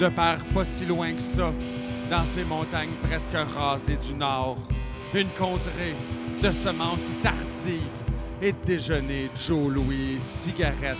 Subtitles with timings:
[0.00, 1.52] De père pas si loin que ça,
[2.10, 4.58] dans ces montagnes presque rasées du nord.
[5.14, 5.94] Une contrée
[6.42, 7.80] de semences tardives
[8.42, 10.96] et de déjeuner Joe Louis cigarettes.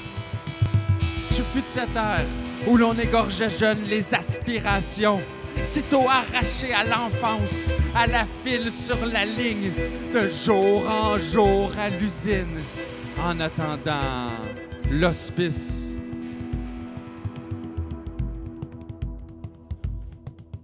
[1.29, 2.27] Tu fus de cette ère
[2.67, 5.21] où l'on égorgeait jeune les aspirations,
[5.63, 9.73] sitôt arrachées à l'enfance, à la file sur la ligne,
[10.13, 12.61] de jour en jour à l'usine,
[13.25, 14.31] en attendant
[14.91, 15.90] l'hospice.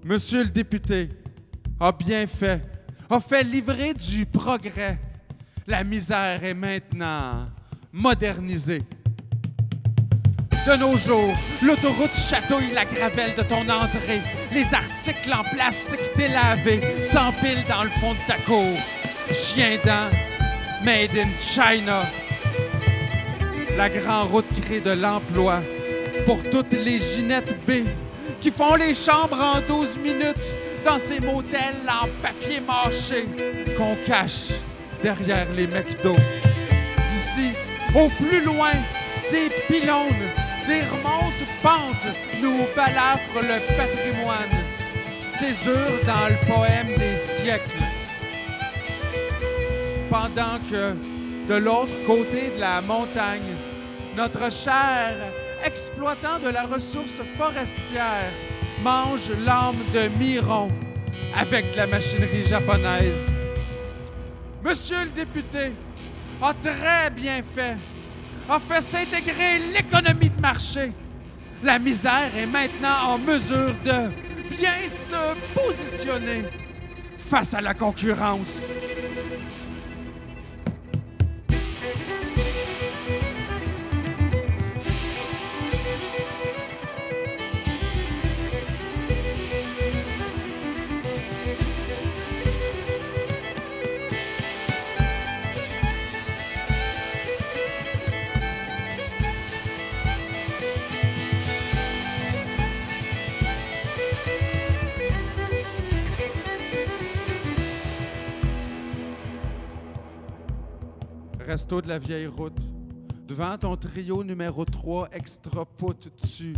[0.09, 1.09] Monsieur le député
[1.81, 2.63] a bien fait,
[3.11, 5.01] a fait livrer du progrès.
[5.67, 7.49] La misère est maintenant
[7.93, 8.83] modernisée.
[10.65, 14.23] De nos jours, l'autoroute chatouille la gravelle de ton entrée.
[14.53, 18.77] Les articles en plastique délavés s'empilent dans le fond de ta cour.
[19.33, 20.09] Chien dent,
[20.85, 22.03] made in China.
[23.77, 25.65] La grande route crée de l'emploi
[26.27, 27.89] pour toutes les Ginettes B
[28.41, 30.37] qui font les chambres en 12 minutes
[30.85, 33.27] dans ces motels en papier mâché
[33.77, 34.61] qu'on cache
[35.03, 36.15] derrière les McDo.
[37.09, 37.53] D'ici,
[37.95, 38.73] au plus loin,
[39.31, 40.29] des pylônes,
[40.67, 44.65] des remontes pentes nous balafrent le patrimoine.
[45.21, 47.83] Césure dans le poème des siècles.
[50.09, 50.95] Pendant que,
[51.49, 53.55] de l'autre côté de la montagne,
[54.17, 55.15] notre cher
[55.67, 58.31] exploitant de la ressource forestière
[58.83, 60.71] mange l'âme de Miron
[61.37, 63.27] avec la machinerie japonaise.
[64.63, 65.73] Monsieur le député
[66.41, 67.77] a très bien fait,
[68.49, 70.93] a fait s'intégrer l'économie de marché.
[71.63, 74.11] La misère est maintenant en mesure de
[74.57, 76.45] bien se positionner
[77.19, 78.69] face à la concurrence.
[111.57, 112.59] De la vieille route.
[113.27, 116.53] Devant ton trio numéro 3 extra pout tu.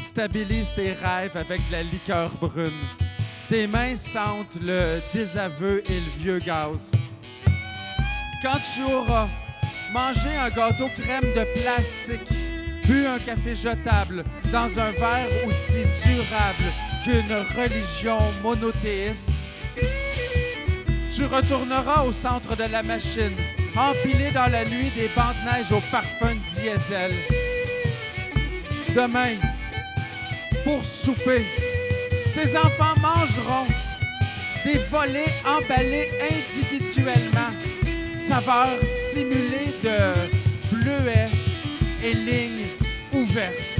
[0.00, 2.70] Stabilise tes rêves avec de la liqueur brune.
[3.48, 6.92] Tes mains sentent le désaveu et le vieux gaz.
[8.44, 9.26] Quand tu auras
[9.92, 12.28] mangé un gâteau crème de plastique,
[12.86, 14.22] bu un café jetable
[14.52, 16.72] dans un verre aussi durable
[17.02, 19.32] qu'une religion monothéiste,
[21.12, 23.34] tu retourneras au centre de la machine
[23.76, 27.12] empilé dans la nuit des bancs de neige au parfum diesel.
[28.94, 29.36] Demain,
[30.64, 31.44] pour souper,
[32.34, 33.66] tes enfants mangeront
[34.64, 37.52] des volets emballés individuellement,
[38.18, 41.28] saveur simulée de bleuets
[42.04, 42.68] et lignes
[43.12, 43.71] ouvertes.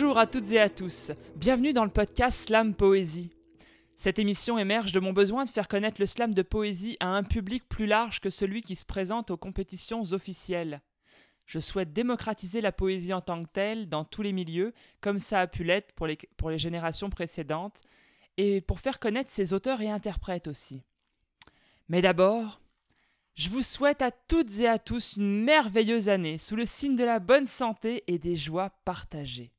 [0.00, 3.32] Bonjour à toutes et à tous, bienvenue dans le podcast Slam Poésie.
[3.96, 7.24] Cette émission émerge de mon besoin de faire connaître le slam de poésie à un
[7.24, 10.82] public plus large que celui qui se présente aux compétitions officielles.
[11.46, 15.40] Je souhaite démocratiser la poésie en tant que telle dans tous les milieux, comme ça
[15.40, 17.80] a pu l'être pour les, générations précédentes,
[18.36, 20.84] et pour faire connaître ses auteurs et interprètes aussi.
[21.88, 22.60] Mais d'abord,
[23.34, 27.02] je vous souhaite à toutes et à tous une merveilleuse année sous le signe de
[27.02, 29.50] la bonne santé et des joies partagées.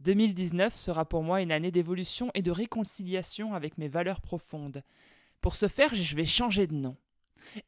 [0.00, 4.82] 2019 sera pour moi une année d'évolution et de réconciliation avec mes valeurs profondes.
[5.40, 6.96] Pour ce faire, je vais changer de nom.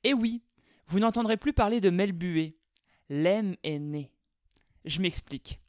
[0.04, 0.42] Et oui,
[0.88, 2.56] vous n'entendrez plus parler de Melbué.
[3.08, 4.10] L'M est né.
[4.84, 5.60] Je m'explique.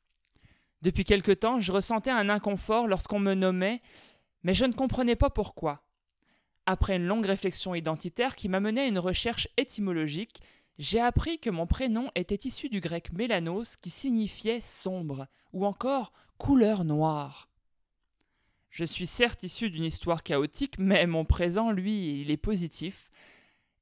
[0.81, 3.81] Depuis quelque temps, je ressentais un inconfort lorsqu'on me nommait,
[4.44, 5.83] mais je ne comprenais pas pourquoi.
[6.65, 10.42] Après une longue réflexion identitaire qui m'a mené à une recherche étymologique,
[10.77, 16.13] j'ai appris que mon prénom était issu du grec mélanos qui signifiait sombre, ou encore
[16.38, 17.50] couleur noire.
[18.69, 23.09] Je suis certes issu d'une histoire chaotique, mais mon présent, lui, il est positif.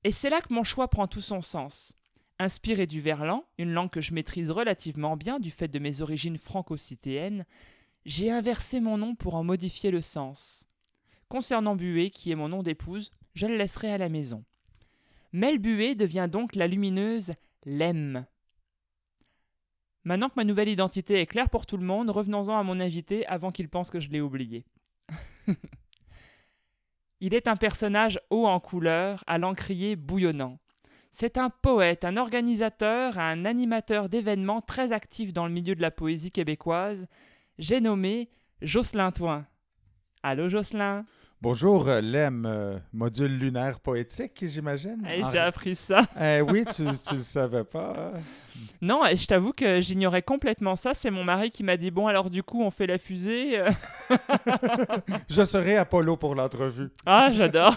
[0.05, 1.95] Et c'est là que mon choix prend tout son sens.
[2.39, 6.37] Inspiré du verlan, une langue que je maîtrise relativement bien du fait de mes origines
[6.37, 7.45] franco-citéennes,
[8.05, 10.65] j'ai inversé mon nom pour en modifier le sens.
[11.27, 14.45] Concernant Bué, qui est mon nom d'épouse, je le laisserai à la maison.
[15.35, 17.33] Mel Bué devient donc la lumineuse
[17.65, 18.25] Lem.
[20.05, 23.27] Maintenant que ma nouvelle identité est claire pour tout le monde, revenons-en à mon invité
[23.27, 24.63] avant qu'il pense que je l'ai oublié.
[27.19, 30.57] Il est un personnage haut en couleur, à l'encrier bouillonnant.
[31.11, 35.91] C'est un poète, un organisateur, un animateur d'événements très actif dans le milieu de la
[35.91, 37.07] poésie québécoise.
[37.57, 38.29] J'ai nommé
[38.61, 39.45] Jocelyn Toin.
[40.23, 41.05] Allô Jocelyn?
[41.41, 45.05] Bonjour, euh, Lem, euh, module lunaire poétique, j'imagine.
[45.31, 46.01] J'ai appris ça.
[46.19, 48.13] Eh oui, tu ne le savais pas.
[48.15, 48.19] Hein?
[48.81, 50.93] Non, et je t'avoue que j'ignorais complètement ça.
[50.93, 53.61] C'est mon mari qui m'a dit Bon, alors du coup, on fait la fusée.
[55.29, 56.89] je serai Apollo pour l'entrevue.
[57.05, 57.75] Ah, j'adore.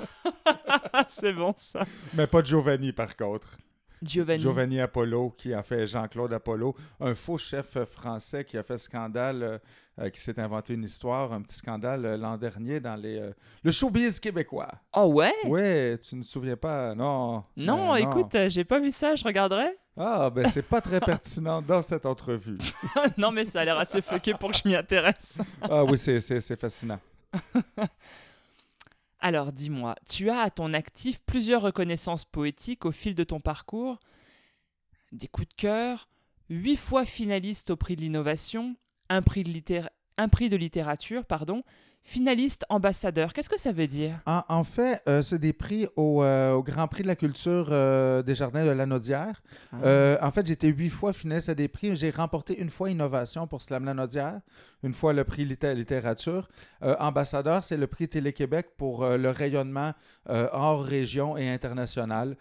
[1.08, 1.80] C'est bon ça.
[2.14, 3.58] Mais pas Giovanni, par contre.
[4.02, 4.40] Giovanni.
[4.40, 9.60] Giovanni Apollo, qui a fait Jean-Claude Apollo, un faux chef français qui a fait scandale,
[9.98, 13.30] euh, euh, qui s'est inventé une histoire, un petit scandale euh, l'an dernier dans les,
[13.62, 14.70] le showbiz québécois.
[14.94, 15.34] Oh ouais?
[15.44, 17.44] Ouais, tu ne te souviens pas, non?
[17.56, 19.76] Non, écoute, j'ai pas vu ça, je regarderai.
[19.96, 22.58] Ah, ben c'est pas très pertinent dans cette entrevue.
[23.18, 25.38] non, mais ça a l'air assez fucké pour que je m'y intéresse.
[25.62, 27.00] ah oui, c'est fascinant.
[29.20, 33.98] Alors dis-moi, tu as à ton actif plusieurs reconnaissances poétiques au fil de ton parcours,
[35.10, 36.08] des coups de cœur,
[36.48, 38.76] huit fois finaliste au prix de l'innovation,
[39.08, 39.82] un prix de,
[40.16, 41.62] un prix de littérature, pardon,
[42.02, 43.32] finaliste ambassadeur.
[43.32, 44.18] Qu'est-ce que ça veut dire?
[44.26, 48.34] En, fait, euh, c'est des prix au, euh, Grand Prix de la culture euh, des
[48.34, 49.42] Jardins de la Naudière.
[49.72, 50.18] Ah.
[50.22, 51.94] en fait, j'étais huit fois finaliste à des prix.
[51.94, 54.40] J'ai remporté une fois innovation pour Slam la Naudière,
[54.82, 56.48] une fois le prix littérature.
[56.80, 59.92] ambassadeur, c'est le prix Télé-Québec pour le rayonnement
[60.26, 62.36] hors région et international.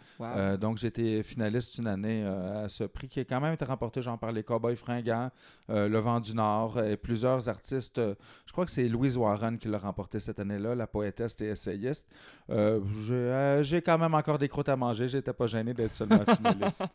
[0.60, 4.20] donc, j'étais finaliste une année à ce prix qui a quand même été remporté, genre,
[4.20, 5.32] par les Cowboys fringants,
[5.70, 8.00] Le Vent du Nord et plusieurs artistes.
[8.46, 12.08] je crois que c'est Louise Warren qui l'a remporté cette année-là, la poétesse et essayiste.
[12.50, 12.80] Euh,
[13.10, 15.08] euh, j'ai quand même encore des croûtes à manger.
[15.08, 16.86] J'étais pas gêné d'être seulement finaliste.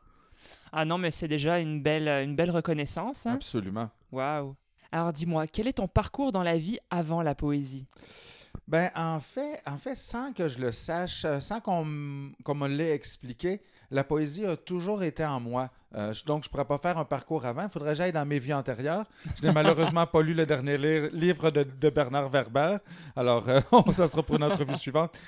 [0.72, 3.26] ah non, mais c'est déjà une belle, une belle reconnaissance.
[3.26, 3.34] Hein?
[3.34, 3.90] Absolument.
[4.10, 4.54] Waouh.
[4.92, 7.88] Alors dis-moi, quel est ton parcours dans la vie avant la poésie?
[8.68, 12.92] Ben, en fait, en fait, sans que je le sache, euh, sans qu'on me l'ait
[12.92, 15.70] expliqué, la poésie a toujours été en moi.
[15.94, 17.62] Euh, donc, je ne pourrais pas faire un parcours avant.
[17.62, 19.06] Il faudrait que j'aille dans mes vies antérieures.
[19.40, 22.76] Je n'ai malheureusement pas lu le dernier livre de, Bernard Werber.
[23.16, 23.60] Alors, euh,
[23.92, 25.18] ça sera pour une entrevue suivante.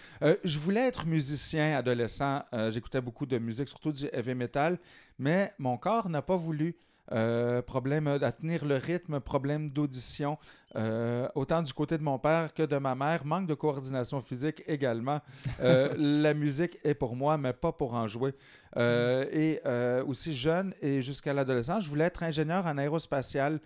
[0.44, 2.42] je voulais être musicien adolescent.
[2.68, 4.78] J'écoutais beaucoup de musique, surtout du heavy metal,
[5.18, 6.76] mais mon corps n'a pas voulu.
[7.12, 10.38] Euh, problème à tenir le rythme, problème d'audition,
[10.74, 14.62] euh, autant du côté de mon père que de ma mère, manque de coordination physique
[14.66, 15.20] également.
[15.60, 18.34] Euh, la musique est pour moi, mais pas pour en jouer.
[18.78, 19.60] et
[20.06, 23.60] aussi jeune et jusqu'à l'adolescence, je voulais être ingénieur en aérospatial.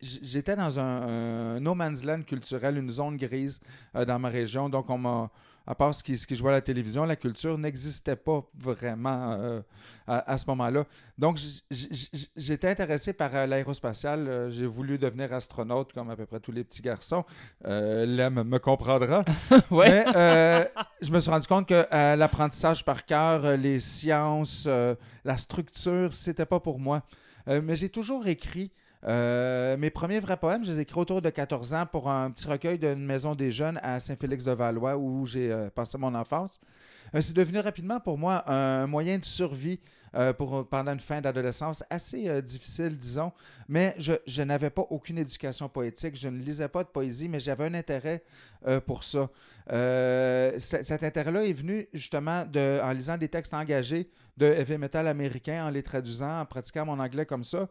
[0.00, 3.58] J'étais dans un, no man's land culturel, une zone grise
[3.94, 5.30] dans ma région, donc on m'a
[5.66, 9.32] à part ce qui, ce qui jouait à la télévision, la culture n'existait pas vraiment
[9.32, 9.60] euh,
[10.06, 10.84] à, ce moment-là.
[11.16, 11.38] Donc,
[12.36, 14.28] j'étais intéressé par euh, l'aérospatial.
[14.28, 17.24] Euh, j'ai voulu devenir astronaute, comme à peu près tous les petits garçons.
[17.64, 19.24] L'Em me comprendra.
[19.70, 20.04] Mais
[21.00, 24.68] je me suis rendu compte que l'apprentissage par cœur, les sciences,
[25.24, 27.02] la structure, c'était pas pour moi.
[27.46, 28.70] mais j'ai toujours écrit
[29.06, 32.30] euh, mes premiers vrais poèmes, je les ai écrits autour de 14 ans pour un
[32.30, 36.58] petit recueil d'une maison des jeunes à Saint-Félix-de-Valois où j'ai euh, passé mon enfance.
[37.14, 39.80] Euh, c'est devenu rapidement pour moi un moyen de survie
[40.38, 43.32] pour, pendant une fin d'adolescence assez difficile, disons.
[43.68, 46.14] Mais je, n'avais pas aucune éducation poétique.
[46.14, 48.22] Je ne lisais pas de poésie, mais j'avais un intérêt
[48.86, 49.28] pour ça.
[50.56, 55.70] cet intérêt-là est venu justement en lisant des textes engagés de heavy metal américain, en
[55.70, 57.68] les traduisant, en pratiquant mon anglais comme ça.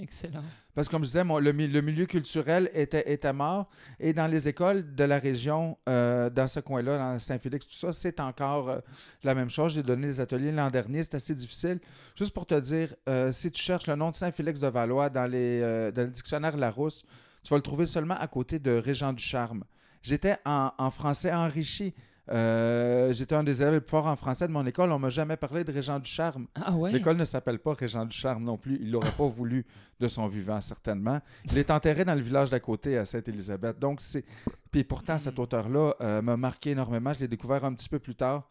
[0.00, 0.42] Excellent.
[0.74, 3.68] Parce que, comme je disais, le, milieu culturel était, mort.
[4.00, 7.92] Et dans les écoles de la région, euh, dans ce coin-là, dans Saint-Félix, tout ça,
[7.92, 8.78] c'est encore euh,
[9.22, 9.74] la même chose.
[9.74, 11.04] J'ai donné des ateliers l'an dernier.
[11.04, 11.78] C'est assez difficile.
[12.16, 15.30] Juste pour te dire, euh, si tu cherches le nom de Saint-Félix de Valois dans,
[15.30, 17.04] le dictionnaire Larousse,
[17.44, 19.62] tu vas le trouver seulement à côté de Régent du Charme.
[20.02, 21.94] J'étais en français enrichi.
[22.30, 24.90] Euh, j'étais un des élèves les plus forts en français de mon école.
[24.92, 26.46] On m'a jamais parlé de Régent du Charme.
[26.54, 28.78] Ah L'école ne s'appelle pas Régent du Charme non plus.
[28.80, 29.66] Il l'aurait pas voulu
[30.00, 31.20] de son vivant, certainement.
[31.50, 33.78] Il est enterré dans le village d'à côté, à Sainte-Élisabeth.
[33.78, 34.24] Donc, c'est
[34.70, 37.12] Puis pourtant, cet auteur-là euh, m'a marqué énormément.
[37.12, 38.48] Je l'ai découvert un petit peu plus tard.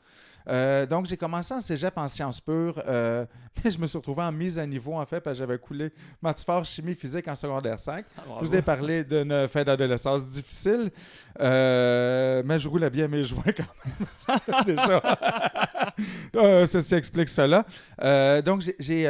[0.48, 3.26] Euh, donc, j'ai commencé en cégep en sciences pures, euh,
[3.64, 5.92] mais je me suis retrouvé en mise à niveau, en fait, parce que j'avais coulé
[6.22, 8.06] maths fort, chimie, physique en secondaire 5.
[8.18, 10.90] Ah, Je vous ai parlé d'une fin d'adolescence difficile,
[11.40, 14.64] euh, mais je roulais bien mes joints quand même.
[14.66, 15.02] Déjà.
[16.68, 17.66] Ceci explique cela.
[18.42, 19.08] Donc, j'ai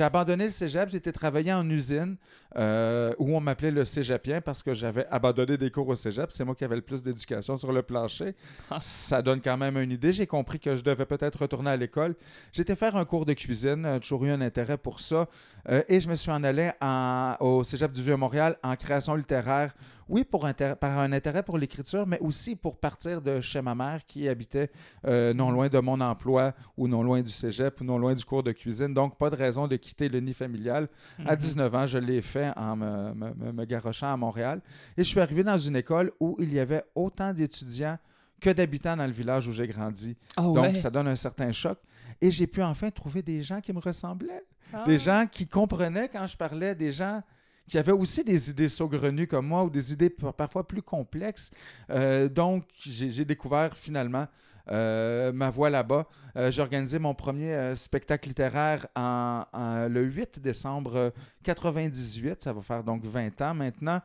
[0.00, 2.16] abandonné le cégep, j'ai été travailler en usine
[2.56, 6.30] euh, où on m'appelait le cégepien parce que j'avais abandonné des cours au cégep.
[6.30, 8.34] C'est moi qui avais le plus d'éducation sur le plancher.
[8.70, 8.78] Ah.
[8.80, 10.12] Ça donne quand même une idée.
[10.12, 12.14] J'ai compris que je devais peut-être retourner à l'école.
[12.52, 15.26] J'étais faire un cours de cuisine, toujours eu un intérêt pour ça.
[15.68, 19.74] Euh, et je me suis en allé en- au cégep du Vieux-Montréal en création littéraire.
[20.06, 20.46] Oui, pour
[20.78, 24.70] par un intérêt pour l'écriture, mais aussi pour partir de chez ma mère qui habitait
[25.06, 28.22] euh, non loin de mon emploi ou non loin du cégep ou non loin du
[28.22, 28.92] cours de cuisine.
[28.92, 30.88] Donc, pas de raison de quitter le nid familial.
[31.24, 31.36] À Mhm.
[31.38, 34.60] 19 ans, je l'ai fait en me, me- me- me garochant à Montréal.
[34.96, 37.98] Et je suis arrivé dans une école où il y avait autant d'étudiants
[38.40, 40.16] que d'habitants dans le village où j'ai grandi.
[40.36, 40.74] Oh, Donc, ouais.
[40.74, 41.78] ça donne un certain choc.
[42.20, 44.44] Et j'ai pu enfin trouver des gens qui me ressemblaient.
[44.72, 44.84] Ah.
[44.86, 47.22] Des gens qui comprenaient quand je parlais, des gens
[47.68, 51.50] qui avaient aussi des idées saugrenues comme moi ou des idées par- parfois plus complexes.
[51.90, 54.26] Euh, donc, j'ai découvert finalement
[54.70, 56.06] ma voix là-bas.
[56.36, 59.44] Euh, j'ai organisé mon premier euh, spectacle littéraire en,
[59.88, 61.10] le 8 décembre euh,
[61.44, 62.42] 98.
[62.42, 64.00] Ça va faire donc 20 ans maintenant.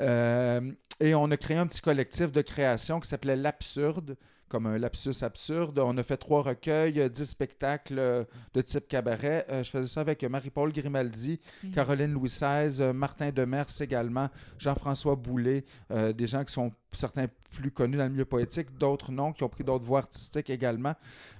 [0.00, 4.16] Euh, et on a créé un petit collectif de création qui s'appelait L'Absurde,
[4.54, 5.80] comme un lapsus absurde.
[5.80, 9.44] On a fait trois recueils, euh, dix spectacles euh, de type cabaret.
[9.50, 11.70] Euh, je faisais ça avec Marie-Paul Grimaldi, Mhm.
[11.72, 14.28] Caroline Louis XVI, Martin Demers également,
[14.60, 19.10] Jean-François Boulet, euh, des gens qui sont certains plus connus dans le milieu poétique, d'autres
[19.10, 20.94] non, qui ont pris d'autres voies artistiques également.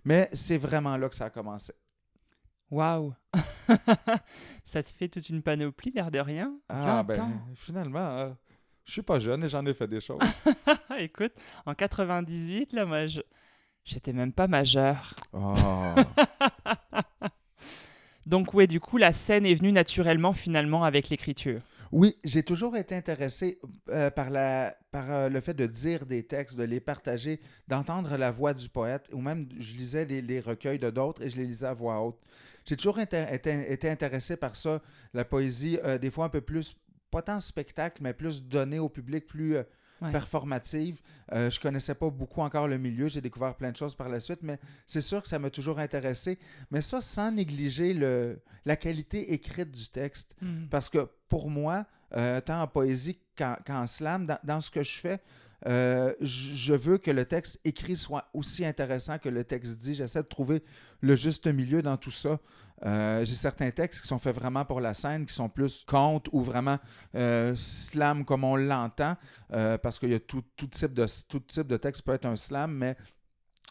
[0.05, 1.73] Mais c'est vraiment là que ça a commencé.
[2.69, 3.15] Waouh!
[4.65, 6.53] ça se fait toute une panoplie, l'air de rien.
[6.69, 7.33] Ah 20 ben, ans.
[7.55, 8.31] finalement, euh,
[8.85, 10.19] je suis pas jeune et j'en ai fait des choses.
[10.99, 11.33] Écoute,
[11.67, 13.21] en 98, là, moi, je...
[13.85, 15.15] j'étais même pas majeur.
[15.33, 15.55] Oh.
[18.27, 21.61] Donc, ouais, du coup, la scène est venue naturellement, finalement, avec l'écriture.
[21.93, 23.61] Oui, j'ai toujours été intéressé
[23.91, 28.17] euh, par, la, par euh, le fait de dire des textes, de les partager, d'entendre
[28.17, 31.37] la voix du poète, ou même je lisais les, les recueils de d'autres et je
[31.37, 32.19] les lisais à voix haute.
[32.65, 34.81] J'ai toujours été, été intéressé par ça,
[35.13, 36.77] la poésie, euh, des fois un peu plus,
[37.15, 39.63] pas tant spectacle, mais plus donné au public, plus euh,
[40.03, 40.11] Ouais.
[40.11, 41.01] performative.
[41.33, 44.19] Euh, je connaissais pas beaucoup encore le milieu, j'ai découvert plein de choses par la
[44.19, 46.37] suite, mais c'est sûr que ça m'a toujours intéressé.
[46.73, 50.35] Mais ça, sans négliger le, la qualité écrite du texte.
[50.43, 50.67] Mhm.
[50.69, 54.99] Parce que pour moi, euh, tant en poésie qu'en slam, dans, dans ce que je
[54.99, 55.21] fais,
[55.67, 59.95] euh, je veux que le texte écrit soit aussi intéressant que le texte dit.
[59.95, 60.63] J'essaie de trouver
[61.01, 62.39] le juste milieu dans tout ça.
[62.85, 66.29] Euh, J'ai certains textes qui sont faits vraiment pour la scène, qui sont plus contes
[66.33, 66.79] ou vraiment
[67.15, 69.17] euh, slam comme on l'entend,
[69.53, 72.27] euh, parce qu'il y a tout, tout type de, tout type de texte peut être
[72.27, 72.97] un slam, mais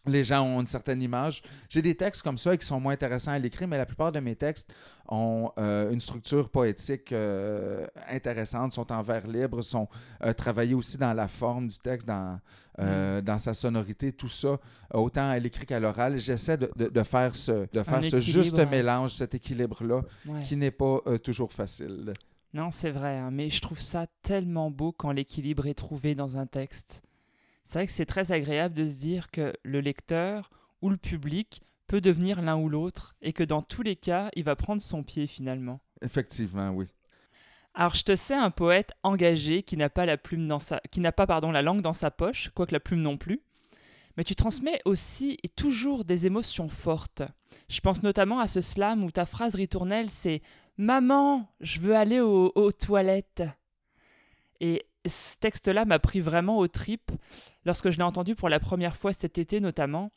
[0.05, 1.41] les gens ont une certaine image.
[1.69, 4.19] J'ai des textes comme ça qui sont moins intéressants à l'écrit, mais la plupart de
[4.19, 4.73] mes textes
[5.07, 9.87] ont euh, une structure poétique euh, intéressante, sont en vers libre, sont
[10.23, 12.39] euh, travaillés aussi dans la forme du texte, dans,
[12.79, 14.57] euh, dans sa sonorité, tout ça,
[14.93, 16.17] autant à l'écrit qu'à l'oral.
[16.17, 20.43] J'essaie de, de- de faire ce, de faire ce juste mélange, cet équilibre-là, Ouais.
[20.43, 22.11] qui n'est pas toujours facile.
[22.53, 26.37] Non, c'est vrai, hein, mais je trouve ça tellement beau quand l'équilibre est trouvé dans
[26.37, 27.01] un texte.
[27.65, 30.49] C'est vrai que c'est très agréable de se dire que le lecteur
[30.81, 34.43] ou le public peut devenir l'un ou l'autre et que dans tous les cas, il
[34.43, 35.79] va prendre son pied finalement.
[36.01, 36.87] Effectivement, oui.
[37.73, 40.99] Alors je te sais un poète engagé qui n'a pas la plume dans sa qui
[40.99, 43.41] n'a pas pardon la langue dans sa poche, quoique la plume non plus.
[44.15, 47.23] Mais tu transmets aussi et toujours des émotions fortes.
[47.69, 50.41] Je pense notamment à ce slam où ta phrase ritournelle c'est
[50.77, 53.43] Maman, je veux aller au- aux toilettes.
[54.59, 57.11] Et ce texte-là m'a pris vraiment aux tripes
[57.65, 60.11] lorsque je l'ai entendu pour la première fois cet été notamment.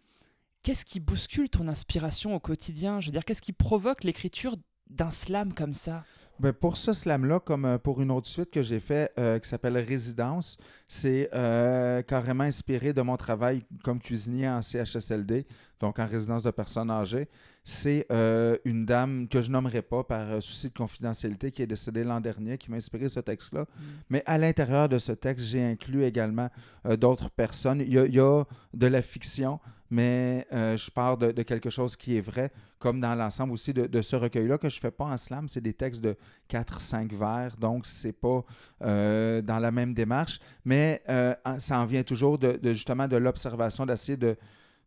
[0.62, 3.00] Qu'est-ce qui bouscule ton inspiration au quotidien?
[3.00, 4.56] Je veux dire, qu'est-ce qui provoque l'écriture
[4.90, 6.04] d'un slam comme ça?
[6.38, 9.48] Ben, pour ce slam-là, comme euh, pour une autre suite que j'ai fait euh, qui
[9.48, 15.46] s'appelle Résidence, c'est euh, carrément inspiré de mon travail comme cuisinier en CHSLD,
[15.80, 17.26] donc en résidence de personnes âgées.
[17.64, 22.04] C'est euh, une dame que je nommerai pas par souci de confidentialité qui est décédée
[22.04, 23.64] l'an dernier qui m'a inspiré ce texte-là.
[24.10, 26.50] Mais à l'intérieur de ce texte, j'ai inclus également
[26.98, 27.80] d'autres personnes.
[27.80, 29.58] Il y, a, il y a de la fiction,
[29.90, 34.02] mais euh, je pars de, quelque chose qui est vrai, comme dans l'ensemble aussi de,
[34.02, 35.48] ce recueil-là que je fais pas en slam.
[35.48, 36.16] C'est des textes de
[36.50, 38.44] 4-5 vers, donc c'est pas
[38.82, 43.86] euh, dans la même démarche, mais euh, ça en vient toujours de, justement de l'observation,
[43.86, 44.36] d'essayer de,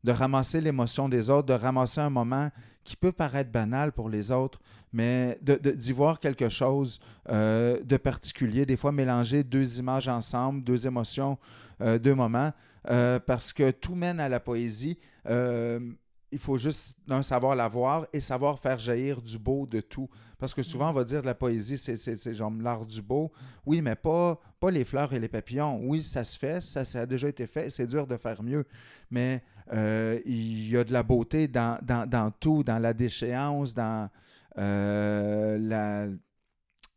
[0.07, 2.49] ramasser l'émotion des autres, de ramasser un moment
[2.83, 4.59] qui peut paraître banal pour les autres,
[4.91, 11.37] mais d'y voir quelque chose de particulier, des fois mélanger deux images ensemble, deux émotions,
[11.79, 12.51] deux moments,
[12.89, 15.00] euh, parce que tout mène à la poésie.
[15.27, 15.79] Euh,
[16.31, 20.07] il faut juste d'un savoir la voir et savoir faire jaillir du beau de tout.
[20.38, 23.31] Parce que souvent, on va dire de la poésie, c'est- genre l'art du beau.
[23.65, 25.79] Oui, mais pas, pas les fleurs et les papillons.
[25.83, 28.65] Oui, ça se fait, ça, a déjà été fait, c'est dur de faire mieux.
[29.09, 29.41] Mais
[29.74, 31.79] euh, il y a de la beauté dans,
[32.39, 34.09] tout, dans la déchéance, dans
[34.55, 36.07] la,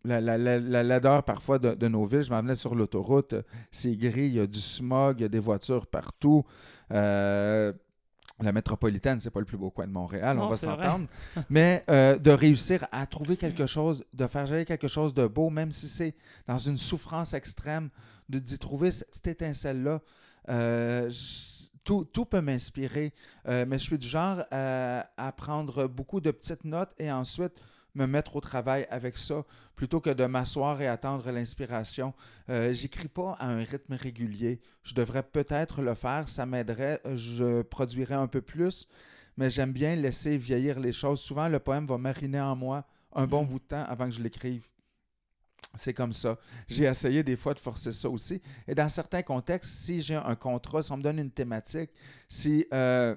[0.04, 2.22] la, la, la- la laideur parfois de, de nos villes.
[2.22, 3.34] Je m'en venais sur l'autoroute,
[3.70, 6.44] c'est gris, il y a du smog, il y a des voitures partout.
[6.90, 7.72] Euh,
[8.40, 11.06] la métropolitaine, c'est pas le plus beau coin de Montréal, on va s'entendre.
[11.50, 15.48] Mais euh, de réussir à trouver quelque chose, de faire jaillir quelque chose de beau,
[15.50, 16.14] même si c'est
[16.48, 17.88] dans une souffrance extrême,
[18.28, 20.00] de d'y trouver cette étincelle-là.
[20.48, 21.10] euh,
[21.84, 23.12] tout, tout peut m'inspirer,
[23.48, 27.52] euh, mais je suis du genre à prendre beaucoup de petites notes et ensuite
[27.94, 29.44] me mettre au travail avec ça
[29.76, 32.14] plutôt que de m'asseoir et attendre l'inspiration.
[32.48, 34.60] Euh, J'écris pas à un rythme régulier.
[34.82, 38.86] Je devrais peut-être le faire, ça m'aiderait, je produirais un peu plus,
[39.36, 41.20] mais j'aime bien laisser vieillir les choses.
[41.20, 42.84] Souvent, le poème va mariner en moi
[43.14, 43.48] un bon Mm.
[43.48, 44.68] bout de temps avant que je l'écrive.
[45.74, 46.38] C'est comme ça.
[46.68, 48.42] J'ai essayé des fois de forcer ça aussi.
[48.66, 51.90] Et dans certains contextes, si j'ai un contrat, si on me donne une thématique,
[52.28, 53.16] si euh,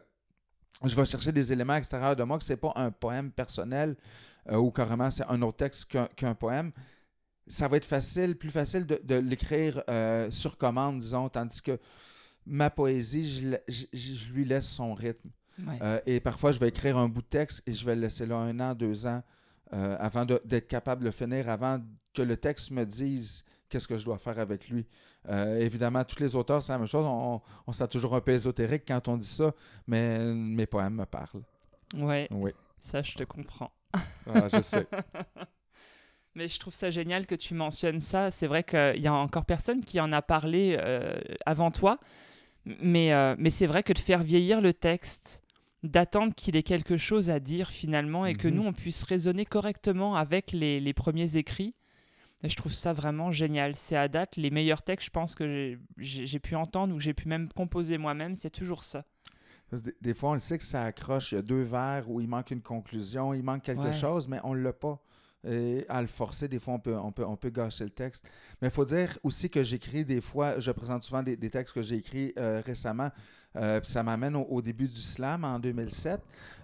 [0.84, 3.96] je vais chercher des éléments extérieurs de moi, que ce n'est pas un poème personnel
[4.50, 5.86] euh, ou carrément c'est un autre texte
[6.16, 6.72] qu'un poème,
[7.48, 11.80] ça va être facile, plus facile de, de l'écrire euh, sur commande, disons, tandis que
[12.46, 15.30] ma poésie, je, la- je- je lui laisse son rythme.
[15.66, 15.80] Ouais.
[15.82, 18.26] Euh, et parfois, je vais écrire un bout de texte et je vais le laisser
[18.26, 19.24] là un an, deux ans
[19.74, 21.80] euh, avant de- d'être capable de le finir, avant
[22.14, 24.86] que le texte me dise qu'est-ce que je dois faire avec lui.
[25.30, 27.06] Euh, évidemment, tous les auteurs, c'est la même chose.
[27.06, 29.54] On, on se sent toujours un peu ésotérique quand on dit ça,
[29.88, 31.44] mais mes poèmes me parlent.
[31.96, 33.72] Ouais, Oui, ça, je te comprends.
[34.28, 34.88] Ah, je sais.
[36.36, 38.30] Mais je trouve ça génial que tu mentionnes ça.
[38.30, 41.14] C'est vrai qu'il y a encore personne qui en a parlé euh,
[41.46, 41.98] avant toi.
[42.82, 45.44] Mais, euh, mais c'est vrai que de faire vieillir le texte,
[45.84, 48.56] d'attendre qu'il ait quelque chose à dire finalement et que Mhm.
[48.56, 51.74] nous, on puisse raisonner correctement avec les, les premiers écrits,
[52.44, 53.76] je trouve ça vraiment génial.
[53.76, 57.14] C'est à date les meilleurs textes, je pense, que j'ai- pu entendre ou que j'ai
[57.14, 58.36] pu même composer moi-même.
[58.36, 59.06] C'est toujours ça.
[59.84, 61.32] Des, des fois, on le sait que ça accroche.
[61.32, 63.94] Il y a deux vers où il manque une conclusion, il manque quelque Ouais.
[63.94, 65.00] chose, mais on ne l'a pas.
[65.48, 68.28] Et à le forcer, des fois, on peut, on peut, on peut gâcher le texte.
[68.62, 71.74] Mais il faut dire aussi que j'écris des fois, je présente souvent des, des textes
[71.76, 73.12] que j'ai écrits euh, récemment.
[73.58, 76.20] Euh, puis ça m'amène au, au début du slam en 2007.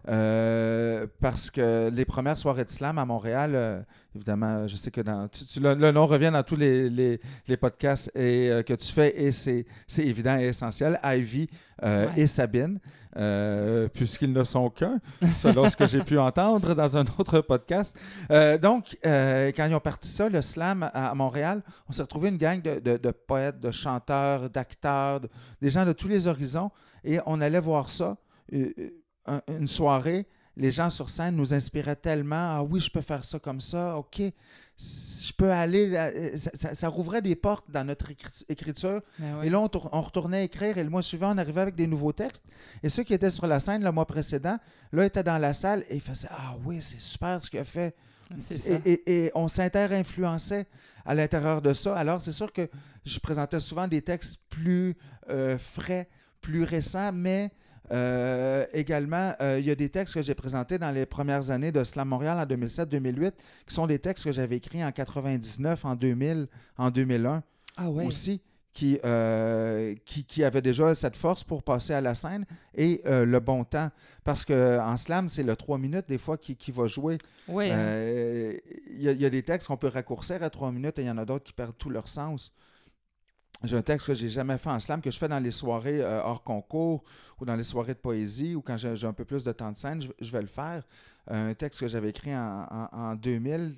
[0.09, 3.81] euh, parce que les premières soirées de slam à Montréal, euh,
[4.15, 7.19] évidemment, je sais que dans, tu- tu- le, le nom revient dans tous les, les-
[7.47, 9.65] les podcasts et, euh, que tu fais et c'est
[9.99, 10.99] évident et essentiel.
[11.03, 11.47] Ivy
[11.83, 12.09] Ouais.
[12.15, 12.77] et Sabine,
[13.93, 14.99] puisqu'ils ne sont qu'un,
[15.33, 17.97] selon ce que j'ai pu entendre dans un autre podcast.
[18.61, 22.37] Donc, quand ils ont parti ça, le slam à, à Montréal, on s'est retrouvé une
[22.37, 26.69] gang de, de- de poètes, de chanteurs, d'acteurs, de- des gens de tous les horizons,
[27.03, 28.17] et on allait voir ça,
[28.53, 28.71] euh,
[29.25, 30.27] un- une soirée.
[30.57, 32.57] Les gens sur scène nous inspiraient tellement.
[32.57, 33.97] Ah oui, je peux faire ça comme ça.
[33.97, 34.19] OK,
[34.77, 35.91] je peux aller.
[35.95, 39.01] euh, Ça, ça- ça rouvrait des portes dans notre écri- écriture.
[39.19, 39.47] Ouais.
[39.47, 42.11] Et là, on, on retournait écrire et le mois suivant, on arrivait avec des nouveaux
[42.11, 42.43] textes.
[42.83, 44.57] Et ceux qui étaient sur la scène le mois précédent,
[44.91, 47.63] là, étaient dans la salle et ils faisaient Ah oui, c'est super ce qu'il a
[47.63, 47.95] fait.
[48.85, 50.65] Et, et- et on s'inter-influençait
[51.05, 51.95] à l'intérieur de ça.
[51.97, 52.69] Alors, c'est sûr que
[53.05, 54.95] je présentais souvent des textes plus
[55.29, 56.09] euh, frais,
[56.41, 57.51] plus récents, mais
[57.91, 61.71] euh, également, euh, il y a des textes que j'ai présentés dans les premières années
[61.71, 63.31] de Slam Montréal en 2007-2008,
[63.67, 67.43] qui sont des textes que j'avais écrits en 99, en 2000, en 2001
[67.77, 68.05] Ah ouais.
[68.05, 68.41] aussi
[68.73, 73.39] qui, euh, qui, qui avait déjà cette force pour passer à la scène et le
[73.39, 73.89] bon temps.
[74.23, 77.17] Parce qu'en slam, c'est le 3 minutes des fois qui, qui va jouer.
[77.49, 77.69] Ouais.
[77.71, 78.55] hein.
[78.93, 81.01] Il y, a- il y a des textes qu'on peut raccourcir à 3 minutes et
[81.01, 82.53] il y en a d'autres qui perdent tout leur sens.
[83.63, 86.01] J'ai un texte que j'ai jamais fait en slam, que je fais dans les soirées
[86.01, 87.03] euh, hors concours
[87.39, 89.77] ou dans les soirées de poésie ou quand j'ai un peu plus de temps de
[89.77, 90.83] scène, je, je vais le faire.
[91.29, 93.75] Un texte que j'avais écrit en, en- en 2000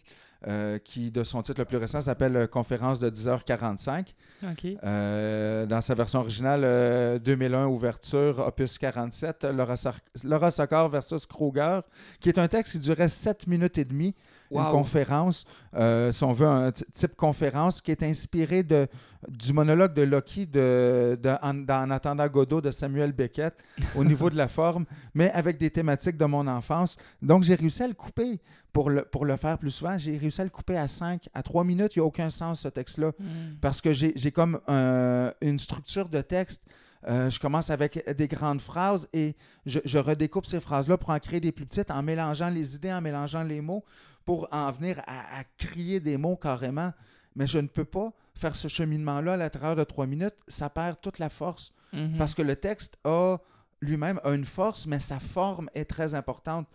[0.47, 4.07] euh, qui, de son titre le plus récent, s'appelle euh, Conférence de 10h45.
[4.43, 4.65] OK.
[4.83, 11.79] Euh, dans sa version originale, euh, 2001, ouverture, opus 47, Laura, Sar- Laura versus Kruger,
[12.19, 14.15] qui est un texte qui durait 7 minutes et demie,
[14.59, 18.87] une conférence, euh, si on veut, un type conférence, qui est inspiré de,
[19.27, 23.53] du monologue de Loki de, de- en, dans En attendant Godot de Samuel Beckett
[23.95, 26.97] au niveau de la forme, mais avec des thématiques de mon enfance.
[27.21, 28.39] Donc, j'ai réussi à le couper
[28.71, 29.97] pour le, pour le faire plus souvent.
[29.97, 31.95] J'ai réussi à le couper à 5, à 3 minutes.
[31.95, 33.57] Il n'y a aucun sens, ce texte-là Mm.
[33.61, 36.61] parce que j'ai j'ai comme un- une structure de texte
[37.05, 39.35] Euh, je commence avec des grandes phrases et
[39.65, 42.93] je, je redécoupe ces phrases-là pour en créer des plus petites en mélangeant les idées,
[42.93, 43.83] en mélangeant les mots,
[44.25, 46.91] pour en venir à, à crier des mots carrément.
[47.35, 50.35] Mais je ne peux pas faire ce cheminement-là à l'intérieur de trois minutes.
[50.47, 51.73] Ça perd toute la force.
[51.91, 52.17] Mhm.
[52.17, 53.37] Parce que le texte a
[53.81, 56.67] lui-même a une force, mais sa forme est très importante.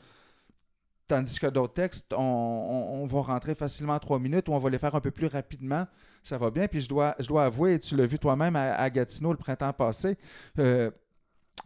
[1.07, 4.59] Tandis que d'autres textes, on, on- on va rentrer facilement en trois minutes ou on
[4.59, 5.87] va les faire un peu plus rapidement.
[6.23, 6.69] Ça va bien.
[6.69, 9.39] Puis je dois, je dois avouer, et tu l'as vu toi-même à, à Gatineau le
[9.39, 10.19] printemps passé,
[10.59, 10.91] euh,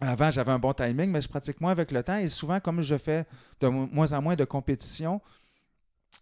[0.00, 2.16] avant j'avais un bon timing, mais je pratique moins avec le temps.
[2.18, 3.26] Et souvent, comme je fais
[3.60, 5.20] de mo- moins en moins de compétition,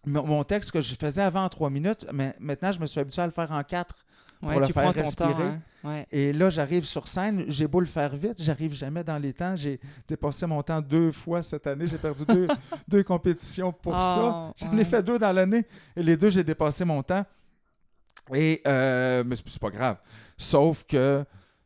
[0.06, 3.22] mon texte que je faisais avant en trois minutes, mais maintenant je me suis habitué
[3.22, 3.94] à le faire en quatre.
[4.42, 5.02] Ouais, pour le faire temps.
[5.02, 5.42] respirer.
[5.42, 5.60] hein.
[5.84, 6.06] Ouais.
[6.10, 9.54] Et là, j'arrive sur scène, j'ai beau le faire vite, j'arrive jamais dans les temps.
[9.54, 11.86] J'ai dépassé mon temps deux fois cette année.
[11.86, 12.46] J'ai perdu deux,
[12.88, 14.52] deux compétitions pour Oh, ça.
[14.66, 14.80] J'en ouais.
[14.80, 15.66] ai fait deux dans l'année.
[15.94, 17.22] Et les deux, j'ai dépassé mon temps.
[18.32, 19.96] Et, euh, mais c'est c'est pas grave.
[20.38, 21.22] Sauf que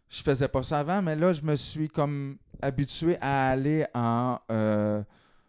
[0.08, 4.38] je faisais pas ça avant, mais là, je me suis comme habitué à aller en,
[4.50, 5.00] euh,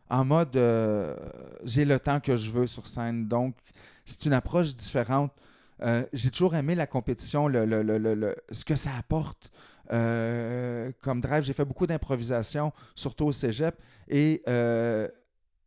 [0.09, 1.15] en mode euh,
[1.63, 3.27] j'ai le temps que je veux sur scène.
[3.27, 3.55] Donc,
[4.05, 5.31] c'est une approche différente.
[5.81, 9.51] Euh, j'ai toujours aimé la compétition, le, le- le- ce que ça apporte.
[9.91, 13.75] Euh, comme drive, j'ai fait beaucoup d'improvisation, surtout au cégep,
[14.07, 14.41] et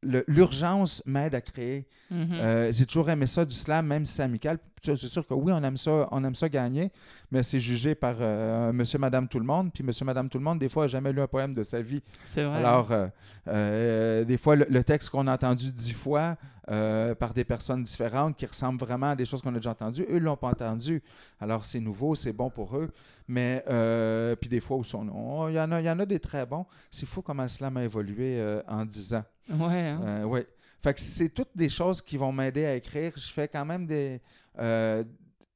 [0.02, 1.86] l'urgence m'aide à créer.
[2.10, 2.28] Mhm.
[2.32, 4.58] Euh, j'ai toujours aimé ça du slam, même si c'est amical.
[4.80, 6.92] C'est sûr que oui, on aime ça, on aime ça gagner,
[7.32, 9.72] mais c'est jugé par euh, Monsieur, Madame, tout le monde.
[9.72, 11.80] Puis Monsieur, Madame, tout le monde, des fois, n'a jamais lu un poème de sa
[11.82, 12.00] vie.
[12.32, 12.58] c'est vrai.
[12.58, 13.08] Alors, euh,
[13.48, 16.36] euh, des fois, le, le texte qu'on a entendu dix fois
[16.70, 20.04] euh, par des personnes différentes qui ressemblent vraiment à des choses qu'on a déjà entendues,
[20.10, 21.02] eux ne l'ont pas entendu.
[21.40, 22.90] Alors, c'est nouveau, c'est bon pour eux.
[23.26, 25.98] Mais, euh, puis des fois, où sont- on- il y, en a- il y en
[25.98, 26.66] a des très bons.
[26.90, 29.24] C'est fou comment le slam a évolué euh, en dix ans.
[29.50, 29.88] Ouais.
[29.88, 30.24] hein?
[30.26, 30.40] Oui.
[30.82, 33.12] Fait que c'est toutes des choses qui vont m'aider à écrire.
[33.16, 34.20] Je fais quand même des.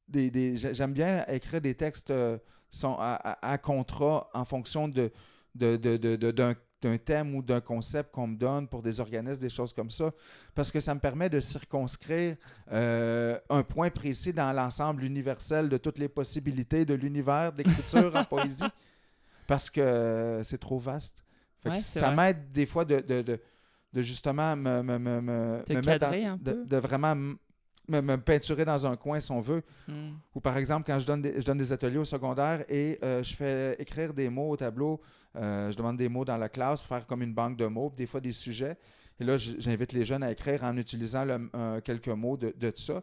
[0.09, 2.12] des, des- j'ai- J'aime bien écrire des textes
[2.68, 5.11] sont à, à- à contrat en fonction de,
[5.55, 8.99] de, de- de- de- d'un d'un thème ou d'un concept qu'on me donne pour des
[9.01, 10.11] organismes, des choses comme ça,
[10.55, 12.37] parce que ça me permet de circonscrire
[12.73, 18.25] euh, un point précis dans l'ensemble universel de toutes les possibilités de l'univers d'écriture en
[18.35, 18.64] poésie,
[19.47, 21.25] parce que c'est trop vaste.
[21.62, 23.40] Fait que Ouais, c'est ça m'aide des fois de, de, de-
[23.92, 26.64] de justement me, me, me, mettre un peu.
[26.64, 27.14] de vraiment
[27.88, 29.62] me, me peinturer dans un coin si on veut.
[29.88, 29.92] Mm.
[30.35, 33.23] Ou par exemple, quand je donne des, je donne des ateliers au secondaire et euh,
[33.23, 35.01] je fais écrire des mots au tableau,
[35.37, 37.92] euh, je demande des mots dans la classe pour faire comme une banque de mots,
[37.97, 38.77] des fois des sujets.
[39.21, 42.73] Et là, j'invite les jeunes à écrire en utilisant le- euh, quelques mots de, de
[42.75, 43.03] ça.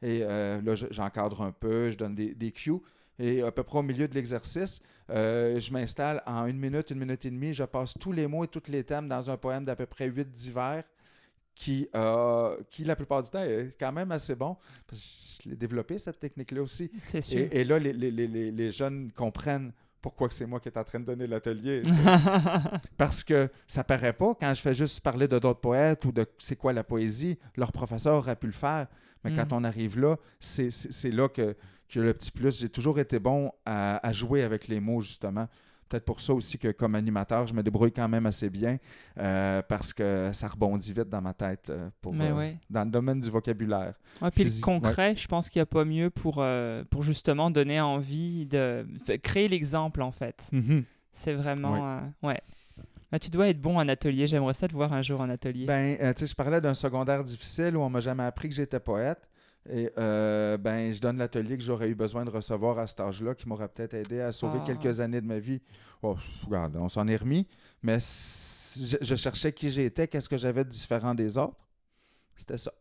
[0.00, 2.80] Et euh, là, je- j'encadre un peu, je donne des, des cues.
[3.18, 7.00] Et à peu près au milieu de l'exercice, euh, je m'installe en une minute, une
[7.00, 7.52] minute et demie.
[7.52, 10.06] Je passe tous les mots et tous les thèmes dans un poème d'à peu près
[10.06, 10.84] huit divers
[11.58, 14.56] qui, euh, qui, la plupart du temps, est quand même assez bon.
[14.92, 16.88] Je l'ai développé, cette technique-là aussi.
[17.20, 17.36] Sûr.
[17.38, 20.84] Et, et là, les, les- les- les- jeunes comprennent pourquoi c'est moi qui est en
[20.84, 21.82] train de donner l'atelier.
[22.96, 26.24] Parce que ça paraît pas quand je fais juste parler de d'autres poètes ou de
[26.38, 27.36] c'est quoi la poésie.
[27.56, 28.86] Leur professeur aurait pu le faire.
[29.24, 29.36] Mais Mm.
[29.36, 30.70] quand on arrive là, c'est
[31.12, 31.56] là que,
[31.88, 32.60] que le petit plus.
[32.60, 35.48] J'ai toujours été bon à, à jouer avec les mots, justement.
[35.88, 38.76] Peut-être pour ça aussi que comme animateur, je me débrouille quand même assez bien
[39.18, 42.56] euh, parce que ça rebondit vite dans ma tête euh, pour, Mais euh, ouais.
[42.68, 43.94] dans le domaine du vocabulaire.
[44.20, 46.44] Ouais, puis le concret, je pense qu'il n'y a pas mieux pour,
[46.90, 48.86] pour justement donner envie de
[49.22, 50.50] créer l'exemple en fait.
[51.12, 52.02] C'est vraiment.
[52.22, 52.40] ouais.
[53.10, 54.26] Ah, tu dois être bon en atelier.
[54.26, 55.64] J'aimerais ça te voir un jour en atelier.
[55.64, 58.54] Ben, euh, tu sais, je parlais d'un secondaire difficile où on m'a jamais appris que
[58.54, 59.26] j'étais poète.
[59.70, 63.34] Et euh, ben, je donne l'atelier que j'aurais eu besoin de recevoir à cet âge-là,
[63.34, 64.66] qui m'aurait peut-être aidé à sauver Ah.
[64.66, 65.60] quelques années de ma vie.
[66.02, 67.46] Oh, regarde, on s'en est remis.
[67.82, 71.56] Mais je, je cherchais qui j'étais, qu'est-ce que j'avais de différent des autres.
[72.36, 72.72] C'était ça.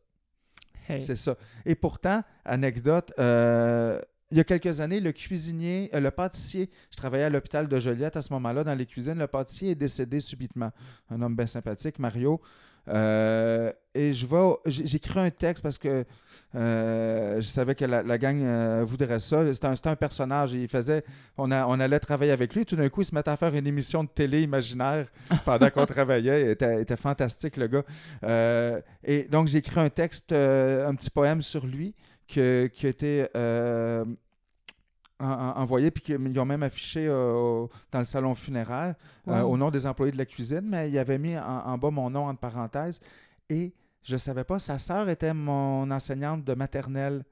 [0.87, 1.01] Hey.
[1.01, 1.35] C'est ça.
[1.65, 3.99] Et pourtant, anecdote, euh,
[4.31, 7.79] il y a quelques années, le cuisinier, euh, le pâtissier, je travaillais à l'hôpital de
[7.79, 10.71] Joliette à ce moment-là dans les cuisines, le pâtissier est décédé subitement.
[11.09, 12.39] Un homme bien sympathique, Mario.
[12.89, 16.05] Euh, et je vais, écrit un texte parce que
[16.55, 19.53] euh, je savais que la, la gang euh, voudrait ça.
[19.53, 20.53] C'était un, un personnage.
[20.53, 21.03] Il faisait,
[21.37, 22.65] on, a- on allait travailler avec lui.
[22.65, 25.07] Tout d'un coup, il se mettait à faire une émission de télé imaginaire
[25.45, 26.41] pendant qu'on travaillait.
[26.43, 27.83] Il était, était fantastique, le gars.
[28.23, 31.93] Euh, et donc, j'ai écrit un texte, un petit poème sur lui
[32.27, 34.15] que- qui a été euh, en- en-
[35.19, 38.95] envoyé, puis qu'ils ont même affiché euh, dans le salon funéraire
[39.27, 41.89] euh, au nom des employés de la cuisine, mais il avait mis en, en bas
[41.91, 42.99] mon nom entre parenthèses.
[43.49, 47.23] Et je ne savais pas, sa sœur était mon enseignante de maternelle.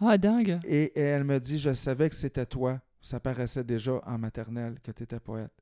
[0.00, 0.58] Ah, dingue.
[0.64, 2.80] Et, et elle me dit, je savais que c'était toi.
[3.00, 5.52] Ça paraissait déjà en maternelle que tu étais poète.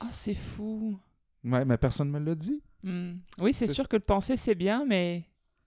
[0.00, 0.98] Ah, c'est fou.
[1.44, 2.62] Ouais, mais personne ne me l'a dit.
[2.82, 3.12] Hmm.
[3.38, 5.24] Oui, c'est sûr que le penser, c'est bien, mais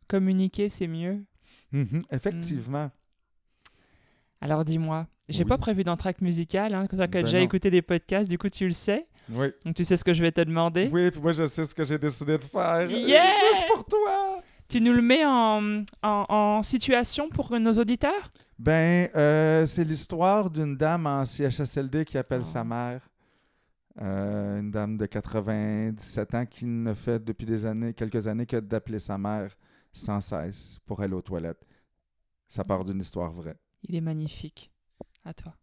[0.08, 1.24] communiquer, c'est mieux.
[1.72, 2.90] Mhm, effectivement.
[4.42, 5.50] Alors dis-moi, j'ai Oui.
[5.50, 7.44] pas prévu d'entraque musicale, hein, toi qui as Ben déjà non.
[7.46, 9.08] écouté des podcasts, du coup tu le sais.
[9.32, 9.48] Oui.
[9.66, 10.90] Donc tu sais ce que je vais te demander.
[10.92, 12.90] Oui, puis moi, je sais ce que j'ai décidé de faire.
[12.90, 13.24] Yeah!
[13.54, 14.38] Juste pour toi!
[14.68, 18.32] Tu nous le mets en, en, en situation pour nos auditeurs?
[18.60, 22.46] Ben, euh, c'est l'histoire d'une dame en CHSLD qui appelle Oh.
[22.46, 23.08] sa mère.
[24.02, 28.58] Euh, une dame de 97 ans qui ne fait depuis des années, quelques années que
[28.58, 29.56] d'appeler sa mère
[29.92, 31.64] sans cesse pour aller aux toilettes.
[32.48, 33.56] Ça part d'une histoire vraie.
[33.84, 34.72] Il est magnifique.
[35.26, 35.56] À toi.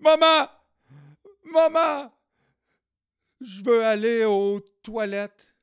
[0.00, 0.48] Maman!
[1.44, 2.12] Maman!
[3.40, 5.54] Je veux aller aux toilettes.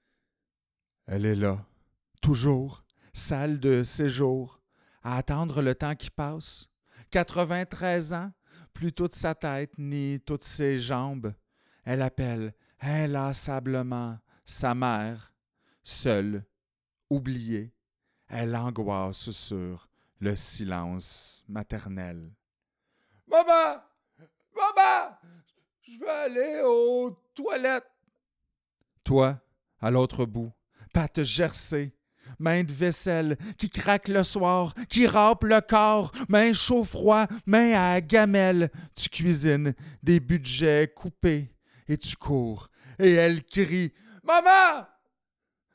[1.07, 1.65] Elle est là,
[2.21, 4.61] toujours, salle de séjour,
[5.03, 6.67] à attendre le temps qui passe.
[7.09, 8.31] 93 ans,
[8.73, 11.33] plus toute sa tête ni toutes ses jambes.
[11.83, 15.33] Elle appelle inlassablement sa mère,
[15.83, 16.45] seule,
[17.09, 17.73] oubliée.
[18.27, 19.90] Elle angoisse sur
[20.21, 22.31] le silence maternel.
[23.27, 23.81] Maman!
[24.55, 25.17] Maman!
[25.81, 27.91] Je veux aller aux toilettes.
[29.03, 29.41] Toi,
[29.79, 30.53] à l'autre bout,
[30.93, 31.95] patte gercée,
[32.37, 37.99] main de vaisselle qui craque le soir, qui râpe le corps, main chaud-froid, main à
[37.99, 38.69] gamelle.
[38.95, 41.51] Tu cuisines des budgets coupés
[41.87, 42.69] et tu cours.
[42.99, 43.91] Et elle crie
[44.23, 44.85] Maman!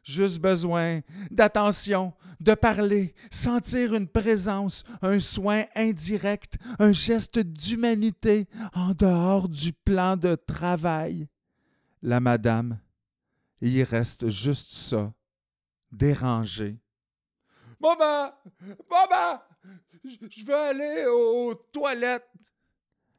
[0.07, 1.01] Juste besoin
[1.33, 9.73] d'attention, de parler, sentir une présence, un soin indirect, un geste d'humanité en dehors du
[9.73, 11.27] plan de travail.
[12.03, 12.79] La madame,
[13.61, 15.13] il reste juste ça,
[15.91, 16.79] dérangée.
[17.81, 18.31] Maman!
[18.89, 19.41] Maman!
[20.05, 22.31] Je veux aller aux toilettes.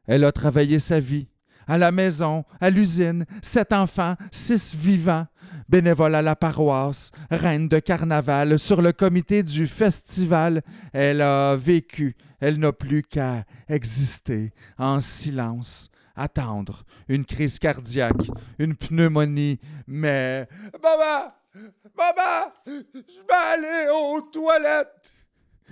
[0.05, 1.27] Elle a travaillé sa vie.
[1.67, 5.27] À la maison, à l'usine, sept enfants, six vivants,
[5.67, 10.61] bénévole à la paroisse, reine de carnaval, sur le comité du festival.
[10.93, 18.75] Elle a vécu, elle n'a plus qu'à exister en silence, attendre une crise cardiaque, une
[18.75, 20.47] pneumonie, mais...
[20.81, 21.33] Maman!
[21.97, 22.53] Maman!
[22.65, 25.16] Je vais aller aux toilettes!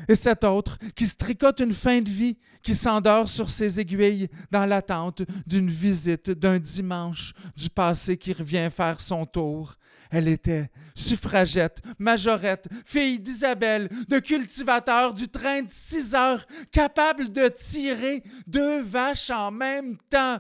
[0.07, 4.27] Et cet autre qui se tricote une fin de vie, qui s'endort sur ses aiguilles
[4.51, 9.75] dans l'attente d'une visite d'un dimanche du passé qui revient faire son tour.
[10.11, 17.47] Elle était suffragette, majorette, fille d'Isabelle, de cultivateur du train de six heures, capable de
[17.49, 20.37] tirer deux vaches en même temps.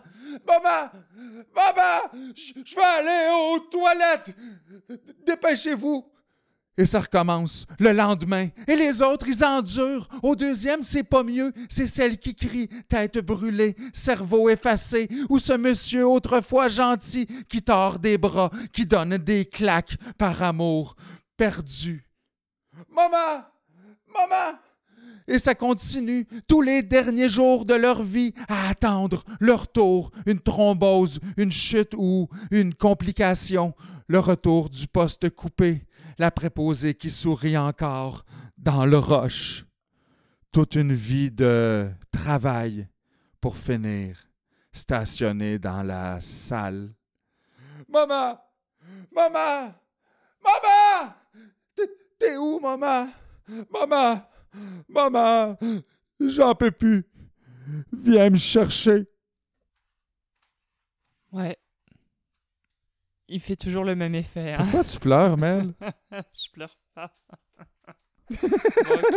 [0.47, 0.91] Maman!
[1.55, 2.33] Maman!
[2.35, 4.35] Je je vais aller aux toilettes!
[5.25, 6.05] Dépêchez-vous!
[6.77, 8.49] Et ça recommence le lendemain.
[8.67, 10.09] Et les autres, ils endurent.
[10.21, 11.53] Au deuxième, c'est pas mieux.
[11.69, 17.99] C'est celle qui crie, tête brûlée, cerveau effacé, ou ce monsieur autrefois gentil qui tord
[17.99, 20.95] des bras, qui donne des claques par amour,
[21.37, 22.05] perdu.
[22.89, 23.45] Maman!
[24.13, 24.57] Maman!
[25.27, 30.39] Et ça continue tous les derniers jours de leur vie à attendre leur tour, une
[30.39, 33.73] thrombose, une chute ou une complication,
[34.07, 35.84] le retour du poste coupé,
[36.17, 38.25] la préposée qui sourit encore
[38.57, 39.65] dans le roche.
[40.51, 42.87] Toute une vie de travail
[43.41, 44.17] pour finir
[44.71, 46.93] stationné dans la salle.
[47.87, 48.39] Maman!
[49.11, 49.73] Maman!
[50.43, 51.13] Maman!
[52.17, 53.09] T'es où, maman?
[53.71, 54.21] Maman!
[54.87, 55.57] Maman!
[56.19, 57.05] J'en peux plus.
[57.91, 59.07] Viens me chercher.
[61.31, 61.57] Ouais.
[63.27, 64.53] Il fait toujours le même effet.
[64.53, 64.57] hein.
[64.59, 65.73] Pourquoi tu pleures, Mel?
[66.11, 67.11] je pleure pas.
[68.27, 68.37] Bon,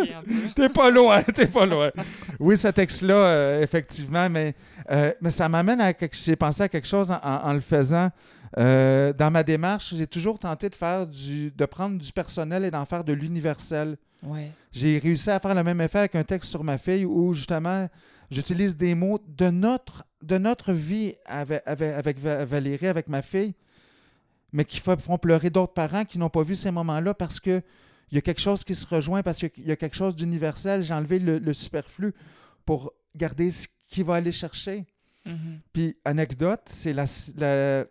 [0.03, 0.33] ok, un peu.
[0.55, 1.91] T'es pas loin, t'es pas loin.
[2.39, 4.55] Oui, ce texte-là, euh, effectivement, mais,
[4.91, 7.61] euh, mais ça m'amène à quelque J'ai pensé à quelque chose en, en- en le
[7.61, 8.11] faisant.
[8.59, 12.71] Euh, dans ma démarche, j'ai toujours tenté de faire du, de prendre du personnel et
[12.71, 13.97] d'en faire de l'universel.
[14.25, 14.51] Ouais.
[14.73, 17.89] J'ai réussi à faire le même effet avec un texte sur ma fille où justement
[18.31, 23.23] j'utilise des mots de notre, de notre vie avec, avec, avec Va- Valérie, avec ma
[23.23, 23.55] fille,
[24.53, 27.63] mais qui font pleurer d'autres parents qui n'ont pas vu ces moments-là parce que
[28.11, 30.83] il y a quelque chose qui se rejoint, parce qu'il y a quelque chose d'universel.
[30.83, 32.15] J'ai enlevé le, le superflu
[32.65, 34.87] pour garder ce qui va aller chercher.
[35.27, 35.61] Mhm.
[35.73, 37.05] Puis, anecdote, c'est la,
[37.37, 37.85] la,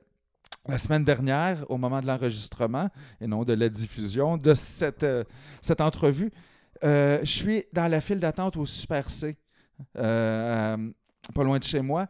[0.68, 2.90] la semaine dernière, au moment de l'enregistrement,
[3.22, 5.24] et non de la diffusion de cette, euh,
[5.62, 6.32] cette entrevue,
[6.84, 9.38] euh, je suis dans la file d'attente au Super C,
[9.98, 10.78] euh,
[11.34, 12.08] pas loin de chez moi.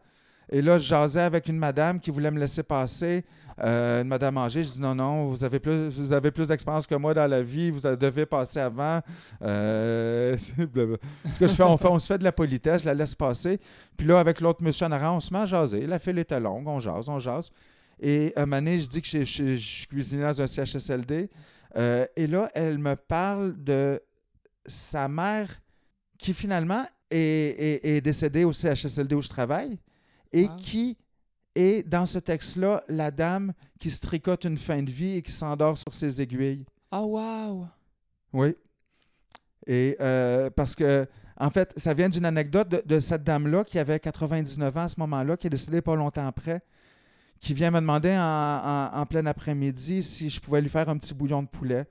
[0.49, 3.25] Et là, je jasais avec une madame qui voulait me laisser passer,
[3.59, 4.63] euh, une madame âgée.
[4.63, 7.41] Je dis non, non, vous avez plus, vous avez plus d'expérience que moi dans la
[7.41, 9.01] vie, vous devez passer avant.
[9.41, 10.37] Euh.
[10.47, 10.53] Ce
[11.39, 13.59] que je fais, on, se fait de la politesse, je la laisse passer.
[13.97, 15.85] Puis là, avec l'autre monsieur en arrière, on se met à jaser.
[15.85, 17.49] La file était longue, on jase, on jase.
[17.99, 21.29] Et un moment donné, je dis que je, je, je dans un CHSLD.
[21.75, 23.99] Euh, et là, elle me parle de
[24.65, 25.49] sa mère
[26.17, 29.77] qui finalement est- est décédée au CHSLD où je travaille
[30.33, 30.55] et Wow.
[30.57, 30.97] qui
[31.55, 35.31] est dans ce texte-là la dame qui se tricote une fin de vie et qui
[35.31, 36.65] s'endort sur ses aiguilles?
[36.91, 37.67] Oh, waouh!
[38.33, 38.55] Oui.
[39.65, 41.07] Et euh, parce que,
[41.39, 44.87] en fait, ça vient d'une anecdote de, de cette dame-là qui avait 99 ans à
[44.87, 46.61] ce moment-là, qui est décédée pas longtemps après,
[47.39, 50.97] qui vient me demander en, en- en plein après-midi si je pouvais lui faire un
[50.97, 51.85] petit bouillon de poulet.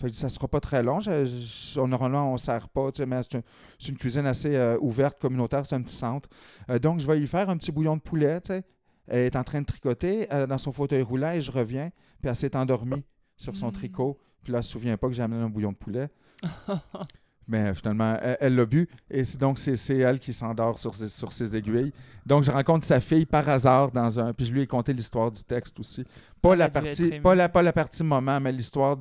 [0.00, 1.00] Fait que ça sera pas très long.
[1.00, 3.42] Je- je- on- normalement, on ne sert pas, tu sais, mais c'est un-
[3.78, 6.28] c'est une cuisine assez euh, ouverte, communautaire, c'est un petit centre.
[6.70, 8.64] Euh, donc, je vais lui faire un petit bouillon de poulet, tu sais.
[9.06, 12.28] Elle est en train de tricoter euh, dans son fauteuil roulant et je reviens, puis
[12.28, 13.04] elle s'est endormie
[13.36, 13.72] sur son Mm.
[13.72, 14.18] tricot.
[14.42, 16.08] Puis là, elle se souvient pas que j'ai amené un bouillon de poulet.
[17.48, 18.88] Mais euh, finalement, elle elle l'a bu.
[19.10, 21.92] Et donc, c'est elle qui s'endort sur ses, sur ses aiguilles.
[22.24, 24.32] Donc, je rencontre sa fille par hasard dans un.
[24.32, 26.04] Puis je lui ai conté l'histoire du texte aussi.
[26.40, 28.96] Pas, Elle la partie, pas, la, pas la partie moment, mais l'histoire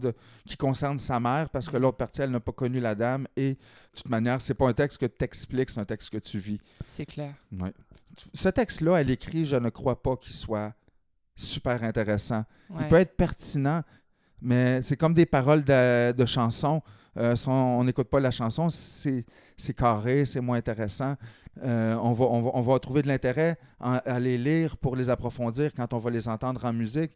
[0.46, 3.28] qui concerne sa mère, parce que l'autre partie, elle n'a pas connu la dame.
[3.36, 3.58] Et de
[3.96, 6.60] toute manière, c'est pas un texte que tu expliques, c'est un texte que tu vis.
[6.86, 7.36] C'est clair.
[7.52, 7.74] Ouais.
[8.34, 10.74] Ce texte-là, elle écrit, je ne crois pas qu'il soit
[11.36, 12.44] super intéressant.
[12.70, 12.78] Ouais.
[12.82, 13.84] Il peut être pertinent,
[14.42, 16.82] mais c'est comme des paroles de, de chansons.
[17.18, 19.26] Euh, on n'écoute pas la chanson, c'est
[19.76, 21.16] carré, c'est moins intéressant.
[21.64, 22.14] Euh, on,
[22.62, 26.64] va, trouver de l'intérêt à les lire pour les approfondir quand on va les entendre
[26.64, 27.12] en musique.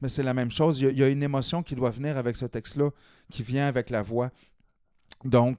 [0.00, 0.80] Mais c'est la même chose.
[0.80, 2.90] Il y, a, une émotion qui doit venir avec ce texte-là,
[3.32, 4.30] qui vient avec la voix.
[5.24, 5.58] Donc,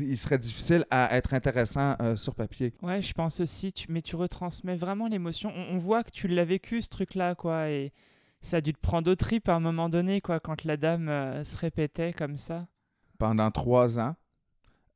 [0.00, 2.72] il serait difficile à être intéressant euh, sur papier.
[2.82, 5.52] Ouais, je pense aussi, mais tu retransmets vraiment l'émotion.
[5.54, 7.92] On, voit que tu l'as vécu, ce truc-là, quoi, et
[8.40, 11.44] ça a dû te prendre au trip à un moment donné, quoi, quand la dame
[11.44, 12.66] se répétait comme ça.
[13.22, 14.16] Pendant trois ans,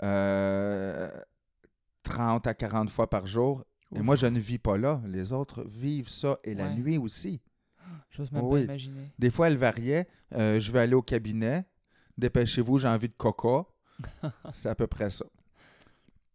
[0.03, 1.09] euh,
[2.03, 3.63] 30 à 40 fois par jour.
[3.95, 5.01] Et moi, je ne vis pas là.
[5.07, 7.41] Les autres vivent ça et la nuit aussi.
[8.11, 8.61] J'ose même Oui.
[8.67, 9.13] pas imaginer.
[9.17, 10.09] Des fois, elle variait.
[10.35, 11.65] Euh, je vais aller au cabinet.
[12.19, 13.65] Dépêchez-vous, j'ai envie de coca.
[14.53, 15.25] C'est à peu près ça.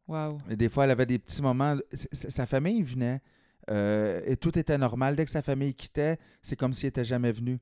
[0.07, 0.37] Waouh.
[0.49, 1.75] Et des fois, elle avait des petits moments.
[1.91, 3.21] c- c- Sa famille venait
[3.69, 5.17] euh, et tout était normal.
[5.17, 7.59] Dès que sa famille quittait, c'est comme s'il n'était jamais venu.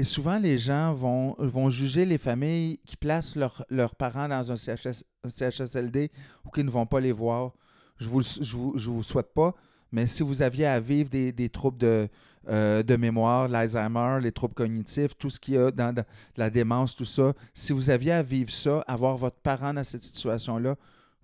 [0.00, 4.56] Et souvent, les gens vont, vont juger les familles qui placent leurs parents dans un,
[4.56, 6.10] CHS, un CHSLD
[6.42, 7.52] ou qui ne vont pas les voir.
[7.98, 9.54] Je ne vous, je vous, je vous souhaite pas,
[9.92, 12.08] mais si vous aviez à vivre des, des troubles de,
[12.48, 15.94] euh, de mémoire, l'Alzheimer, les troubles cognitifs, tout ce qu'il y a dans,
[16.38, 20.02] la démence, tout ça, si vous aviez à vivre ça, avoir votre parent dans cette
[20.02, 20.76] situation-là,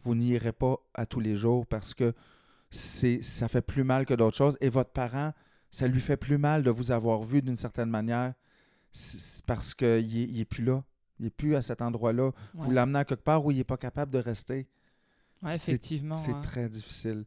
[0.03, 2.13] vous n'irez pas à tous les jours parce que
[2.71, 4.59] ça fait plus mal que d'autres choses.
[4.61, 5.33] Et votre parent,
[5.71, 8.35] ça lui fait plus mal de vous avoir vu d'une certaine manière
[8.97, 10.83] c'est- parce qu'il n'est il est plus là.
[11.19, 12.31] Il n'est plus à cet endroit-là.
[12.55, 14.67] Vous l'amenez à quelque part où il n'est pas capable de rester.
[15.43, 16.15] Ouais, effectivement.
[16.15, 16.43] C'est ouais.
[16.43, 17.25] très difficile.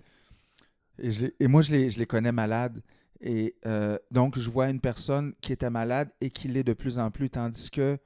[0.97, 2.81] Et, je les- et moi, je les, je les connais malades.
[3.21, 6.99] Et euh, donc, je vois une personne qui était malade et qui l'est de plus
[6.99, 7.97] en plus, tandis que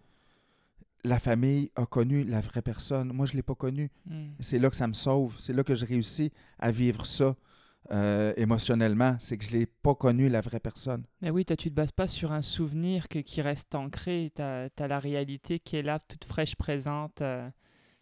[1.03, 3.11] la famille a connu la vraie personne.
[3.11, 3.91] Moi, je ne l'ai pas connue.
[4.05, 4.27] Hmm.
[4.39, 5.35] C'est là que ça me sauve.
[5.39, 7.35] C'est là que je réussis à vivre ça
[7.91, 9.15] euh, émotionnellement.
[9.19, 11.03] C'est que je ne l'ai pas connu, la vraie personne.
[11.21, 14.31] Mais oui, toi, tu te bases pas sur un souvenir que, qui reste ancré.
[14.35, 17.49] Tu as, la réalité qui est là, toute fraîche, présente, euh,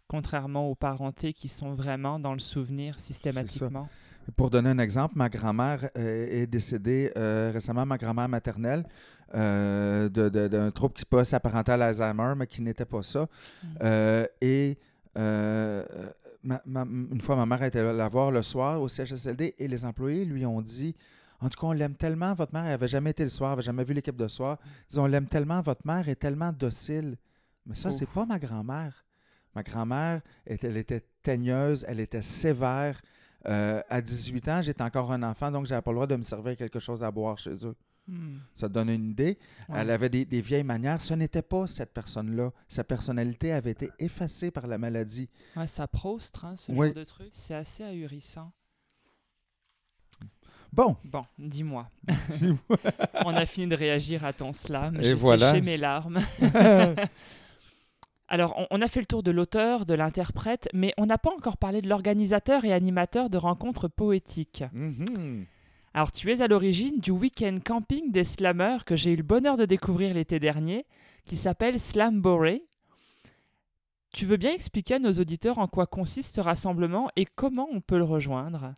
[0.08, 3.88] contrairement aux parentés qui sont vraiment dans le souvenir systématiquement.
[4.36, 8.84] Pour donner un exemple, ma grand-mère euh, est décédée euh, récemment, ma grand-mère maternelle,
[9.34, 10.08] de-
[10.48, 13.22] d'un trouble qui peut s'apparenter à l'Alzheimer, mais qui n'était pas ça.
[13.22, 13.66] Mm.
[13.82, 14.78] Euh, et
[15.18, 15.84] euh,
[16.42, 19.84] ma- ma- une fois, ma mère était la voir le soir au CHSLD et les
[19.84, 20.94] employés lui ont dit
[21.40, 23.56] En tout cas, on l'aime tellement, votre mère, elle n'avait jamais été le soir, elle
[23.56, 24.58] n'avait jamais vu l'équipe de soir.
[24.90, 27.16] Ils ont On l'aime tellement, votre mère est tellement docile.
[27.66, 29.04] Mais ça, c'est pas ma grand-mère.
[29.54, 32.96] Ma grand-mère, elle était teigneuse, elle était sévère.
[33.46, 36.22] Euh, à 18 ans, j'étais encore un enfant, donc j'avais pas le droit de me
[36.22, 37.74] servir quelque chose à boire chez eux.
[38.08, 38.38] Hmm.
[38.54, 39.38] Ça te donne une idée.
[39.68, 39.76] Ouais.
[39.80, 41.00] Elle avait des, des vieilles manières.
[41.00, 42.50] Ce n'était pas cette personne-là.
[42.68, 45.28] Sa personnalité avait été effacée par la maladie.
[45.56, 46.88] Ouais, ça prostre, hein, ce Oui.
[46.88, 47.30] genre de truc.
[47.32, 48.52] C'est assez ahurissant.
[50.72, 51.88] Bon, Bon, dis-moi.
[53.26, 54.96] On a fini de réagir à ton slam.
[55.00, 55.52] Et J'ai voilà.
[55.52, 56.18] séché mes larmes.
[58.28, 61.58] Alors, on, a fait le tour de l'auteur, de l'interprète, mais on n'a pas encore
[61.58, 64.64] parlé de l'organisateur et animateur de rencontres poétiques.
[64.72, 65.44] Mhm.
[65.94, 69.58] Alors, tu es à l'origine du week-end camping des slammers que j'ai eu le bonheur
[69.58, 70.86] de découvrir l'été dernier,
[71.26, 72.64] qui s'appelle Slamboree.
[74.14, 77.80] Tu veux bien expliquer à nos auditeurs en quoi consiste ce rassemblement et comment on
[77.80, 78.74] peut le rejoindre?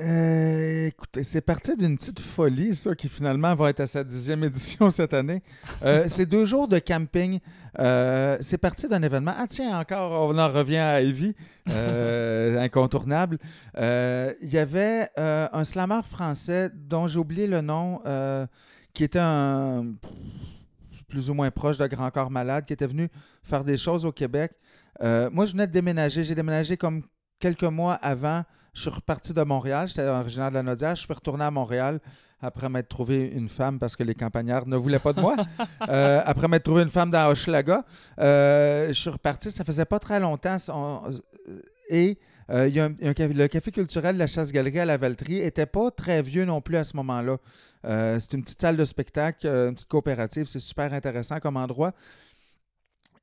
[0.00, 4.42] Euh, écoutez, c'est parti d'une petite folie, ça, qui finalement va être à sa dixième
[4.42, 5.40] édition cette année.
[5.82, 7.38] Euh, c'est deux jours de camping.
[7.78, 9.34] Euh, c'est parti d'un événement.
[9.36, 11.36] Ah tiens, encore, on en revient à Evie,
[11.70, 13.38] euh, incontournable.
[13.76, 18.02] Il y avait un slammer français dont j'ai oublié le nom,
[18.92, 19.94] qui était un
[21.08, 23.08] plus ou moins proche de Grand Corps Malade, qui était venu
[23.44, 24.52] faire des choses au Québec.
[25.00, 26.24] Moi, je venais de déménager.
[26.24, 27.02] J'ai déménagé comme
[27.38, 28.42] quelques mois avant,
[28.74, 29.88] je suis reparti de Montréal.
[29.88, 30.94] J'étais originaire de la Nodière.
[30.96, 32.00] Je suis retourné à Montréal
[32.42, 35.36] après m'être trouvé une femme parce que les campagnards ne voulaient pas de moi.
[35.88, 37.84] Euh, après m'être trouvé une femme dans Hochelaga,
[38.18, 39.50] euh, je suis reparti.
[39.50, 40.56] Ça faisait pas très longtemps.
[40.68, 41.02] On-
[41.90, 42.18] et
[42.50, 45.66] euh, il y a un- le café culturel de la Chasse-Galerie à la Valtrie était
[45.66, 47.36] pas très vieux non plus à ce moment-là.
[47.84, 50.46] Euh, c'est une petite salle de spectacle, une petite coopérative.
[50.46, 51.92] C'est super intéressant comme endroit.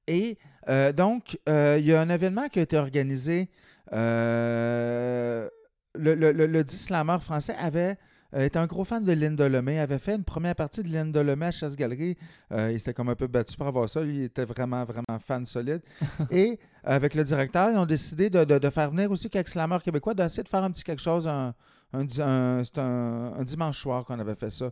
[0.08, 0.38] Et
[0.70, 3.50] euh, donc, euh, il y a un événement qui a été organisé.
[3.94, 5.48] Euh,
[5.96, 7.98] le, le, le, le dit slammer français avait
[8.34, 11.22] euh, était un gros fan de Linda Lemay, avait fait une première partie de Linda
[11.22, 12.18] Lemay à Chasse-Galerie.
[12.54, 14.02] Euh, il s'était comme un peu battu pour avoir ça.
[14.04, 15.82] Il était vraiment, vraiment fan solide.
[16.32, 19.84] Et avec le directeur, ils ont décidé de, de- de faire venir aussi quelques slammers
[19.84, 21.54] québécois, d'essayer de faire un petit quelque chose un-
[21.94, 24.72] un dimanche soir qu'on avait fait ça.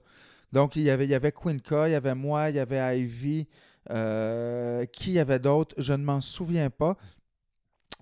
[0.53, 2.99] Donc, il y avait, il y avait Quinca, il y avait moi, il y avait
[3.01, 3.47] Ivy.
[3.91, 5.75] euh, qui y avait d'autres?
[5.77, 6.95] Je ne m'en souviens pas.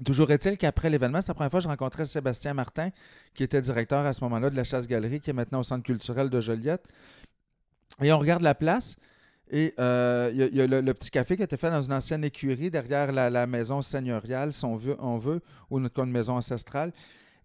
[0.05, 2.89] Toujours est-il qu'après l'événement, c'est la première fois que je rencontrais Sébastien Martin,
[3.33, 6.29] qui était directeur à ce moment-là de la Chasse-Galerie, qui est maintenant au Centre culturel
[6.29, 6.85] de Joliette.
[8.01, 8.95] Et on regarde la place,
[9.49, 11.57] et euh, il y a, il y a le, le petit café qui a été
[11.57, 15.41] fait dans une ancienne écurie derrière la, la maison seigneuriale, si on veut, on veut
[15.71, 16.91] ou notre une maison ancestrale.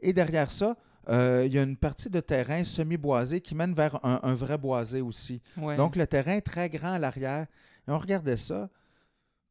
[0.01, 0.77] Et derrière ça,
[1.09, 4.59] euh, il y a une partie de terrain semi-boisé qui mène vers un, un vrai
[4.59, 5.41] boisé aussi.
[5.57, 5.77] Ouais.
[5.77, 7.47] Donc, le terrain est très grand à l'arrière.
[7.89, 8.69] Et on regardait ça.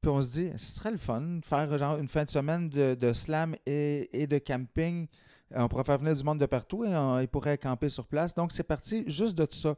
[0.02, 2.70] Puis on se dit, ce serait le fun de faire genre une fin de semaine
[2.70, 5.08] de, de slam et, et de camping.
[5.54, 8.34] On pourrait faire venir du monde de partout et on- ils pourraient camper sur place.
[8.34, 9.76] Donc, c'est parti juste de ça.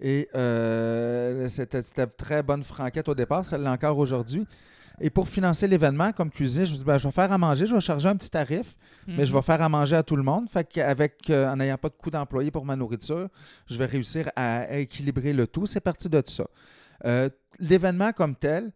[0.00, 4.46] Et euh, c'était c'était très bonne franquette au départ, l'est encore aujourd'hui.
[5.00, 7.66] Et pour financer l'événement, comme cuisinier, je me dit, ben, je vais faire à manger,
[7.66, 8.74] je vais charger un petit tarif,
[9.06, 9.38] mais je Mhm.
[9.38, 10.48] vais faire à manger à tout le monde.
[10.48, 13.28] Fait qu'avec, euh, en n'ayant pas de coût d'employé pour ma nourriture,
[13.68, 15.66] je vais réussir à, à équilibrer le tout.
[15.66, 16.46] C'est parti de ça.
[17.04, 17.28] Euh,
[17.58, 18.72] L'événement comme tel,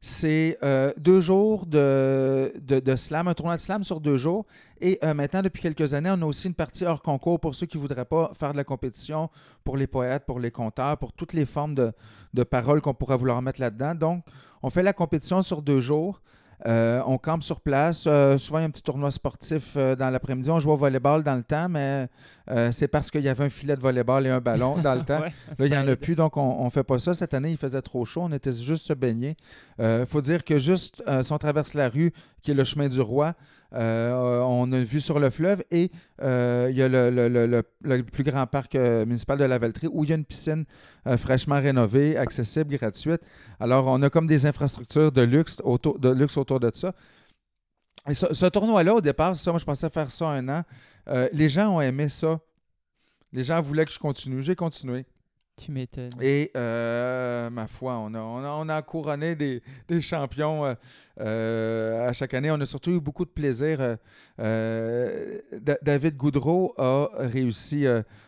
[0.00, 4.46] c'est euh, deux jours de, de, slam, un tournoi de slam sur deux jours.
[4.80, 7.66] Et euh, maintenant, depuis quelques années, on a aussi une partie hors concours pour ceux
[7.66, 9.30] qui ne voudraient pas faire de la compétition,
[9.62, 11.92] pour les poètes, pour les conteurs, pour toutes les formes de,
[12.34, 13.94] de paroles qu'on pourrait vouloir mettre là-dedans.
[13.94, 14.24] Donc,
[14.62, 16.20] on fait la compétition sur deux jours.
[16.66, 18.02] Euh, on campe sur place.
[18.02, 20.50] Souvent, il y a un petit tournoi sportif dans l'après-midi.
[20.50, 22.08] On joue au volleyball dans le temps, mais
[22.50, 25.02] euh, c'est parce qu'il y avait un filet de volleyball et un ballon dans le
[25.04, 25.20] temps.
[25.20, 27.14] Ouais, Là, il n'y en a plus, donc on ne fait pas ça.
[27.14, 28.22] Cette année, il faisait trop chaud.
[28.22, 29.36] On était juste se baigner.
[29.78, 32.88] Il faut dire que juste, euh, si on traverse la rue, qui est le chemin
[32.88, 33.34] du roi,
[33.74, 35.90] euh, on a vu sur le fleuve et
[36.22, 39.58] euh, il y a le, le- le- le- plus grand parc euh, municipal de la
[39.58, 40.64] Valtrie où il y a une piscine
[41.08, 43.22] euh, fraîchement rénovée, accessible, gratuite.
[43.58, 46.92] Alors, on a comme des infrastructures de luxe autour de, luxe autour de ça.
[48.08, 50.62] Et ce, ce tournoi-là, au départ, c'est ça, moi, je pensais faire ça un an.
[51.08, 52.40] Euh, les gens ont aimé ça.
[53.32, 54.42] Les gens voulaient que je continue.
[54.42, 55.04] J'ai continué.
[55.56, 56.10] Tu m'étonnes.
[56.20, 60.74] Et euh, ma foi, on a, on a, on a couronné des, des champions
[61.20, 62.50] euh, à chaque année.
[62.50, 63.96] On a surtout eu beaucoup de plaisir.
[64.40, 67.84] Euh, Da- David Goudreau a réussi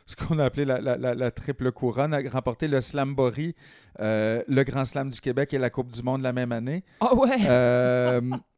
[0.06, 3.56] ce qu'on a appelé la, la- la- la triple couronne, a remporté le Slambori,
[3.98, 6.84] euh, le Grand Slam du Québec et la Coupe du Monde la même année.
[7.00, 7.36] Ah ouais!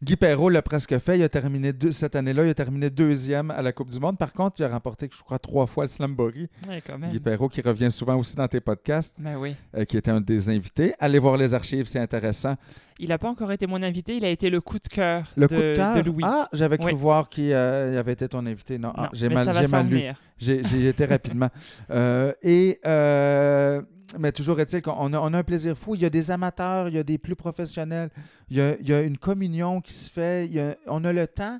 [0.00, 1.18] Guy Perrault l'a presque fait.
[1.18, 4.16] Il a terminé deux- cette année-là, il a terminé deuxième à la Coupe du Monde.
[4.16, 6.48] Par contre, il a remporté, je crois, trois fois le Slambori.
[6.68, 6.80] Ouais.
[7.10, 9.56] Guy Perrault qui revient souvent aussi dans tes podcasts Ben oui.
[9.76, 10.94] euh, qui était un des invités.
[11.00, 12.54] Allez voir les archives, c'est intéressant.
[13.00, 15.46] Il n'a pas encore été mon invité, il a été le coup de cœur Le
[15.48, 15.96] de, coup de cœur?
[15.96, 16.22] de Louis.
[16.24, 16.94] Ah, j'avais cru Oui.
[16.96, 18.78] voir qu'il euh, avait été ton invité.
[18.78, 19.96] Non, ah, j'ai mal, ça va j'ai s'en mal lu.
[19.96, 20.20] venir.
[20.38, 21.48] J'ai j'y été rapidement.
[21.90, 23.80] Euh, et euh,
[24.18, 25.94] mais toujours est-il qu'on a, on a un plaisir fou.
[25.94, 28.10] Il y a des amateurs, il y a des plus professionnels.
[28.50, 30.46] Il y a, il y a une communion qui se fait.
[30.46, 31.58] Il y a- on a le temps.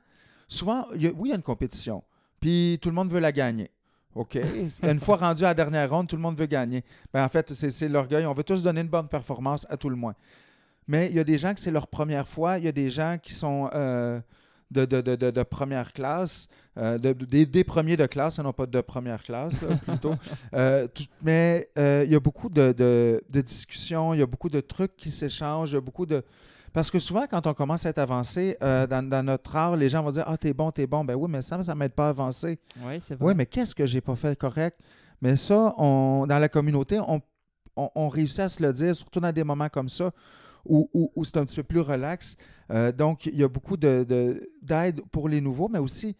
[0.48, 2.02] Souvent, il y a- oui, il y a une compétition.
[2.40, 3.70] Puis tout le monde veut la gagner.
[4.14, 4.38] OK?
[4.82, 6.84] Une fois rendu à la dernière ronde, tout le monde veut gagner.
[7.12, 8.26] Ben, en fait, c'est c'est l'orgueil.
[8.26, 10.14] On veut tous donner une bonne performance à tout le moins.
[10.86, 12.58] Mais il y a des gens que c'est leur première fois.
[12.58, 14.20] Il y a des gens qui sont euh,
[14.70, 18.38] de, de- de- de- de première classe, euh, de- de- des, des premiers de classe,
[18.38, 20.14] et non pas de première classe, là, plutôt.
[20.54, 22.72] Euh, tout- mais euh, il y a beaucoup de,
[23.42, 26.22] discussions, il y a beaucoup de trucs qui s'échangent, il y a beaucoup de...
[26.72, 29.88] Parce que souvent, quand on commence à être avancé euh, dans, dans notre art, les
[29.88, 31.02] gens vont dire Ah, t'es bon, t'es bon.
[31.02, 32.58] Ben oui, mais ça, ça ne m'aide pas à avancer.
[32.84, 33.28] Oui, c'est vrai.
[33.28, 34.78] Oui, mais qu'est-ce que j'ai pas fait correct?
[35.22, 37.20] Mais ça, on, dans la communauté, on,
[37.74, 40.10] on, on réussit à se le dire, surtout dans des moments comme ça,
[40.66, 42.36] où, où- où c'est un petit peu plus relax.
[42.70, 46.16] Euh, donc, il y a beaucoup de- de- d'aide pour les nouveaux, mais aussi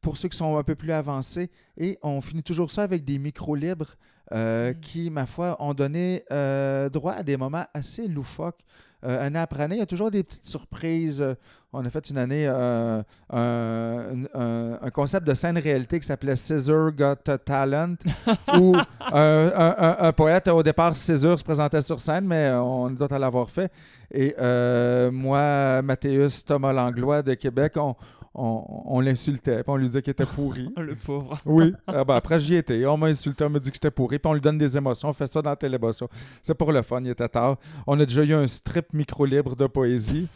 [0.00, 1.50] pour ceux qui sont un peu plus avancés.
[1.76, 3.94] Et on finit toujours ça avec des micros libres
[4.32, 4.80] euh, Mm.
[4.80, 8.60] qui, ma foi, ont donné euh, droit à des moments assez loufoques.
[9.04, 11.22] Euh, année après année, il y a toujours des petites surprises.
[11.22, 11.34] Euh,
[11.72, 13.00] On a fait une année euh,
[13.32, 17.94] un, un- un concept de scène réalité qui s'appelait Scissor Got a Talent,
[18.58, 23.18] où un, un- un- poète, au départ, César se présentait sur scène, mais on doit
[23.18, 23.70] l'avoir fait.
[24.12, 27.94] Et euh, moi, Mathéus Thomas Langlois de Québec, on,
[28.34, 30.72] on, on l'insultait, puis on lui disait qu'il était pourri.
[30.76, 31.38] Le pauvre.
[31.44, 31.74] Oui.
[31.86, 32.86] Ah ben, après, j'y étais.
[32.86, 35.08] On m'a insulté, on m'a dit que j'étais pourri, puis on lui donne des émotions.
[35.08, 36.08] On fait ça dans Télémotion.
[36.42, 37.56] C'est pour le fun, il était tard.
[37.86, 40.28] On a déjà eu un strip micro-libre de poésie.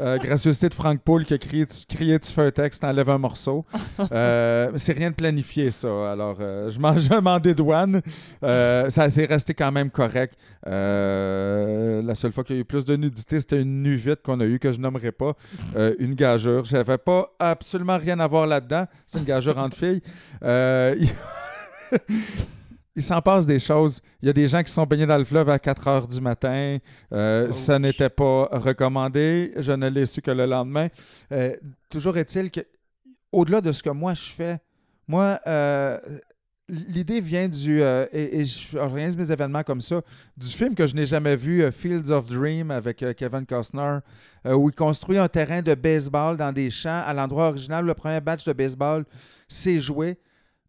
[0.00, 3.10] Euh, gracieuseté de Frank Paul qui a crié, tu, crié, tu fais un texte, t'enlèves
[3.10, 3.64] un morceau.
[4.10, 6.12] Euh, c'est rien de planifié, ça.
[6.12, 8.00] Alors, euh, je m'en je m'en dédouane.
[8.42, 10.34] Euh, ça s'est resté quand même correct.
[10.64, 14.40] La seule fois qu'il y a eu plus de nudité, c'était une nu vite qu'on
[14.40, 15.34] a eue, que je nommerai pas.
[15.98, 16.64] Une gageure.
[16.64, 18.86] J'avais pas absolument rien à voir là-dedans.
[19.06, 20.02] C'est une gageure entre filles.
[20.42, 20.94] Euh,
[22.96, 24.00] il s'en passe des choses.
[24.20, 26.20] Il y a des gens qui sont baignés dans le fleuve à 4 heures du
[26.20, 26.78] matin.
[27.12, 27.52] Euh, Oh.
[27.52, 29.52] Ça n'était pas recommandé.
[29.56, 30.88] Je ne l'ai su que le lendemain.
[31.32, 31.56] Euh,
[31.88, 32.60] toujours est-il que,
[33.30, 34.58] au-delà de ce que moi je fais,
[35.08, 35.98] moi, euh,
[36.72, 37.82] l'idée vient du.
[37.82, 40.00] euh, et, et je organise mes événements comme ça,
[40.36, 43.98] du film que je n'ai jamais vu, euh, Fields of Dream, avec euh, Kevin Costner,
[44.46, 47.88] euh, où il construit un terrain de baseball dans des champs à l'endroit original où
[47.88, 49.04] le premier match de baseball
[49.48, 50.18] s'est joué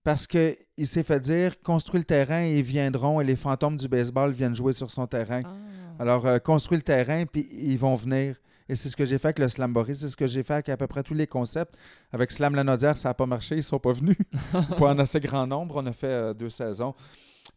[0.04, 3.88] parce qu'il s'est fait dire construis le terrain et ils viendront et les fantômes du
[3.88, 5.42] baseball viennent jouer sur son terrain.
[5.46, 5.54] Ah.
[6.00, 8.36] Alors, construis le terrain puis ils vont venir.
[8.70, 10.70] Et c'est ce que j'ai fait avec le Slamboree, c'est ce que j'ai fait avec
[10.70, 11.76] à peu près tous les concepts.
[12.12, 14.18] Avec Slam Lanaudière, ça n'a pas marché, ils ne sont pas venus.
[14.78, 16.96] pas en assez grand nombre, on a fait euh, deux saisons.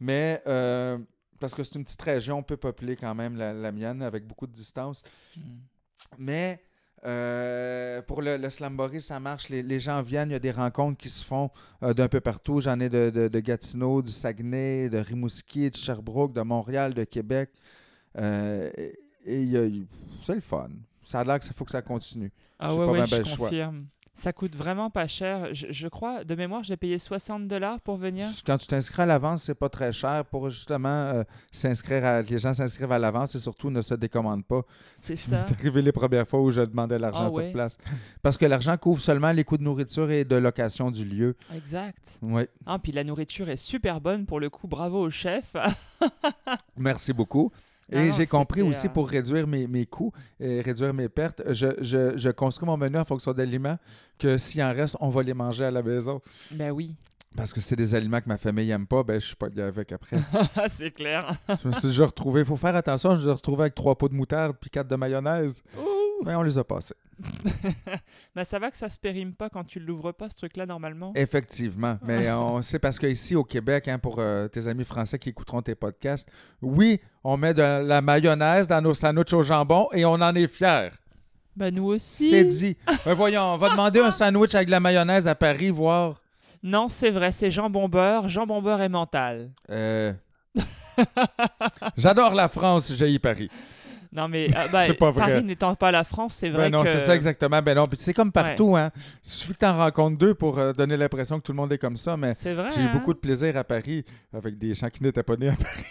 [0.01, 0.99] Mais euh,
[1.41, 4.47] parce que c'est une petite région peu peuplée quand même, la, la mienne, avec beaucoup
[4.47, 5.03] de distance.
[5.37, 5.41] Hmm.
[6.19, 6.61] Mais
[7.05, 9.49] euh, pour le, le Slamboree, ça marche.
[9.49, 11.51] Les, les gens viennent, il y a des rencontres qui se font
[11.83, 12.61] euh, d'un peu partout.
[12.61, 17.05] J'en ai de, de- de Gatineau, du Saguenay, de Rimouski, de Sherbrooke, de Montréal, de
[17.05, 17.51] Québec.
[18.19, 18.71] Euh,
[19.25, 19.49] et
[20.23, 20.69] c'est le fun.
[21.07, 22.33] Ça a l'air que ça faut que ça continue.
[22.59, 23.47] Ah ouais, pas ouais, je choix.
[23.49, 23.87] confirme.
[24.19, 25.53] Ça coûte vraiment pas cher.
[25.53, 28.27] Je, je crois, de mémoire, j'ai payé 60 dollars pour venir.
[28.47, 32.23] Quand tu t'inscris à l'avance, c'est pas très cher pour justement euh, s'inscrire à.
[32.23, 34.63] Les gens s'inscrivent à l'avance et surtout ne se décommandent pas.
[34.95, 37.53] C'est Ça m'est arrivé les premières fois où je demandais l'argent Ah sur ouais?
[37.53, 37.77] place.
[38.23, 41.37] Parce que l'argent couvre seulement les coûts de nourriture et de location du lieu.
[41.55, 42.19] Exact.
[42.23, 42.45] Oui.
[42.65, 44.67] Ah, puis la nourriture est super bonne pour le coup.
[44.67, 45.55] Bravo au chef.
[46.77, 47.53] Merci beaucoup.
[47.93, 51.69] Et j'ai compris aussi euh, pour réduire mes, mes coûts et réduire mes pertes, je,
[51.81, 53.79] je- je construis mon menu en fonction d'aliments
[54.19, 56.21] que s'il en reste, on va les manger à la maison.
[56.51, 56.97] ben oui.
[57.37, 59.67] Parce que c'est des aliments que ma famille n'aime pas, ben je suis pas bien
[59.67, 60.17] avec après.
[60.79, 61.21] c'est clair.
[61.63, 63.95] je me suis déjà retrouvé, il faut faire attention, je me suis retrouvé avec trois
[63.95, 65.63] pots de moutarde puis quatre de mayonnaise.
[65.79, 65.83] Ouh.
[66.25, 66.95] Mais on les a passés.
[68.35, 71.13] Ben ça va que ça se périme pas quand tu l'ouvres pas, ce truc-là, normalement.
[71.15, 71.99] Effectivement.
[72.03, 75.63] Mais on c'est parce qu'ici au Québec, hein, pour euh, tes amis français qui écouteront
[75.63, 76.29] tes podcasts,
[76.61, 80.47] oui, on met de la mayonnaise dans nos sandwichs au jambon et on en est
[80.47, 80.91] fiers.
[81.55, 82.29] Ben nous aussi.
[82.29, 82.77] C'est dit.
[83.05, 86.21] Ben voyons, on va demander un sandwich avec de la mayonnaise à Paris, voir.
[86.63, 89.53] Non, c'est vrai, c'est jambon beurre, jambon beurre et mental.
[89.71, 90.13] Euh,
[91.97, 93.49] J'adore la France, j'ai Paris.
[94.17, 95.33] Non, mais ah, ben, pas vrai.
[95.33, 96.89] Paris n'étant pas la France, c'est vrai Ben non, que...
[96.89, 97.61] c'est ça exactement.
[97.61, 98.91] Ben non, c'est comme partout, hein.
[99.23, 101.73] Il suffit que tu en rencontres deux pour euh, donner l'impression que tout le monde
[101.73, 102.71] est comme ça, mais C'est vrai.
[102.75, 102.91] j'ai eu hein?
[102.95, 105.85] beaucoup de plaisir à Paris avec des gens qui n'étaient pas nés à Paris.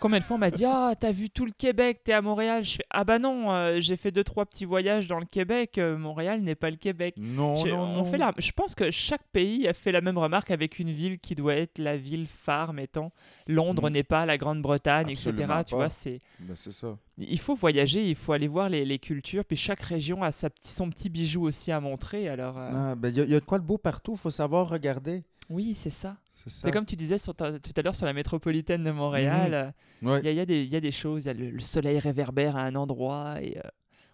[0.00, 2.64] Combien de fois on m'a dit Ah, t'as vu tout le Québec, t'es à Montréal?
[2.64, 5.76] Je fais Ah, bah non, euh, j'ai fait deux, trois petits voyages dans le Québec.
[5.78, 7.14] euh, Montréal n'est pas le Québec.
[7.18, 8.04] Non, J'ai- non, on non.
[8.04, 8.32] fait la...
[8.38, 11.54] Je pense que chaque pays a fait la même remarque avec une ville qui doit
[11.56, 13.10] être la ville phare, mettons.
[13.46, 13.92] Londres Mm.
[13.92, 15.32] n'est pas la Grande-Bretagne, etc.
[15.66, 16.20] Tu vois, c'est...
[16.38, 16.96] Ben, c'est ça.
[17.18, 20.48] Il faut voyager, il faut aller voir les, les cultures, puis chaque région a sa
[20.48, 22.28] petit, son petit bijou aussi à montrer.
[22.28, 24.18] Alors, euh, Ah, ben, il y, il y a de quoi de beau partout, il
[24.18, 25.22] faut savoir regarder.
[25.50, 26.16] oui, c'est ça.
[26.46, 29.74] C'est comme tu disais sur ta- tout à l'heure sur la métropolitaine de Montréal.
[30.02, 30.20] Ouais.
[30.20, 31.34] Il y, a- il y a des- il y a des choses, il y a
[31.34, 33.62] le, le soleil réverbère à un endroit et euh,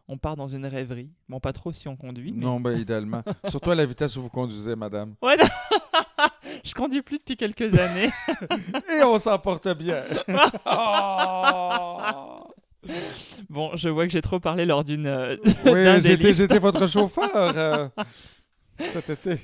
[0.08, 1.10] on part dans une rêverie.
[1.28, 2.32] Bon, pas trop si on conduit.
[2.32, 3.22] mais- Non, ben idéalement.
[3.48, 5.14] Surtout à la vitesse où vous conduisez, madame.
[5.22, 5.44] Ouais, non.
[6.64, 8.10] je conduis plus depuis quelques années.
[8.98, 10.02] Et on s'en porte bien.
[10.66, 12.44] Oh!
[13.50, 15.06] bon, je vois que j'ai trop parlé lors d'une.
[15.06, 16.00] euh, Oui,
[16.34, 17.88] j'étais votre chauffeur euh,
[18.78, 19.38] cet été.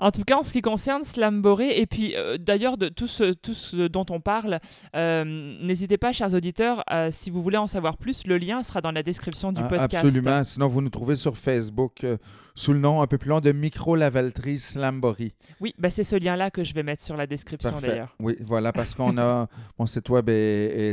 [0.00, 3.32] En tout cas, en ce qui concerne Slamboré, et puis euh, d'ailleurs de tout ce,
[3.34, 4.58] tout ce dont on parle,
[4.96, 5.24] euh,
[5.62, 8.92] n'hésitez pas, chers auditeurs, euh, si vous voulez en savoir plus, le lien sera dans
[8.92, 9.94] la description du Ah, podcast.
[9.96, 10.42] Absolument.
[10.42, 12.06] Sinon, vous nous trouvez sur Facebook
[12.54, 15.34] sous le nom un peu plus long de Micro-Lavalterie Slamboree.
[15.60, 18.14] Oui, bah, c'est ce lien-là que je vais mettre sur la description d'ailleurs.
[18.18, 19.48] Oui, voilà, parce qu'on a.
[19.78, 20.32] Mon site web est,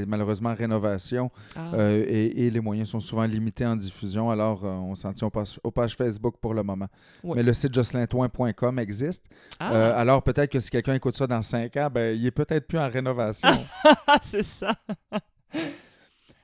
[0.01, 1.71] est malheureusement en rénovation Ah.
[1.81, 4.29] et, et les moyens sont souvent limités en diffusion.
[4.29, 6.87] Alors, on s'en tient aux pages, aux pages Facebook pour le moment.
[7.23, 8.96] Mais le site jocelyntoin.com existe.
[9.59, 12.31] Ah, Euh, alors, peut-être que si quelqu'un écoute ça dans cinq ans, ben, il est
[12.31, 13.47] peut-être plus en rénovation.
[14.21, 14.73] c'est ça.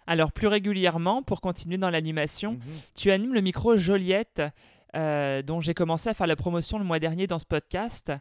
[0.06, 2.60] Alors, plus régulièrement, pour continuer dans l'animation, Mhm.
[2.96, 4.42] tu animes le micro Joliette,
[4.96, 8.12] euh, dont j'ai commencé à faire la promotion le mois dernier dans ce podcast.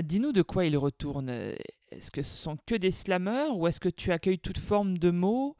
[0.00, 1.30] Dis-nous de quoi il retourne.
[1.90, 5.10] Est-ce que ce sont que des slammeurs ou est-ce que tu accueilles toute forme de
[5.10, 5.56] mots?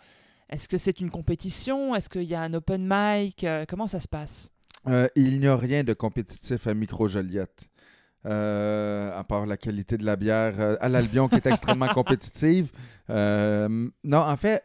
[0.51, 1.95] Est-ce que c'est une compétition?
[1.95, 3.45] Est-ce qu'il y a un open mic?
[3.45, 4.51] Euh, Comment ça se passe?
[4.89, 7.69] Euh, il n'y a rien de compétitif à Micro Joliette.
[8.25, 12.73] Euh, à part la qualité de la bière euh, à l'Albion qui est extrêmement compétitive.
[13.09, 14.63] Euh, non, en fait,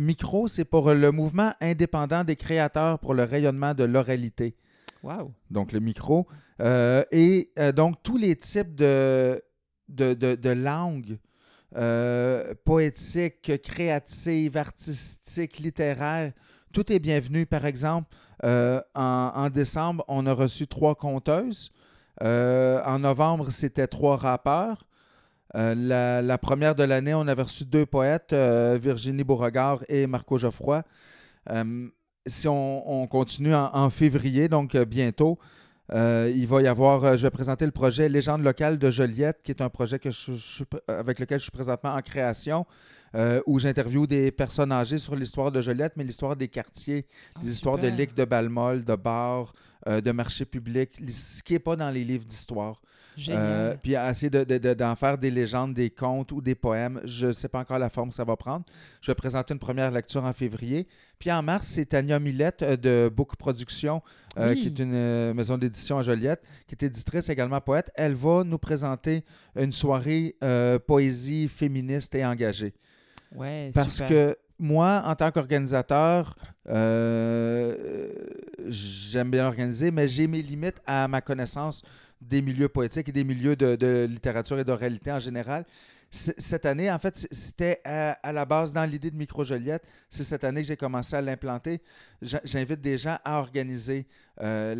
[0.00, 4.56] Micro, c'est pour le mouvement indépendant des créateurs pour le rayonnement de l'oralité.
[5.04, 5.32] Waouh.
[5.50, 6.26] Donc, le micro.
[7.12, 9.40] Et donc, tous les types de,
[9.88, 11.18] de, de, de langues
[12.64, 16.32] poétiques, créatives, artistiques, littéraires,
[16.72, 17.46] tout est bienvenu.
[17.46, 18.08] Par exemple,
[18.42, 21.70] en, en décembre, on a reçu trois conteuses.
[22.22, 24.86] Euh, en novembre, c'était trois rappeurs.
[25.54, 30.06] Euh, la, la première de l'année, on avait reçu deux poètes, euh, Virginie Beauregard et
[30.06, 30.82] Marco Geoffroy.
[32.26, 35.38] Si on, on continue en, en février, donc bientôt,
[35.94, 39.62] il va y avoir, je vais présenter le projet Légende locale de Joliette, qui est
[39.62, 42.66] un projet que je, je suis pr- avec lequel je suis présentement en création,
[43.46, 47.06] où j'interviewe des personnes âgées sur l'histoire de Joliette, mais l'histoire des quartiers,
[47.36, 49.52] Ah, des histoires de ligues de Balmol, de bars,
[49.86, 52.80] euh, de marchés publics, li- ce qui n'est pas dans les livres d'histoire.
[53.30, 56.54] Euh, puis à essayer de- de- de- d'en faire des légendes, des contes ou des
[56.54, 57.00] poèmes.
[57.04, 58.66] Je ne sais pas encore la forme que ça va prendre.
[59.00, 60.86] Je vais présenter une première lecture en février.
[61.18, 64.02] Puis en mars, c'est Tania Millette euh, de Book Production,
[64.36, 67.90] euh, qui est une maison d'édition à Joliette, qui est éditrice également poète.
[67.94, 69.24] Elle va nous présenter
[69.58, 70.36] une soirée
[70.86, 72.74] poésie féministe et engagée.
[73.34, 74.08] ouais, Parce super.
[74.08, 76.34] que moi, en tant qu'organisateur,
[76.68, 78.08] euh,
[78.66, 81.82] j'aime bien organiser, mais j'ai mes limites à ma connaissance
[82.20, 85.64] des milieux poétiques et des milieux de, littérature et d'oralité en général.
[86.10, 89.84] Cette année, en fait, c'était à, la base dans l'idée de Micro Joliette.
[90.08, 91.82] C'est cette année que j'ai commencé à l'implanter.
[92.22, 94.06] J'invite des gens à organiser.
[94.40, 94.74] Euh,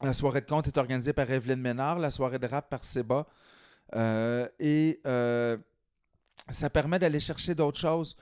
[0.00, 3.26] la, soirée de conte est organisée par Evelyne Ménard, la soirée de rap par Seba.
[3.94, 5.00] Euh, et
[6.50, 8.16] ça permet d'aller chercher d'autres choses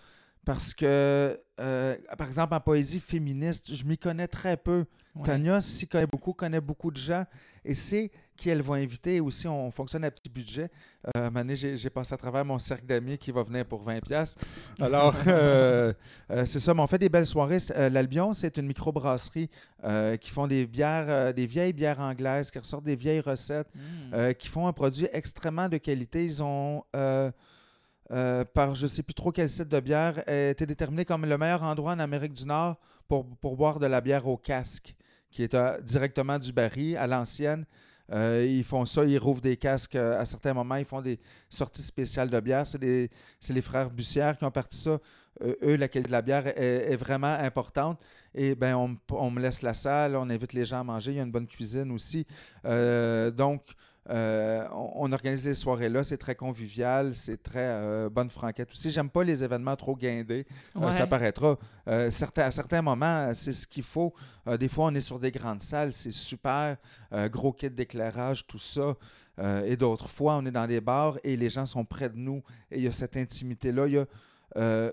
[0.44, 4.86] parce que, euh, par exemple, en poésie féministe, je m'y connais très peu.
[5.14, 5.24] Ouais.
[5.26, 7.24] Tania s'y connaît beaucoup, connaît beaucoup de gens
[7.64, 9.20] et c'est qui elle va inviter.
[9.20, 10.70] Aussi, on fonctionne à petit budget.
[11.14, 14.00] Euh, j'ai passé à travers mon cercle d'amis qui va venir pour 20$.
[14.00, 14.36] pièces.
[14.80, 15.92] Alors, euh,
[16.30, 16.72] euh, c'est ça.
[16.72, 17.58] Mais on fait des belles soirées.
[17.76, 19.50] L'Albion, c'est une microbrasserie
[20.20, 24.14] qui font des bières, des vieilles bières anglaises, qui ressortent des vieilles recettes Mm.
[24.14, 26.24] euh, qui font un produit extrêmement de qualité.
[26.24, 26.82] Ils ont,
[28.10, 31.04] euh, euh, par je ne sais plus trop quel site de bière, euh, été déterminé
[31.04, 32.76] comme le meilleur endroit en Amérique du Nord
[33.08, 34.94] pour, pour boire de la bière au casque,
[35.30, 37.64] qui est euh, directement du baril à l'ancienne.
[38.12, 41.20] Euh, ils font ça, ils rouvrent des casques euh, à certains moments, ils font des
[41.48, 42.66] sorties spéciales de bière.
[42.66, 44.98] C'est les frères Bussière qui ont parti ça.
[45.42, 48.00] Euh, eux, la qualité de la bière est, est vraiment importante.
[48.34, 51.12] Et ben, on, on me laisse la salle, on invite les gens à manger.
[51.12, 52.26] Il y a une bonne cuisine aussi.
[52.64, 53.62] Euh, donc,
[54.10, 58.70] euh, on, on organise les soirées là, c'est très convivial, c'est très euh, bonne franquette
[58.72, 58.90] aussi.
[58.90, 60.46] J'aime pas les événements trop guindés,
[60.76, 60.92] euh, Ouais.
[60.92, 61.56] ça paraîtra.
[62.10, 64.12] Certains, à certains moments, c'est ce qu'il faut.
[64.58, 66.76] Des fois, on est sur des grandes salles, c'est super,
[67.30, 68.94] gros kit d'éclairage, tout ça.
[69.64, 72.42] Et d'autres fois, on est dans des bars et les gens sont près de nous
[72.70, 74.06] et il y a cette intimité-là, il y a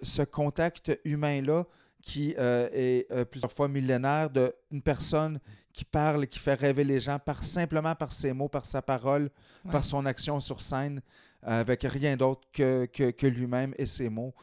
[0.01, 1.65] ce contact humain-là
[2.07, 5.39] qui euh, est euh, plusieurs fois millénaire d'une personne
[5.73, 9.29] qui parle, qui fait rêver les gens par simplement par ses mots, par sa parole,
[9.65, 9.71] Ouais.
[9.71, 11.01] par son action sur scène,
[11.45, 14.33] euh, avec rien d'autre que, que, que lui-même et ses mots.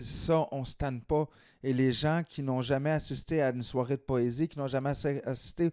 [0.00, 1.26] Ça, on ne se tanne pas.
[1.62, 4.90] Et les gens qui n'ont jamais assisté à une soirée de poésie, qui n'ont jamais
[4.90, 5.70] assi- assisté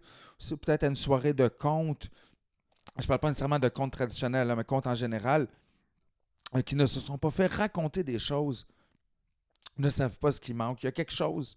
[0.60, 2.08] peut-être à une soirée de conte,
[2.98, 5.48] je ne parle pas nécessairement de conte traditionnel, mais conte en général,
[6.64, 8.66] qui ne se sont pas fait raconter des choses,
[9.78, 10.82] ne savent pas ce qui manque.
[10.82, 11.56] Il y a quelque chose.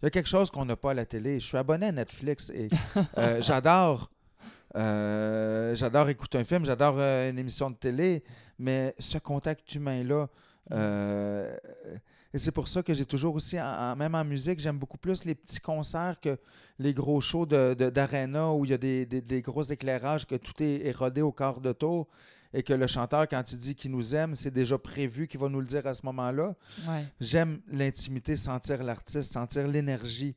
[0.00, 1.40] Il y a quelque chose qu'on n'a pas à la télé.
[1.40, 2.68] Je suis abonné à Netflix et
[3.18, 4.10] euh, j'adore.
[4.76, 8.22] euh, j'adore écouter un film, j'adore euh, une émission de télé,
[8.58, 10.28] mais ce contact humain-là,
[10.72, 11.56] euh,
[12.34, 14.98] et c'est pour ça que j'ai toujours aussi, en- en- même en musique, j'aime beaucoup
[14.98, 16.38] plus les petits concerts que
[16.78, 20.26] les gros shows de- de- d'arena où il y a des, des- des gros éclairages,
[20.26, 22.06] que tout est, est rodé au quart de tour
[22.54, 25.48] et que le chanteur, quand il dit qu'il nous aime, c'est déjà prévu qu'il va
[25.48, 26.54] nous le dire à ce moment-là.
[26.88, 27.04] Ouais.
[27.20, 30.34] J'aime l'intimité, sentir l'artiste, sentir l'énergie.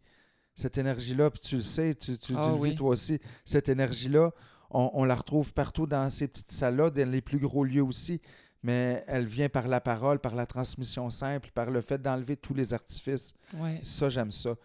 [0.55, 2.69] Cette énergie-là, puis tu le sais, tu, tu- tu Ah le oui.
[2.71, 4.31] vis toi aussi, cette énergie-là,
[4.69, 8.19] on, on la retrouve partout dans ces petites salles-là, dans les plus gros lieux aussi,
[8.61, 12.53] mais elle vient par la parole, par la transmission simple, par le fait d'enlever tous
[12.53, 13.33] les artifices.
[13.55, 13.79] Ouais.
[13.81, 14.55] Ça, j'aime ça.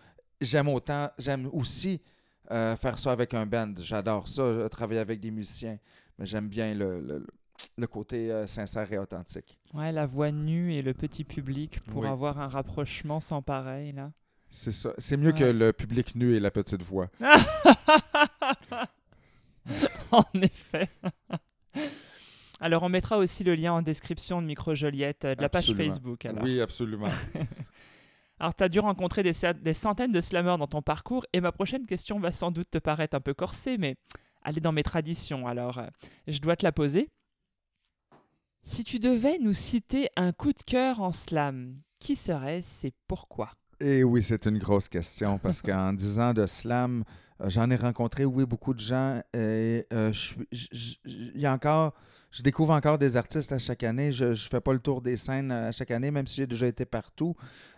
[0.40, 2.02] J'aime autant, j'aime aussi
[2.50, 3.72] euh, faire ça avec un band.
[3.78, 5.78] J'adore ça, euh, travailler avec des musiciens,
[6.18, 7.26] mais j'aime bien le, le-
[7.78, 9.58] le côté euh, sincère et authentique.
[9.74, 12.08] Ouais, la voix nue et le petit public pour Oui.
[12.08, 14.12] avoir un rapprochement sans pareil, là.
[14.50, 14.92] C'est ça.
[14.98, 15.38] C'est mieux Ouais.
[15.38, 17.08] que le public nu et la petite voix.
[20.12, 20.88] en effet.
[22.60, 25.74] Alors, on mettra aussi le lien en description de Micro Joliette, euh, de la page.
[25.74, 26.24] Facebook.
[26.24, 26.42] Alors.
[26.44, 27.08] Oui, absolument.
[28.40, 31.52] Alors, tu as dû rencontrer des, des centaines de slammers dans ton parcours, et ma
[31.52, 33.96] prochaine question va sans doute te paraître un peu corsée, mais
[34.46, 35.88] elle est dans mes traditions, alors euh,
[36.28, 37.10] je dois te la poser.
[38.62, 43.50] Si tu devais nous citer un coup de cœur en slam, qui serait-ce et pourquoi?
[43.80, 47.04] Et oui, c'est une grosse question parce qu'en 10 ans de slam,
[47.44, 49.20] j'en ai rencontré, oui, beaucoup de gens.
[49.34, 50.34] Et euh, je
[51.04, 51.94] y a encore,
[52.30, 54.12] je découvre encore des artistes à chaque année.
[54.12, 56.66] Je ne fais pas le tour des scènes à chaque année, même si j'ai déjà
[56.66, 57.34] été partout.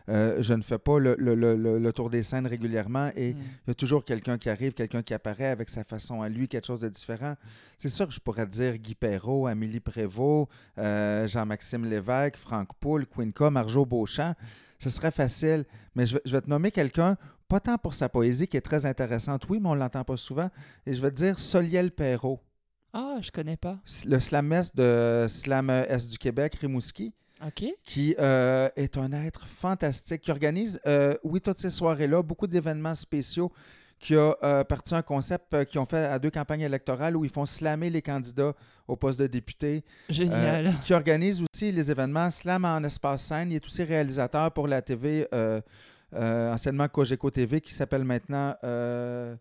[0.08, 3.10] Euh, je ne fais pas le, le- le- le- tour des scènes régulièrement.
[3.14, 3.38] Et Hmm.
[3.66, 6.48] il y a toujours quelqu'un qui arrive, quelqu'un qui apparaît avec sa façon à lui,
[6.48, 7.34] quelque chose de différent.
[7.76, 10.48] C'est sûr que je pourrais dire Guy Perrault, Amélie Prévost,
[10.78, 14.34] euh, Jean-Maxime Lévesque, Franck Poul, Quinca, Marjo Beauchamp.
[14.78, 17.16] Ce serait facile, mais je vais te nommer quelqu'un,
[17.48, 20.16] pas tant pour sa poésie qui est très intéressante, oui, mais on ne l'entend pas
[20.16, 20.50] souvent,
[20.86, 22.40] et je vais te dire Soliel Perrault,
[22.92, 23.78] Ah, je connais pas.
[24.06, 27.12] le slamesse de Slam Est du Québec, Rimouski
[27.46, 27.64] Ok.
[27.84, 32.94] qui euh, est un être fantastique, qui organise, euh, oui, toutes ces soirées-là, beaucoup d'événements
[32.94, 33.52] spéciaux,
[34.00, 37.24] qui a euh, parti un concept euh, qu'ils ont fait à deux campagnes électorales où
[37.24, 38.52] ils font slammer les candidats
[38.86, 39.84] au poste de député.
[40.08, 40.68] Génial.
[40.68, 43.50] Euh, qui organise aussi les événements Slam en espace scène.
[43.50, 45.26] Il est aussi réalisateur pour la TV,
[46.14, 48.54] euh, anciennement Cogeco TV, qui s'appelle maintenant...
[48.64, 49.36] euh,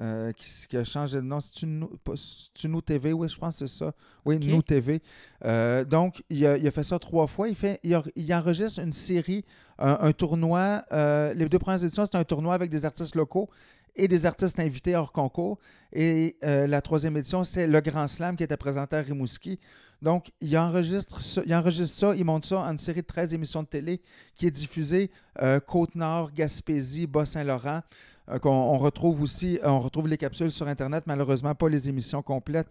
[0.00, 1.40] euh, qui, a changé de nom.
[1.40, 3.92] C'est une, pas- c'est une TV, oui, je pense que c'est ça.
[4.24, 4.44] Oui, Ok.
[4.44, 5.00] Nous TV.
[5.46, 7.48] Euh, donc, il a, il a fait ça trois fois.
[7.48, 9.44] Il, fait, il, a- il enregistre une série,
[9.78, 10.82] un, un tournoi.
[10.92, 13.48] euh, les deux premières éditions, c'est un tournoi avec des artistes locaux
[13.96, 15.58] et des artistes invités hors concours.
[15.92, 19.58] Et la troisième édition, c'est le Grand Slam qui était présenté à Rimouski.
[20.00, 23.34] Donc, il enregistre, ça, il enregistre ça, il monte ça en une série de 13
[23.34, 24.00] émissions de télé
[24.36, 25.10] qui est diffusée
[25.42, 27.82] euh, Côte-Nord, Gaspésie, Bas-Saint-Laurent.
[28.30, 31.88] euh, qu'on on retrouve aussi, euh, on retrouve les capsules sur Internet, malheureusement pas les
[31.88, 32.68] émissions complètes.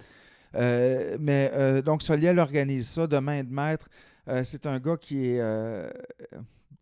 [0.55, 3.89] Euh, mais euh, donc, Soliel organise ça de main de maître.
[4.27, 5.41] Euh, c'est un gars qui est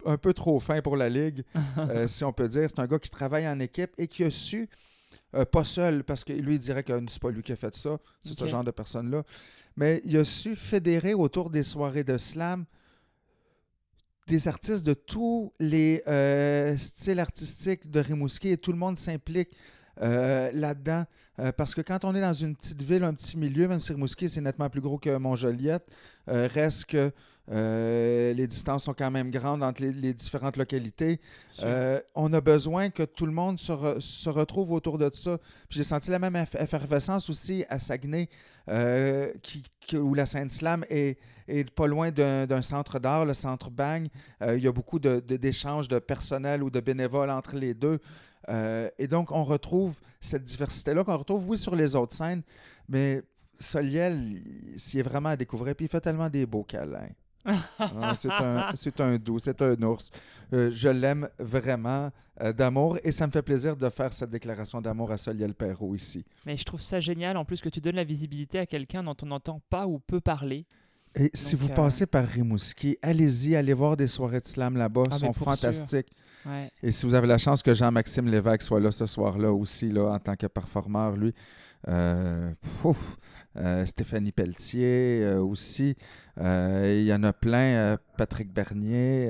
[0.08, 1.44] un peu trop fin pour la Ligue,
[2.08, 2.68] si on peut dire.
[2.70, 4.70] C'est un gars qui travaille en équipe et qui a su,
[5.52, 7.98] pas seul, parce que lui, il dirait que c'est pas lui qui a fait ça,
[8.22, 9.24] c'est ce genre de personne-là,
[9.76, 12.66] mais il a su fédérer autour des soirées de slam
[14.28, 19.50] des artistes de tous les euh, styles artistiques de Rimouski et tout le monde s'implique
[20.02, 21.06] euh, là-dedans.
[21.38, 23.92] Euh, parce que quand on est dans une petite ville, un petit milieu, même si
[23.92, 25.86] Rimouski c'est nettement plus gros que Montjoliette,
[26.28, 27.12] reste que
[27.52, 31.20] euh, les distances sont quand même grandes entre les, les différentes localités.
[31.62, 35.38] Euh, on a besoin que tout le monde se, re- se retrouve autour de ça.
[35.70, 38.30] Puis j'ai senti la même eff- effervescence aussi à Saguenay,
[38.70, 39.64] euh, qui,
[39.96, 43.70] où la scène slam est, est pas loin d'un centre d'art, le centre.
[43.80, 47.74] Euh, il y a beaucoup de- de- d'échanges de, personnel ou de bénévoles entre les
[47.74, 48.00] deux.
[49.00, 52.44] Et donc, on retrouve cette diversité-là qu'on retrouve, oui, sur les autres scènes,
[52.88, 53.24] mais
[53.60, 54.42] Soliel,
[54.74, 57.10] il- s'il est vraiment à découvrir, puis il fait tellement des beaux câlins.
[57.46, 60.12] Ah, c'est un, c'est un doux, c'est un ours.
[60.54, 64.82] Euh, je l'aime vraiment euh, d'amour et ça me fait plaisir de faire cette déclaration
[64.82, 66.26] d'amour à Soliel Perrault ici.
[66.46, 69.16] Mais je trouve ça génial en plus que tu donnes la visibilité à quelqu'un dont
[69.22, 70.66] on n'entend pas ou peu parler.
[71.18, 75.04] Et si vous euh, passez par Rimouski, allez-y, allez voir des soirées de slam là-bas,
[75.12, 76.12] Ah, sont fantastiques.
[76.46, 76.70] Ouais.
[76.84, 80.12] Et si vous avez la chance que Jean-Maxime Lévesque soit là ce soir-là aussi, là,
[80.12, 81.34] en tant que performeur, lui,
[82.82, 83.18] pouf,
[83.58, 85.96] euh, Stéphanie Pelletier euh, aussi,
[86.38, 89.30] Euh, il y en a plein, Patrick Bernier,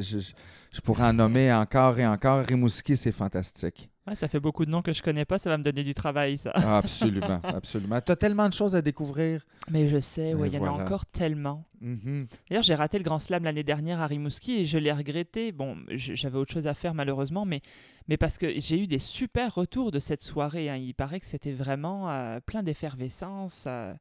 [0.00, 2.42] je pourrais en nommer encore et encore.
[2.46, 3.90] Rimouski, c'est fantastique.
[4.08, 5.92] Ouais, ça fait beaucoup de noms que je connais pas, ça va me donner du
[5.92, 6.50] travail ça.
[6.54, 8.00] Ah, absolument, absolument.
[8.00, 9.44] Tu as tellement de choses à découvrir.
[9.70, 11.64] Mais je sais, il y en a encore tellement.
[11.80, 12.26] Mhm.
[12.48, 15.52] D'ailleurs, j'ai raté le Grand Slam l'année dernière à Rimouski et je l'ai regretté.
[15.52, 17.60] Bon, j'avais autre chose à faire malheureusement, mais,
[18.08, 20.70] mais parce que j'ai eu des super retours de cette soirée.
[20.70, 20.76] hein.
[20.76, 23.92] Il paraît que c'était vraiment euh, plein d'effervescence, euh,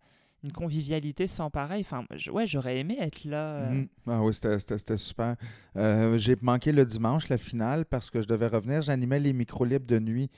[0.47, 1.81] une convivialité sans pareil.
[1.81, 3.43] Enfin, je- ouais, j'aurais aimé être là.
[3.57, 3.71] euh.
[3.71, 3.87] Mhm.
[4.07, 5.35] Ah oui, c'était- super.
[5.75, 8.81] Euh, J'ai manqué le dimanche, la finale, parce que je devais revenir.
[8.81, 10.29] J'animais les micros libres de nuit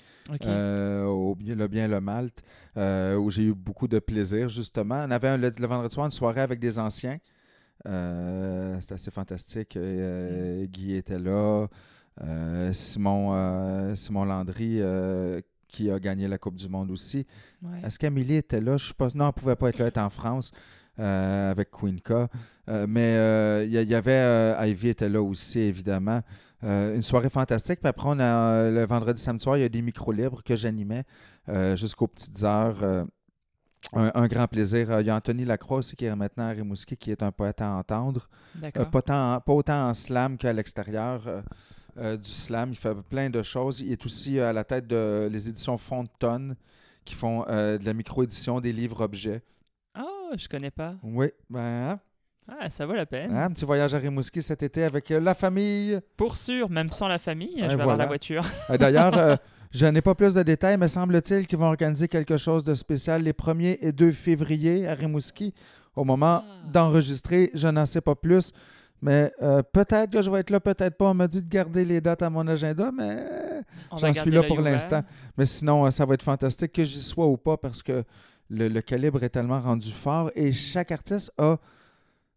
[0.50, 2.42] euh, au bien, le bien le Malte,
[2.78, 5.04] euh, où j'ai eu beaucoup de plaisir, justement.
[5.08, 7.18] On avait un- le, le vendredi soir une soirée avec des anciens.
[7.86, 9.78] C'était assez fantastique.
[9.78, 11.68] Euh, Guy était là.
[12.74, 14.82] Simon, Simon Landry,
[15.72, 17.26] qui a gagné la Coupe du Monde aussi.
[17.64, 17.82] Ouais.
[17.84, 18.78] Est-ce qu'Amélie était là?
[18.78, 19.08] Je pas...
[19.16, 20.52] Non, elle ne pouvait pas être là, elle était en France
[21.00, 22.12] euh, avec K.
[22.12, 24.12] Euh, mais euh, il y, il y avait...
[24.12, 26.22] euh, Ivy était là aussi, évidemment.
[26.64, 27.80] Euh, une soirée fantastique.
[27.80, 30.44] Puis après, on a, euh, le vendredi, samedi soir, il y a des micros libres
[30.44, 31.06] que j'animais
[31.48, 32.84] euh, jusqu'aux petites heures.
[32.84, 33.06] euh,
[33.94, 34.92] un, un grand plaisir.
[34.92, 37.32] Euh, Il y a Anthony Lacroix aussi qui est maintenant à Rimouski, qui est un
[37.32, 38.28] poète à entendre.
[38.58, 38.90] Euh, D'accord.
[38.90, 41.42] pas, tant- pas autant en slam qu'à l'extérieur euh,
[42.00, 42.70] euh, du slam.
[42.72, 43.82] Il fait plein de choses.
[43.82, 46.56] Il est aussi euh, à la tête de les éditions Fond de Tonne
[47.06, 49.42] qui font euh, de la micro-édition des livres-objets.
[50.00, 50.96] Oh, je connais pas.
[51.04, 52.00] Oui, ben, hein?
[52.60, 53.32] Ah, ça vaut la peine.
[53.36, 56.00] Hein, Un petit voyage à Rimouski cet été avec la famille.
[56.18, 58.44] Pour sûr, même sans la famille, je vais avoir la voiture.
[58.80, 59.36] D'ailleurs, euh,
[59.72, 63.22] je n'ai pas plus de détails, mais semble-t-il qu'ils vont organiser quelque chose de spécial
[63.22, 65.54] les 1er et 2 février à Rimouski.
[65.96, 66.70] Au moment Ah.
[66.72, 68.52] d'enregistrer, je n'en sais pas plus.
[69.02, 71.10] Mais euh, peut-être que je vais être là, peut-être pas.
[71.10, 73.24] On m'a dit de garder les dates à mon agenda, mais
[73.98, 75.02] j'en suis là pour l'instant.
[75.38, 78.04] Mais sinon, euh, ça va être fantastique que j'y sois ou pas parce que
[78.50, 81.58] le, le calibre est tellement rendu fort et chaque artiste a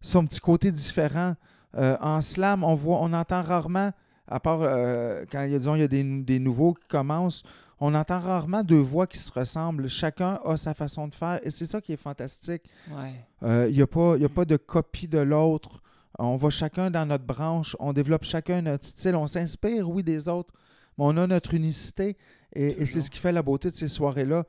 [0.00, 1.34] son petit côté différent.
[1.76, 3.90] Euh, en slam, on voit, on entend rarement,
[4.28, 6.86] à part euh, quand il y a, disons, il y a des, des nouveaux qui
[6.86, 7.42] commencent,
[7.80, 9.88] on entend rarement deux voix qui se ressemblent.
[9.88, 12.62] Chacun a sa façon de faire et c'est ça qui est fantastique.
[12.90, 13.68] Ouais.
[13.68, 13.86] Il n'y a
[14.28, 15.81] pas de copie de l'autre.
[16.18, 20.28] On va chacun dans notre branche, on développe chacun notre style, on s'inspire, oui, des
[20.28, 20.52] autres,
[20.98, 22.16] mais on a notre unicité
[22.54, 24.44] et, et c'est ce qui fait la beauté de ces soirées-là.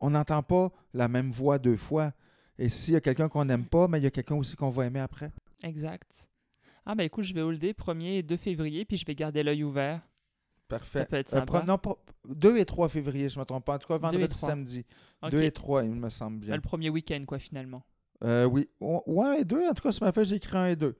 [0.00, 2.12] On n'entend pas la même voix deux fois.
[2.58, 4.68] Et s'il y a quelqu'un qu'on n'aime pas, mais il y a quelqu'un aussi qu'on
[4.68, 5.30] va aimer après.
[5.62, 6.28] Exact.
[6.86, 9.64] Ah bah écoute, je vais holder 1er et 2 février, puis je vais garder l'œil
[9.64, 10.00] ouvert.
[10.68, 11.00] Parfait.
[11.00, 11.58] Ça peut être Euh, sympa.
[11.60, 11.96] pro- non, pas,
[12.28, 13.74] 2 et 3 février, je ne me trompe pas.
[13.74, 14.48] En tout cas, et vendredi, trois.
[14.48, 14.84] samedi.
[15.22, 15.30] Ok.
[15.32, 16.54] 2 et 3, il me semble bien.
[16.54, 17.82] le premier week-end, quoi, finalement.
[18.24, 18.68] Euh, oui.
[18.80, 19.68] Ouais, et 2.
[19.68, 20.94] En tout cas, sur ma feuille, j'ai écrit 1 et 2.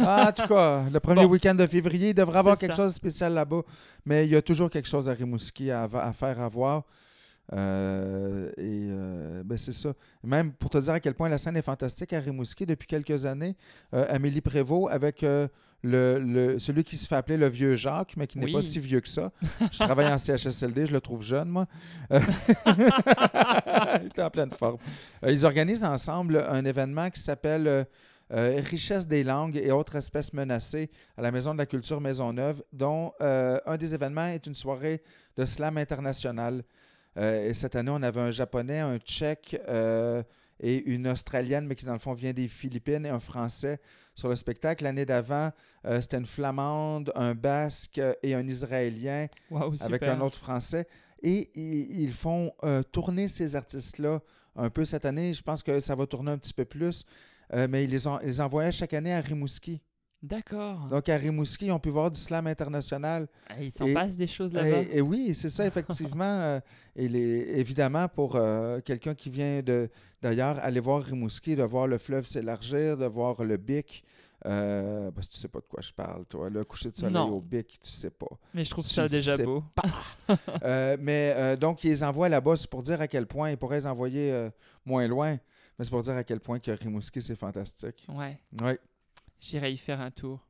[0.00, 1.32] Ah, en tout cas, le premier Bon.
[1.32, 2.82] week-end de février, il devrait avoir quelque ça.
[2.84, 3.62] chose de spécial là-bas.
[4.06, 6.84] Mais il y a toujours quelque chose à Rimouski à, à faire, à voir.
[7.54, 9.94] Euh, et euh, ben c'est ça.
[10.22, 13.24] Même pour te dire à quel point la scène est fantastique à Rimouski depuis quelques
[13.24, 13.56] années,
[13.94, 15.48] euh, Amélie Prévost avec le,
[15.82, 18.52] le- celui qui se fait appeler le vieux Jacques, mais qui n'est Oui.
[18.52, 19.30] pas si vieux que ça.
[19.72, 21.66] Je travaille en CHSLD, je le trouve jeune, moi.
[22.10, 24.78] Il est en pleine forme.
[25.26, 27.86] Ils organisent ensemble un événement qui s'appelle
[28.30, 32.62] euh, Richesse des langues et autres espèces menacées à la Maison de la Culture Maisonneuve,
[32.72, 35.02] dont euh, un des événements est une soirée
[35.36, 36.62] de slam international.
[37.18, 40.22] Euh, et cette année, on avait un Japonais, un Tchèque euh,
[40.60, 43.80] et une Australienne, mais qui dans le fond vient des Philippines, et un Français
[44.14, 44.84] sur le spectacle.
[44.84, 45.50] L'année d'avant,
[45.84, 49.26] euh, c'était une Flamande, un Basque et un Israélien
[49.80, 50.86] avec un autre Français.
[51.22, 52.52] Et ils font
[52.92, 54.20] tourner ces artistes-là
[54.54, 55.34] un peu cette année.
[55.34, 57.04] Je pense que ça va tourner un petit peu plus.
[57.52, 59.82] Mais ils les, ont, ils les envoyaient chaque année à Rimouski.
[60.22, 60.88] D'accord.
[60.90, 63.28] Donc à Rimouski, on peut voir du slam international.
[63.60, 64.82] Il s'en passe des choses là-bas.
[64.82, 66.24] Et, et oui, c'est ça, effectivement.
[66.24, 66.60] euh,
[66.96, 69.88] et les- évidemment, pour euh, quelqu'un qui vient de
[70.20, 74.02] d'ailleurs, aller voir Rimouski, de voir le fleuve s'élargir, de voir le Bic.
[74.46, 76.48] Euh, parce que tu sais pas de quoi je parle, toi.
[76.50, 77.28] Le coucher de soleil Non.
[77.30, 78.26] au Bic, tu sais pas.
[78.54, 79.62] Mais je trouve tu ça déjà beau.
[80.64, 83.78] Euh, mais donc, ils les envoient là-bas, c'est pour dire à quel point, ils pourraient
[83.78, 84.48] les envoyer
[84.84, 85.38] moins loin,
[85.78, 88.06] mais c'est pour dire à quel point que Rimouski, c'est fantastique.
[88.08, 88.72] Ouais, Oui.
[89.40, 90.46] J'irai y faire un tour.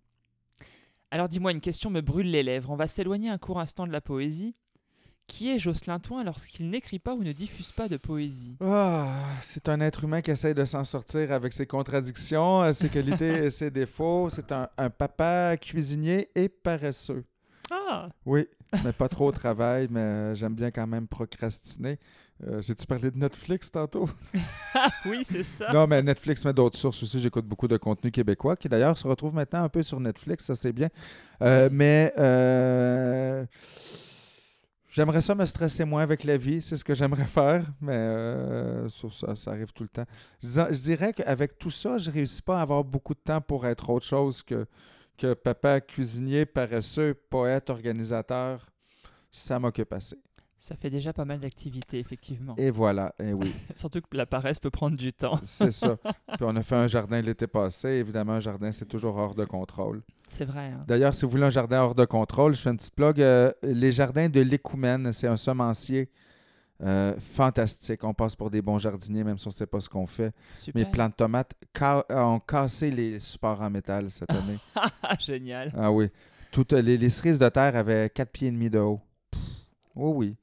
[1.11, 2.71] Alors dis-moi, une question me brûle les lèvres.
[2.71, 4.55] On va s'éloigner un court instant de la poésie.
[5.27, 8.57] Qui est Jocelyn Toin lorsqu'il n'écrit pas ou ne diffuse pas de poésie?
[8.63, 9.13] Ah,
[9.43, 13.45] c'est un être humain qui essaye de s'en sortir avec ses contradictions, euh, ses qualités
[13.45, 14.31] et ses défauts.
[14.31, 17.25] C'est un, un papa cuisinier et paresseux.
[17.71, 18.47] Ah Oui,
[18.83, 21.99] mais pas trop au travail, mais euh, j'aime bien quand même procrastiner.
[22.47, 24.09] Euh, J'ai-tu parlé de Netflix tantôt?
[25.07, 25.73] Oui, c'est ça.
[25.73, 27.19] Non, mais Netflix met d'autres sources aussi.
[27.19, 30.55] J'écoute beaucoup de contenu québécois qui d'ailleurs se retrouve maintenant un peu sur Netflix, ça
[30.55, 30.89] c'est bien.
[31.43, 33.45] Euh, mais euh,
[34.89, 39.13] j'aimerais ça me stresser moins avec la vie, c'est ce que j'aimerais faire, mais sur
[39.13, 40.07] ça, ça arrive tout le temps.
[40.43, 43.91] Je dirais qu'avec tout ça, je réussis pas à avoir beaucoup de temps pour être
[43.91, 44.67] autre chose que,
[45.17, 48.67] que papa cuisinier, paresseux, poète, organisateur.
[49.31, 50.17] Ça m'occupe assez.
[50.61, 52.55] Ça fait déjà pas mal d'activités, effectivement.
[52.59, 53.55] Et voilà, et oui.
[53.77, 55.39] Surtout que la paresse peut prendre du temps.
[55.45, 55.97] C'est ça.
[56.35, 57.89] Puis on a fait un jardin l'été passé.
[57.89, 60.03] Évidemment, un jardin, c'est toujours hors de contrôle.
[60.29, 60.67] C'est vrai.
[60.73, 60.85] hein.
[60.89, 63.21] D'ailleurs, si vous voulez un jardin hors de contrôle, je fais une petite plug.
[63.21, 66.11] euh, les jardins de l'Écoumène, c'est un semencier
[66.83, 68.03] euh, fantastique.
[68.03, 70.33] On passe pour des bons jardiniers, même si on ne sait pas ce qu'on fait.
[70.57, 70.85] Super.
[70.85, 74.59] Mes plants de tomates ca- euh, ont cassé les supports en métal cette année.
[74.75, 75.73] Ah, génial.
[75.77, 76.09] ah oui.
[76.51, 79.01] Toutes les, les cerises de terre avaient 4 pieds et demi de haut.
[79.95, 80.37] Oui, oui.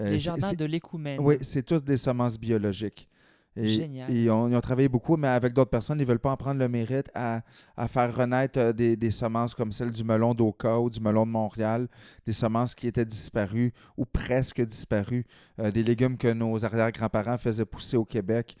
[0.00, 1.20] Euh, Les jardins de l'écoumène.
[1.20, 3.08] oui, c'est tous des semences biologiques.
[3.56, 4.10] Et, Génial.
[4.10, 6.36] et on- ils ont travaillé beaucoup, mais avec d'autres personnes, ils ne veulent pas en
[6.36, 7.42] prendre le mérite à,
[7.76, 11.24] à faire renaître euh, des, des semences comme celle du melon d'Oka ou du melon
[11.24, 11.86] de Montréal,
[12.26, 15.24] des semences qui étaient disparues ou presque disparues,
[15.60, 18.56] euh, des légumes que nos arrière-grands-parents faisaient pousser au Québec.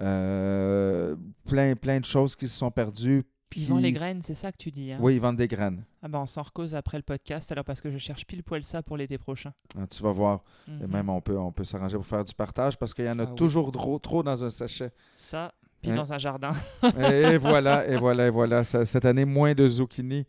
[0.00, 1.14] Euh,
[1.46, 3.22] plein, plein de choses qui se sont perdues.
[3.52, 4.92] Puis ils vendent les graines, c'est ça que tu dis.
[4.92, 4.98] hein?
[5.00, 5.84] Oui, ils vendent des graines.
[6.02, 8.64] Ah bah on s'en recose après le podcast, alors parce que je cherche pile poil
[8.64, 9.52] ça pour l'été prochain.
[9.78, 10.40] Ah, Tu vas voir.
[10.66, 10.90] Et Mhm.
[10.90, 13.24] même, on peut, on peut s'arranger pour faire du partage parce qu'il y en a
[13.24, 13.34] Ah oui.
[13.36, 14.90] toujours trop, trop dans un sachet.
[15.16, 15.96] Ça, puis Hein?
[15.96, 16.52] dans un jardin.
[16.98, 18.64] et voilà, et voilà, et voilà.
[18.64, 20.24] Cette année, moins de zucchini.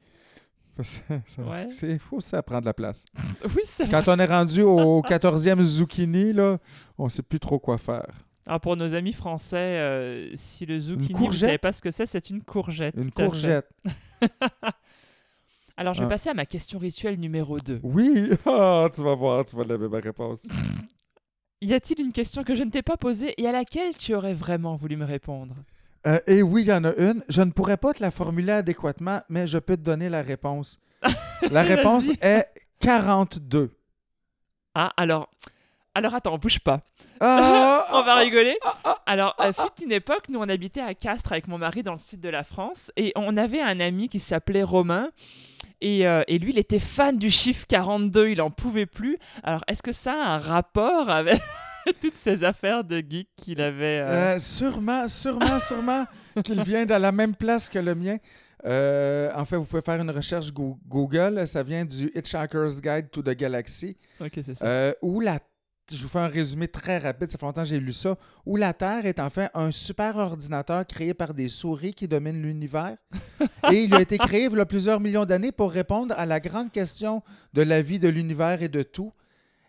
[1.37, 1.69] Ouais.
[1.69, 3.05] C'est fou, ça prend de la place.
[3.55, 3.87] oui.
[3.91, 6.57] Quand on est rendu au 14e zucchini, là,
[6.97, 8.07] on ne sait plus trop quoi faire.
[8.45, 11.91] Alors pour nos amis français, euh, si le zucchini, vous courgette savez pas ce que
[11.91, 12.95] c'est, c'est une courgette.
[12.97, 13.69] Une courgette.
[15.77, 16.09] Alors je vais Ah.
[16.09, 17.79] passer à ma question rituelle numéro 2.
[17.83, 20.47] Oui, ah, tu vas voir, tu vas lever ma réponse.
[21.61, 24.33] Y a-t-il une question que je ne t'ai pas posée et à laquelle tu aurais
[24.33, 25.55] vraiment voulu me répondre?
[26.05, 27.23] Euh, et oui, il y en a une.
[27.29, 30.77] Je ne pourrais pas te la formuler adéquatement, mais je peux te donner la réponse.
[31.49, 32.49] La réponse est
[32.81, 33.71] 42.
[34.75, 35.29] Ah, alors...
[35.95, 36.81] Alors attends, bouge pas.
[37.19, 38.57] Ah, on va rigoler.
[39.05, 41.97] Alors, euh, fut une époque, nous on habitait à Castres avec mon mari dans le
[41.99, 45.09] sud de la France et on avait un ami qui s'appelait Romain.
[45.81, 49.17] Et, euh, et lui, il était fan du chiffre 42, il en pouvait plus.
[49.43, 51.41] Alors, est-ce que ça a un rapport avec
[52.01, 56.05] toutes ces affaires de geek qu'il avait euh, Euh, sûrement, sûrement, sûrement
[56.45, 58.17] qu'il vient de la même place que le mien.
[58.65, 61.45] Euh, en fait, vous pouvez faire une recherche Goo- Google.
[61.45, 63.97] Ça vient du Hitchhiker's Guide to the Galaxy.
[64.21, 64.65] Ok, c'est ça.
[64.65, 65.39] Euh, où la
[65.91, 68.55] je vous fais un résumé très rapide, ça fait longtemps que j'ai lu ça, où
[68.55, 72.97] la Terre est en fait un super ordinateur créé par des souris qui dominent l'univers.
[73.71, 76.39] Et il a été créé il y a plusieurs millions d'années pour répondre à la
[76.39, 77.21] grande question
[77.53, 79.13] de la vie, de l'univers et de tout.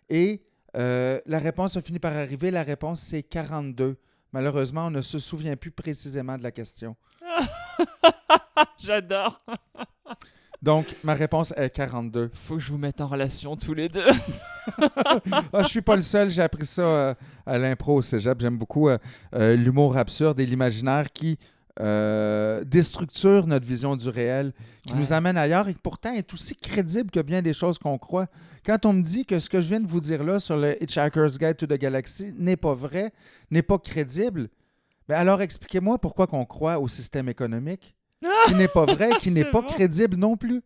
[0.09, 0.41] Et
[0.77, 2.51] euh, la réponse a fini par arriver.
[2.51, 3.97] La réponse, c'est 42.
[4.31, 6.95] Malheureusement, on ne se souvient plus précisément de la question.
[8.77, 9.41] J'adore.
[10.61, 12.31] Donc, ma réponse est 42.
[12.33, 14.05] Faut que je vous mette en relation tous les deux.
[15.53, 17.13] Ah, je suis pas le seul, j'ai appris ça euh,
[17.45, 18.41] à l'impro au cégep.
[18.41, 18.97] J'aime beaucoup euh,
[19.35, 21.37] euh, l'humour absurde et l'imaginaire qui
[22.65, 24.53] déstructure notre vision du réel,
[24.87, 24.99] qui Ouais.
[24.99, 28.27] nous amène ailleurs et qui pourtant est aussi crédible que bien des choses qu'on croit.
[28.65, 30.81] Quand on me dit que ce que je viens de vous dire là sur le
[30.81, 33.11] Hitchhiker's Guide to the Galaxy n'est pas vrai,
[33.51, 34.47] n'est pas crédible,
[35.07, 37.94] ben alors expliquez-moi pourquoi qu'on croit au système économique
[38.47, 39.67] qui n'est pas vrai, qui n'est pas bon.
[39.67, 40.61] crédible non plus.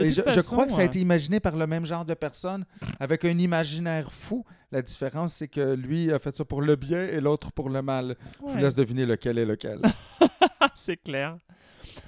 [0.00, 2.14] Et je, je crois que ça a euh, été imaginé par le même genre de
[2.14, 2.64] personne
[3.00, 4.44] avec un imaginaire fou.
[4.70, 7.82] La différence, c'est que lui a fait ça pour le bien et l'autre pour le
[7.82, 8.16] mal.
[8.46, 9.80] Je vous laisse deviner lequel est lequel.
[10.76, 11.38] c'est clair.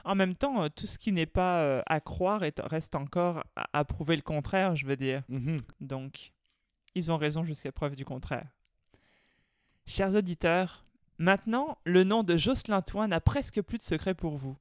[0.05, 3.43] En même temps, euh, tout ce qui n'est pas euh, à croire est- reste encore
[3.57, 5.23] à, à prouver le contraire, je veux dire.
[5.29, 5.57] Mhm.
[5.81, 6.33] Donc,
[6.95, 8.47] ils ont raison jusqu'à preuve du contraire.
[9.87, 10.85] Chers auditeurs,
[11.21, 14.57] maintenant, le nom de Jocelyn Toin n'a presque plus de secret pour vous.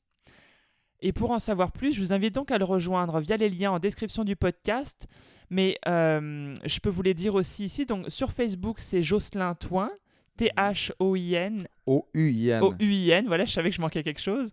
[1.01, 3.71] Et pour en savoir plus, je vous invite donc à le rejoindre via les liens
[3.71, 5.07] en description du podcast.
[5.49, 7.85] Mais euh, je peux vous les dire aussi ici.
[7.85, 9.89] Donc, sur Facebook, c'est Jocelyn Toin,
[10.37, 12.61] T-H-O-I-N, O-U-I-N.
[12.63, 13.25] O-U-I-N.
[13.27, 14.51] Voilà, je savais que je manquais quelque chose.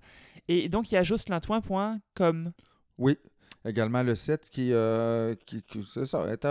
[0.48, 2.52] Et donc, il y a jocelyntoin.com
[2.98, 3.18] Oui.
[3.64, 6.44] Également le site qui, euh, qui, qui- c'est ça, est,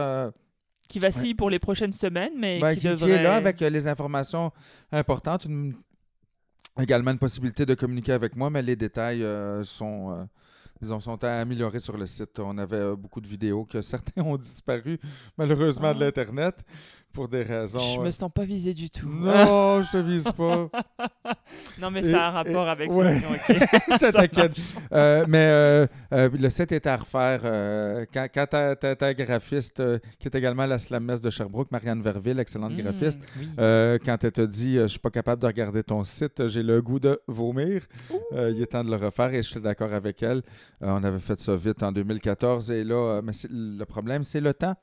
[0.88, 3.12] qui vacille pour les prochaines semaines, mais ben, qui, qui, qui devrait...
[3.12, 4.52] est là avec euh, les informations
[4.92, 5.46] importantes.
[5.46, 5.76] Une-
[6.80, 10.24] également une possibilité de communiquer avec moi, mais les détails euh, sont, euh,
[10.82, 12.38] disons, sont à améliorer sur le site.
[12.40, 15.00] On avait euh, beaucoup de vidéos que certains ont disparu,
[15.38, 16.06] malheureusement, de Ah.
[16.06, 16.64] l'Internet,
[17.16, 17.80] pour des raisons...
[17.80, 19.08] Je euh, me sens pas visé du tout.
[19.10, 20.70] Non, je te vise pas.
[21.82, 23.20] non, mais Et- ça a un rapport et- avec ouais.
[23.20, 23.30] ça.
[23.30, 23.58] ok.
[24.02, 24.52] je t'inquiète.
[24.92, 27.42] Euh, mais euh, euh, le site est à refaire.
[27.46, 32.40] euh, quand quand ta, graphiste, euh, qui est également la slam de Sherbrooke, Marianne Verville,
[32.40, 33.48] excellente Mm, graphiste, oui.
[33.60, 36.64] euh, quand elle te dit euh, Je suis pas capable de regarder ton site, j'ai
[36.64, 37.84] le goût de vomir,
[38.34, 40.40] euh, il est temps de le refaire et je suis d'accord avec elle.
[40.84, 44.42] Euh, on avait fait ça vite en 2014 et là, euh, mais le problème, c'est
[44.42, 44.76] le temps.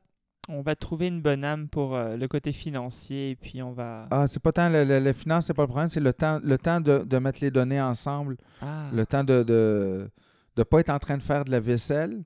[0.49, 4.09] On va trouver une bonne âme pour euh, le côté financier et puis on va.
[4.11, 6.41] Ah, c'est pas tant le, le- le finance, c'est pas le problème, c'est le temps,
[6.43, 8.37] le temps de, de mettre les données ensemble.
[8.61, 10.11] Ah, Le temps de ne de,
[10.57, 12.25] de pas être en train de faire de la vaisselle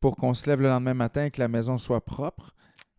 [0.00, 2.54] pour qu'on se lève le lendemain matin et que la maison soit propre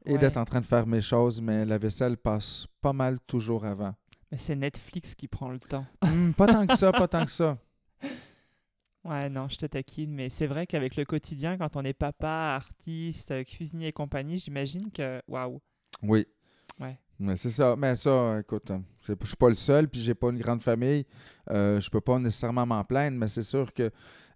[0.06, 0.18] et Ouais.
[0.18, 3.94] d'être en train de faire mes choses, mais la vaisselle passe pas mal toujours avant.
[4.32, 5.86] Mais c'est Netflix qui prend le temps.
[6.04, 7.58] Hmm, pas tant que ça, pas tant que ça.
[9.06, 12.56] Ouais, non, je te taquine, mais c'est vrai qu'avec le quotidien, quand on est papa,
[12.56, 15.22] artiste, cuisinier et compagnie, j'imagine que.
[15.28, 15.60] Waouh!
[16.04, 16.26] Oui.
[16.80, 16.98] Ouais.
[17.18, 17.76] Mais c'est ça.
[17.78, 21.06] Mais ça, écoute, hein, je suis pas le seul, puis j'ai pas une grande famille.
[21.50, 23.90] Euh, je peux pas nécessairement m'en plaindre, mais c'est sûr que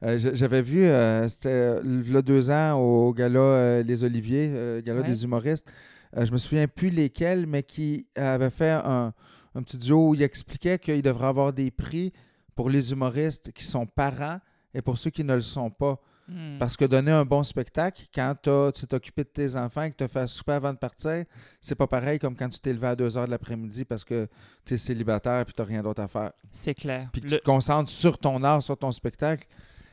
[0.04, 5.02] euh, j'avais vu, euh, c'était il y a deux ans au gala Les Oliviers, gala
[5.02, 5.08] Ouais.
[5.08, 5.72] des humoristes.
[6.16, 9.14] Je me souviens plus lesquels, mais qui avait fait un,
[9.56, 12.12] un petit duo où il expliquait qu'il devrait avoir des prix
[12.56, 14.40] pour les humoristes qui sont parents
[14.74, 16.00] et pour ceux qui ne le sont pas.
[16.30, 16.58] Hmm.
[16.58, 18.34] Parce que donner un bon spectacle, quand
[18.74, 20.78] tu t'es occupé de tes enfants et que tu as fait à souper avant de
[20.78, 21.26] partir,
[21.60, 24.30] c'est pas pareil comme quand tu t'es levé à 2 heures de l'après-midi parce que
[24.64, 26.32] tu es célibataire et tu n'as rien d'autre à faire.
[26.54, 27.10] C'est clair.
[27.12, 29.46] Puis que Le- tu te concentres sur ton art, sur ton spectacle.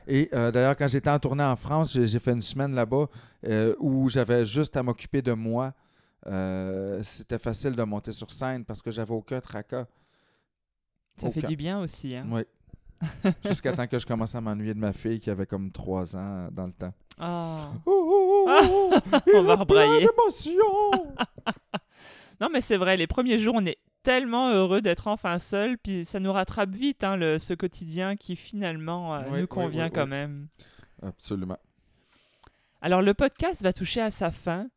[0.07, 3.07] Et euh, d'ailleurs, quand j'étais en tournée en France, j'ai fait une semaine là-bas
[3.47, 5.75] euh, où j'avais juste à m'occuper de moi.
[6.29, 9.87] Euh, C'était facile de monter sur scène parce que j'avais aucun tracas.
[11.21, 12.15] Ça fait du bien aussi.
[12.17, 12.27] Hein?
[12.31, 12.43] Oui.
[13.45, 16.19] Jusqu'à temps que je commence à m'ennuyer de ma fille qui avait comme 3 ans
[16.19, 16.93] euh, dans le temps.
[17.19, 17.73] Ah.
[17.87, 20.09] Oh, oh, oh, oh, On il va a plein rebrailler.
[22.41, 26.07] Non, mais c'est vrai, les premiers jours, on est tellement heureux d'être enfin seul, puis
[26.07, 29.93] ça nous rattrape vite, hein, le, ce quotidien qui finalement euh, Oui, nous convient oui,
[29.93, 30.49] quand même.
[31.03, 31.59] Absolument.
[32.81, 34.69] Alors le podcast va toucher à sa fin.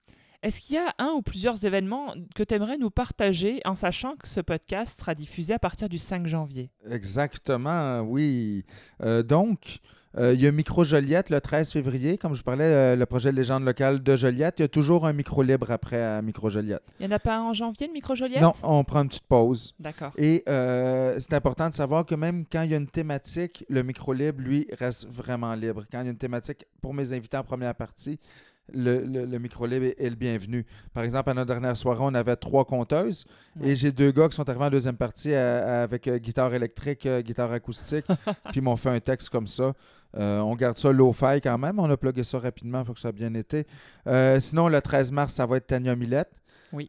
[0.43, 4.17] Est-ce qu'il y a un ou plusieurs événements que tu aimerais nous partager en sachant
[4.17, 6.69] que ce podcast sera diffusé à partir du 5 janvier?
[6.91, 8.65] Exactement, oui.
[9.01, 9.79] Euh, donc,
[10.17, 12.17] euh, il y a Micro Joliette le 13 février.
[12.17, 14.55] Comme je parlais, euh, le projet Légende locale de Joliette.
[14.59, 16.83] Il y a toujours un micro libre après à Micro Joliette.
[16.99, 18.41] Il n'y en a pas un en janvier de Micro Joliette?
[18.41, 19.73] Non, on prend une petite pause.
[19.79, 20.11] D'accord.
[20.17, 23.81] Et euh, c'est important de savoir que même quand il y a une thématique, le
[23.81, 25.85] micro libre, lui, reste vraiment libre.
[25.91, 28.19] Quand il y a une thématique, pour mes invités en première partie,
[28.71, 30.65] le, le- le micro libre est, est le bienvenu.
[30.93, 33.25] Par exemple, à notre dernière soirée, on avait trois conteuses
[33.59, 33.69] Ouais.
[33.69, 36.53] et j'ai deux gars qui sont arrivés en deuxième partie à- à- avec euh, guitare
[36.53, 38.05] électrique, euh, guitare acoustique,
[38.45, 39.73] puis ils m'ont fait un texte comme ça.
[40.17, 41.79] Euh, on garde ça low-fi quand même.
[41.79, 43.65] On a plugué ça rapidement pour que ça a bien été.
[44.39, 46.29] Sinon, le 13 mars, ça va être Tania Millette.
[46.71, 46.87] Oui.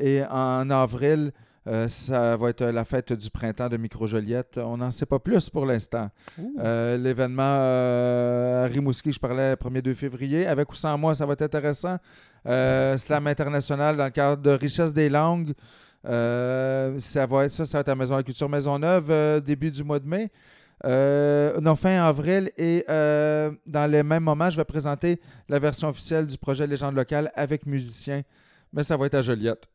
[0.00, 1.32] Et en avril,
[1.66, 4.58] euh, ça va être la fête du printemps de Micro-Joliette.
[4.58, 6.10] On n'en sait pas plus pour l'instant.
[6.58, 10.46] Euh, L'événement euh, à Rimouski, je parlais, 1er 2 février.
[10.46, 11.96] Avec ou sans moi, ça va être intéressant.
[12.44, 15.52] Slam international dans le cadre de Richesse des langues.
[16.04, 19.82] Ça va être ça, ça va être à Maison de la Culture Maisonneuve, début du
[19.82, 20.30] mois de mai.
[20.84, 22.50] Euh, non, fin avril.
[22.56, 26.94] Et euh, dans les mêmes moments, je vais présenter la version officielle du projet Légende
[26.94, 28.22] locale avec musiciens.
[28.72, 29.66] Mais ça va être à Joliette.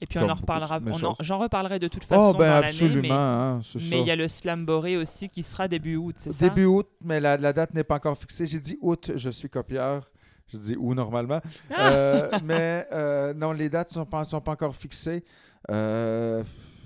[0.00, 0.80] Et puis on comme en reparlera.
[1.20, 3.02] J'en reparlerai de toute façon Oh, ben dans absolument.
[3.02, 6.48] mais hein, mais il y a le Slamboree aussi qui sera début août, c'est ça?
[6.48, 8.44] Début août, mais la, la date n'est pas encore fixée.
[8.46, 10.10] J'ai dit août, je suis copieur.
[10.52, 11.40] Je dis où normalement.
[11.74, 11.90] Ah!
[11.90, 15.24] Euh, mais euh, non, les dates ne sont pas, sont pas encore fixées.
[15.70, 16.44] Euh,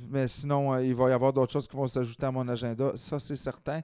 [0.08, 2.92] mais sinon, il va y avoir d'autres choses qui vont s'ajouter à mon agenda.
[2.94, 3.80] Ça, c'est certain.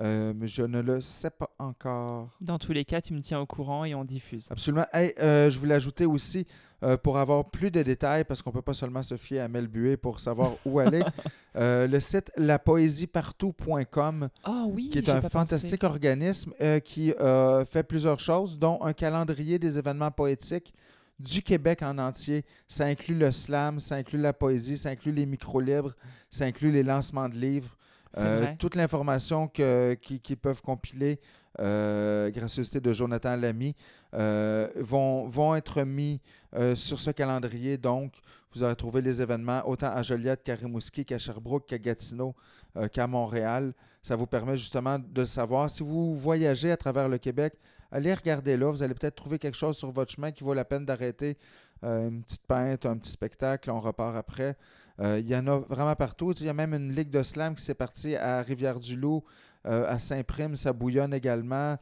[0.00, 2.30] Euh, mais je ne le sais pas encore.
[2.40, 4.46] Dans tous les cas, tu me tiens au courant et on diffuse.
[4.50, 4.86] Absolument.
[4.92, 6.46] Hey, euh, je voulais ajouter aussi,
[6.82, 9.48] euh, pour avoir plus de détails, parce qu'on ne peut pas seulement se fier à
[9.48, 11.02] Mel Buet pour savoir où aller,
[11.56, 17.12] euh, le site lapoésiepartout.com Ah oui, qui est un fantastique organisme euh, qui
[17.66, 20.72] fait plusieurs choses, dont un calendrier des événements poétiques
[21.18, 22.44] du Québec en entier.
[22.66, 25.94] Ça inclut le slam, ça inclut la poésie, ça inclut les micros libres,
[26.30, 27.76] ça inclut les lancements de livres.
[28.18, 31.20] Euh, toute l'information qui- qu'ils peuvent compiler,
[31.60, 33.74] euh, gracieuseté de Jonathan Lamy,
[34.14, 36.20] euh, vont, vont être mis
[36.54, 37.78] euh, sur ce calendrier.
[37.78, 38.14] Donc,
[38.52, 42.34] vous aurez trouvé les événements autant à Joliette qu'à Rimouski, qu'à Sherbrooke, qu'à Gatineau,
[42.92, 43.72] qu'à Montréal.
[44.02, 45.70] Ça vous permet justement de le savoir.
[45.70, 47.54] Si vous voyagez à travers le Québec,
[47.92, 48.70] allez regarder là.
[48.70, 51.36] Vous allez peut-être trouver quelque chose sur votre chemin qui vaut la peine d'arrêter.
[51.82, 54.56] Une petite peinte, un petit spectacle, on repart après.
[55.00, 56.32] Euh, Il y en a vraiment partout.
[56.40, 59.22] Il y a même une ligue de slam qui s'est partie à Rivière-du-Loup,
[59.66, 61.76] euh, à Saint-Prime, ça bouillonne également.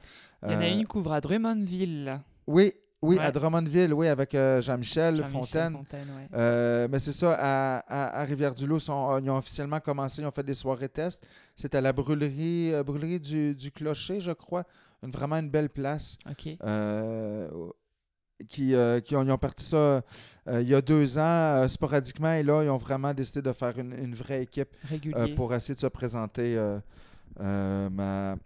[0.44, 2.18] Il y en a Euh, une qui ouvre à Drummondville.
[2.46, 3.24] Oui, oui, Ouais.
[3.24, 5.72] à Drummondville, oui, avec euh, Jean-Michel Jean-Michel Fontaine.
[5.74, 6.28] Fontaine, ouais.
[6.34, 8.90] Euh, mais c'est ça, à, à- à Rivière-du-Loup, ils
[9.30, 11.26] ont officiellement commencé, ils ont fait des soirées tests.
[11.56, 14.64] C'est à la brûlerie, euh, brûlerie du, du Clocher, je crois.
[15.02, 16.16] Une, vraiment une belle place.
[16.28, 16.56] OK.
[18.48, 21.68] Qui, euh, qui ont, ils ont parti ça euh, il y a deux ans, euh,
[21.68, 24.70] sporadiquement, et là, ils ont vraiment décidé de faire une, une vraie équipe
[25.36, 26.56] pour essayer de se présenter
[27.38, 28.36] ma-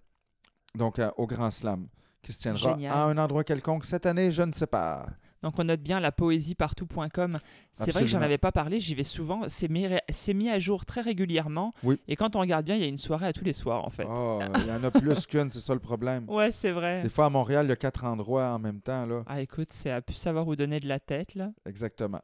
[0.74, 1.86] donc, au Grand Slam,
[2.22, 2.92] qui se tiendra Génial.
[2.92, 5.06] à un endroit quelconque cette année, je ne sais pas.
[5.42, 7.38] Donc on note bien la poésiepartout.com.
[7.72, 9.42] C'est vrai que j'en avais pas parlé, j'y vais souvent.
[9.48, 9.86] C'est mis,
[10.34, 11.72] mis à jour très régulièrement.
[11.82, 11.98] Oui.
[12.08, 13.90] Et quand on regarde bien, il y a une soirée à tous les soirs en
[13.90, 14.06] fait.
[14.08, 16.24] Oh, il y en a plus qu'une, c'est ça le problème.
[16.28, 17.02] Ouais, c'est vrai.
[17.02, 19.06] Des fois, à Montréal, il y a quatre endroits en même temps.
[19.06, 19.22] Là.
[19.26, 21.50] Ah écoute, c'est à plus savoir où donner de la tête là.
[21.66, 22.20] Exactement.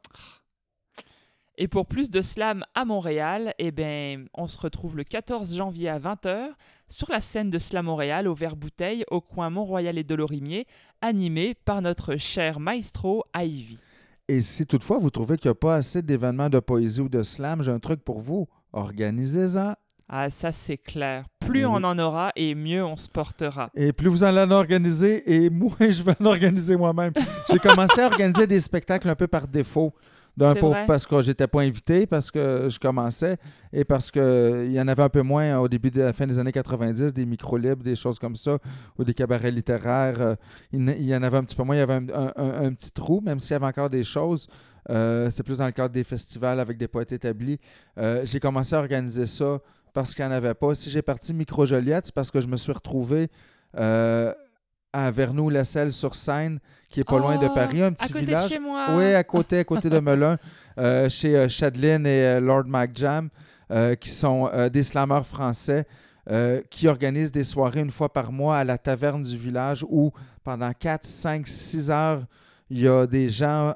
[1.61, 5.89] Et pour plus de slam à Montréal, eh ben, on se retrouve le 14 janvier
[5.89, 6.51] à 20h
[6.87, 10.67] sur la scène de Slam Montréal au Vert Bouteille au coin Mont-Royal et Dolorimier,
[11.01, 13.77] animé par notre cher maestro Ivy.
[14.29, 17.23] Et si toutefois vous trouvez qu'il n'y a pas assez d'événements de poésie ou de
[17.23, 18.47] slam, j'ai un truc pour vous.
[18.71, 19.73] Organisez-en.
[20.07, 21.25] Ah ça c'est clair.
[21.41, 23.69] Plus Eh on en aura et mieux on se portera.
[23.75, 27.11] Et plus vous en allez en organiser, et moins je vais en organiser moi-même.
[27.51, 29.93] J'ai commencé à organiser des spectacles un peu par défaut.
[30.39, 30.85] D'un C'est pour vrai?
[30.87, 33.37] parce que j'étais pas invité, parce que je commençais,
[33.73, 36.39] et parce qu'il y en avait un peu moins au début de la fin des
[36.39, 38.57] années 90, des micros libres, des choses comme ça,
[38.97, 40.21] ou des cabarets littéraires.
[40.21, 40.35] euh,
[40.71, 42.73] il, y en avait un petit peu moins, il y avait un, un- un- un
[42.73, 44.47] petit trou, même s'il y avait encore des choses.
[44.89, 47.59] Euh, C'était plus dans le cadre des festivals avec des poètes établis.
[47.97, 49.59] Euh, j'ai commencé à organiser ça
[49.93, 50.73] parce qu'il n'y en avait pas.
[50.73, 53.27] Si j'ai parti Micro Joliette, c'est parce que je me suis retrouvé
[53.77, 54.33] euh,
[54.93, 56.59] à Vernoux-la-Selle sur Seine,
[56.89, 58.49] qui est pas loin de Oh, Paris, un à petit côté village.
[58.49, 58.87] de chez moi.
[58.95, 60.37] Oui, à côté, à côté de Melun,
[60.77, 63.29] euh, chez euh, Chadlin et euh, Lord Mac Jam,
[63.71, 65.85] euh, qui sont des slammeurs français
[66.69, 70.11] qui organisent des soirées une fois par mois à la taverne du village où
[70.43, 72.21] pendant 4, 5, 6 heures,
[72.69, 73.73] il y a des gens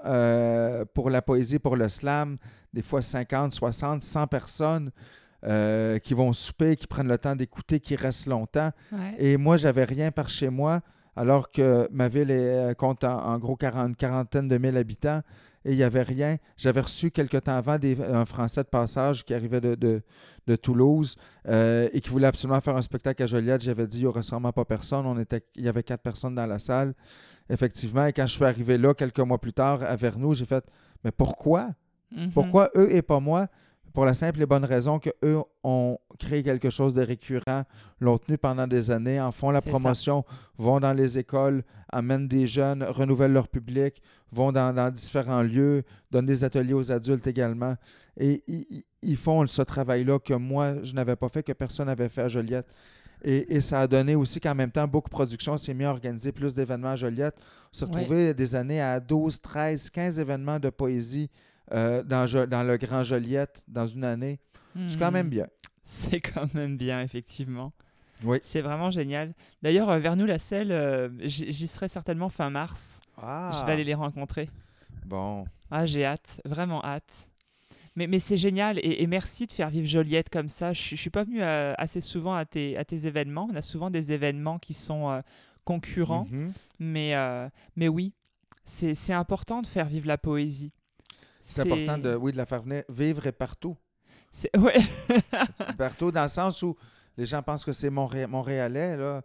[0.93, 2.37] pour la poésie, pour le slam,
[2.71, 4.91] des fois 50, 60, 100 personnes
[5.45, 8.71] euh, qui vont souper, qui prennent le temps d'écouter, qui restent longtemps.
[8.91, 9.15] Ouais.
[9.17, 10.81] Et moi, j'avais rien par chez moi,
[11.15, 14.77] alors que ma ville est, euh, compte en, en gros 40 une quarantaine de mille
[14.77, 15.21] habitants
[15.65, 16.37] et il n'y avait rien.
[16.57, 20.01] J'avais reçu quelque temps avant des- un Français de passage qui arrivait de, de-
[20.47, 21.15] de Toulouse
[21.47, 23.61] euh, et qui voulait absolument faire un spectacle à Joliette.
[23.61, 25.05] J'avais dit, il n'y aura sûrement pas personne.
[25.05, 26.93] On était, il y avait quatre personnes dans la salle,
[27.49, 28.05] effectivement.
[28.05, 30.65] Et quand je suis arrivé là, quelques mois plus tard, à Vernou, j'ai fait,
[31.03, 31.69] mais pourquoi?
[32.11, 32.31] Mhm.
[32.31, 33.47] Pourquoi eux et pas moi?
[33.93, 37.63] Pour la simple et bonne raison que eux ont créé quelque chose de récurrent,
[37.99, 39.69] l'ont tenu pendant des années, en font la ça.
[39.69, 40.25] promotion,
[40.57, 44.01] vont dans les écoles, amènent des jeunes, renouvellent leur public,
[44.31, 47.75] vont dans, dans différents lieux, donnent des ateliers aux adultes également.
[48.17, 48.43] Et
[49.03, 52.29] ils, font ce travail-là que moi, je n'avais pas fait, que personne n'avait fait à
[52.29, 52.67] Joliette.
[53.23, 55.91] Et, et ça a donné aussi qu'en même temps, beaucoup de productions s'est mis à
[55.91, 57.35] organiser plus d'événements à Joliette.
[57.71, 61.29] On s'est retrouvé des années à 12, 13, 15 événements de poésie
[61.71, 62.25] euh, dans,
[62.67, 64.39] le Grand Joliette dans une année.
[64.87, 65.31] C'est quand même Mhm.
[65.31, 65.47] bien.
[65.85, 67.73] C'est quand même bien, effectivement.
[68.23, 68.39] Oui.
[68.43, 69.33] C'est vraiment génial.
[69.61, 72.99] D'ailleurs, euh, vers nous, la selle, euh, j'y serai certainement fin mars.
[73.17, 74.49] Ah, Je vais aller les rencontrer.
[75.05, 75.45] bon.
[75.69, 77.27] Ah, j'ai hâte, vraiment hâte.
[77.95, 80.71] Mais, mais c'est génial et, et merci de faire vivre Joliette comme ça.
[80.73, 83.47] Je, je suis pas venu euh, assez souvent à tes, à tes événements.
[83.51, 85.21] On a souvent des événements qui sont euh,
[85.65, 86.27] concurrents.
[86.31, 86.53] Mhm.
[86.79, 87.13] Mais,
[87.75, 88.13] mais oui,
[88.65, 90.71] c'est important de faire vivre la poésie.
[91.45, 93.75] C'est important de, oui, de la faire venir vivre et partout.
[94.31, 94.77] c'est- Ouais,
[95.77, 96.75] partout, dans le sens où
[97.17, 99.21] les gens pensent que c'est Montré- Montréalais, là.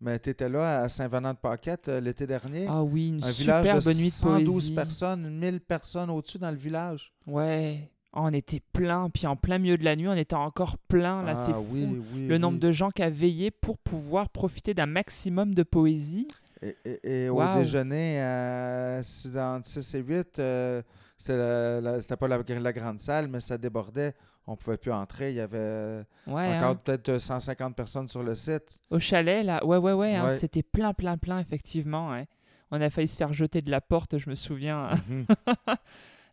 [0.00, 2.66] Mais tu étais là à Saint-Venant-de-Paquette euh, l'été dernier.
[2.68, 4.74] ah oui, une un village de nuit de 112 poésie.
[4.74, 7.12] personnes, 1000 personnes au-dessus dans le village.
[7.26, 10.76] Ouais, Oh, on était plein, puis en plein milieu de la nuit, on était encore
[10.76, 11.22] plein.
[11.22, 11.66] Là, ah c'est fou.
[11.70, 12.26] oui, oui.
[12.26, 16.28] Le nombre de gens qui a veillé pour pouvoir profiter d'un maximum de poésie.
[16.60, 20.82] Et, et- et au déjeuner à 6, entre 6 et 8, euh,
[21.22, 24.14] c'était la- la- c'était pas la, la grande salle, mais ça débordait.
[24.46, 25.30] On pouvait plus entrer.
[25.30, 26.74] Il y avait Ouais, encore hein.
[26.84, 28.78] peut-être 150 personnes sur le site.
[28.90, 32.10] Au chalet, là, ouais, ouais, ouais, hein, c'était plein, plein, plein, effectivement.
[32.10, 32.26] ouais.
[32.72, 34.90] On a failli se faire jeter de la porte, je me souviens.
[35.08, 35.26] Mhm.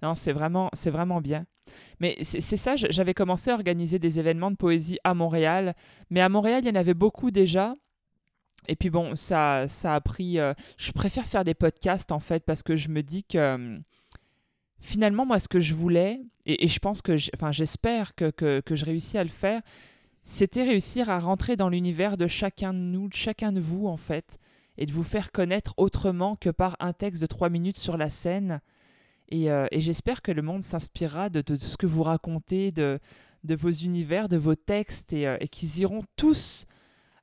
[0.01, 1.45] non, c'est vraiment, c'est vraiment bien.
[1.99, 5.75] Mais c'est ça, j'avais commencé à organiser des événements de poésie à Montréal.
[6.09, 7.75] Mais à Montréal, il y en avait beaucoup déjà.
[8.67, 10.39] Et puis bon, ça, ça a pris.
[10.39, 13.81] euh, je préfère faire des podcasts en fait parce que je me dis que hum,
[14.79, 18.85] finalement, moi, ce que je voulais, et, je pense que, enfin, j'espère que, que, je
[18.85, 19.61] réussis à le faire,
[20.23, 23.97] c'était réussir à rentrer dans l'univers de chacun de nous, de chacun de vous en
[23.97, 24.37] fait,
[24.77, 28.09] et de vous faire connaître autrement que par un texte de trois minutes sur la
[28.09, 28.61] scène.
[29.29, 32.99] Et, euh, j'espère que le monde s'inspirera de, ce que vous racontez, de,
[33.43, 36.65] de vos univers, de vos textes, et, euh, qu'ils iront tous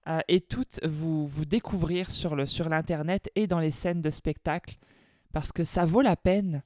[0.09, 4.11] euh, et toutes vous, vous découvrir sur le sur l'internet et dans les scènes de
[4.11, 4.77] spectacle,
[5.33, 6.63] parce que ça vaut la peine.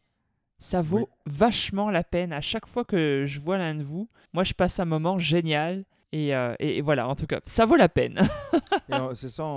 [0.60, 1.04] Ça vaut Oui.
[1.26, 2.32] vachement la peine.
[2.32, 5.84] À chaque fois que je vois l'un de vous, moi je passe un moment génial.
[6.12, 8.18] Et, euh, et- et voilà, en tout cas, ça vaut la peine.
[9.14, 9.48] C'est ça,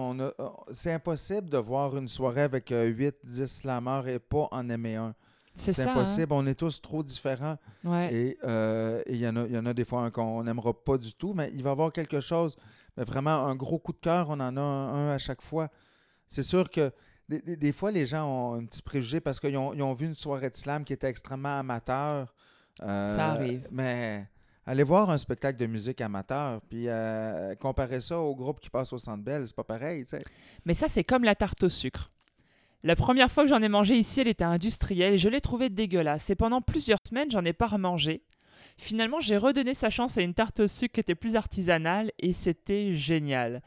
[0.71, 5.15] c'est impossible de voir une soirée avec 8, 10 slammers et pas en aimer un.
[5.55, 5.87] C'est hein.
[5.89, 7.57] impossible, on est tous trop différents.
[7.83, 8.13] Ouais.
[8.13, 10.73] Et euh, il y, en a- il y en a des fois un qu'on n'aimera
[10.73, 12.55] pas du tout, mais il va y avoir quelque chose.
[12.97, 15.69] Mais vraiment, un gros coup de cœur, on en a un, un à chaque fois.
[16.27, 16.91] C'est sûr que
[17.29, 19.93] des, des- des fois, les gens ont un petit préjugé parce qu'ils ont, ils ont
[19.93, 22.33] vu une soirée de slam qui était extrêmement amateur.
[22.81, 23.67] Euh, Ça arrive.
[23.71, 24.25] Mais
[24.65, 28.91] allez voir un spectacle de musique amateur, puis euh, comparer ça au groupe qui passe
[28.93, 30.23] au Centre Bell, c'est pas pareil, tu sais.
[30.65, 32.09] Mais ça, c'est comme la tarte au sucre.
[32.85, 35.69] La première fois que j'en ai mangé ici, elle était industrielle et je l'ai trouvée
[35.69, 36.29] dégueulasse.
[36.29, 38.23] Et pendant plusieurs semaines, j'en ai pas remangé.
[38.77, 42.33] Finalement, j'ai redonné sa chance à une tarte au sucre qui était plus artisanale et
[42.33, 43.61] c'était génial.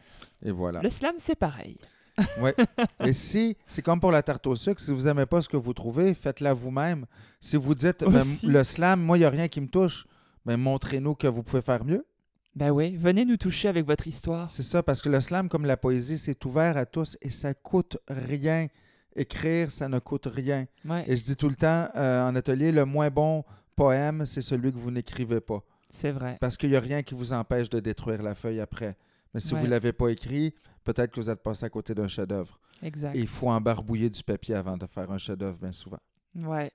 [0.44, 0.82] Et voilà.
[0.82, 1.78] Le slam, c'est pareil.
[3.04, 5.56] Et si, c'est comme pour la tarte au sucre, si vous n'aimez pas ce que
[5.56, 7.06] vous trouvez, faites-la vous-même.
[7.40, 10.06] Si vous dites, ben, le slam, moi, il n'y a rien qui me touche,
[10.44, 12.06] ben, montrez-nous que vous pouvez faire mieux.
[12.54, 14.50] Ben oui, venez nous toucher avec votre histoire.
[14.50, 17.52] C'est ça, parce que le slam, comme la poésie, c'est ouvert à tous et ça
[17.52, 18.68] coûte rien.
[19.14, 20.66] Écrire, ça ne coûte rien.
[20.84, 23.44] Ouais, Et je dis tout le temps euh, en atelier, le moins bon
[23.74, 25.62] poème, c'est celui que vous n'écrivez pas.
[25.90, 26.38] c'est vrai.
[26.40, 28.96] Parce qu'il n'y a rien qui vous empêche de détruire la feuille après.
[29.36, 29.60] Mais si Ouais.
[29.60, 32.58] vous ne l'avez pas écrit, peut-être que vous êtes passé à côté d'un chef-d'œuvre.
[32.80, 33.14] Exact.
[33.14, 35.98] Et il faut embarbouiller du papier avant de faire un chef-d'œuvre, bien souvent.
[36.34, 36.72] Ouais.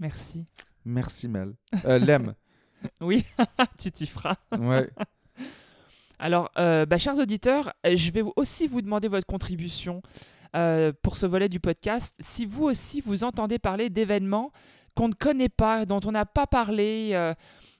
[0.00, 0.46] Merci.
[0.84, 1.54] Merci, Mel.
[1.84, 2.34] Euh, Lem.
[3.00, 3.24] Oui,
[3.78, 4.34] tu t'y feras.
[4.58, 4.90] Ouais.
[6.18, 10.02] Alors, euh, bah, chers auditeurs, euh, je vais aussi vous demander votre contribution
[10.56, 12.16] euh, pour ce volet du podcast.
[12.18, 14.50] Si vous aussi vous entendez parler d'événements
[14.96, 17.12] qu'on ne connaît pas, dont on n'a pas parlé,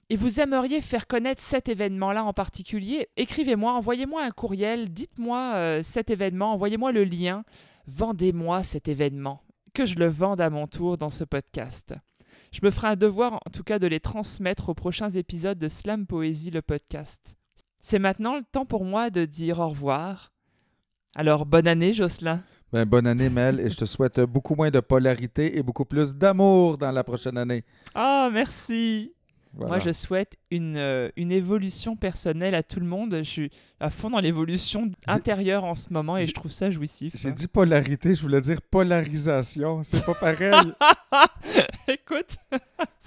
[0.09, 5.83] et vous aimeriez faire connaître cet événement-là en particulier, écrivez-moi, envoyez-moi un courriel, dites-moi euh,
[5.83, 7.43] cet événement, envoyez-moi le lien,
[7.87, 9.41] vendez-moi cet événement,
[9.73, 11.93] que je le vende à mon tour dans ce podcast.
[12.51, 15.67] Je me ferai un devoir en tout cas de les transmettre aux prochains épisodes de
[15.67, 17.35] Slam Poésie, le podcast.
[17.81, 20.31] C'est maintenant le temps pour moi de dire au revoir.
[21.15, 22.43] Alors, bonne année, Jocelyn.
[22.71, 26.15] Ben, bonne année, Mel, et je te souhaite beaucoup moins de polarité et beaucoup plus
[26.15, 27.63] d'amour dans la prochaine année.
[27.95, 29.13] Ah, merci.
[29.53, 29.75] Voilà.
[29.75, 33.15] Moi, je souhaite une, euh, une évolution personnelle à tout le monde.
[33.19, 37.13] Je suis à fond dans l'évolution intérieure en ce moment et je trouve ça jouissif.
[37.15, 37.31] J'ai hein.
[37.31, 39.81] dit polarité, je voulais dire polarisation.
[39.83, 40.51] C'est pas pareil.
[41.87, 42.37] Écoute,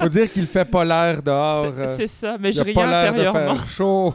[0.01, 1.73] Faut dire qu'il fait polaire dehors.
[1.97, 3.57] c'est euh, ça, mais je pas l'air de intérieurement.
[3.57, 4.15] faire chaud.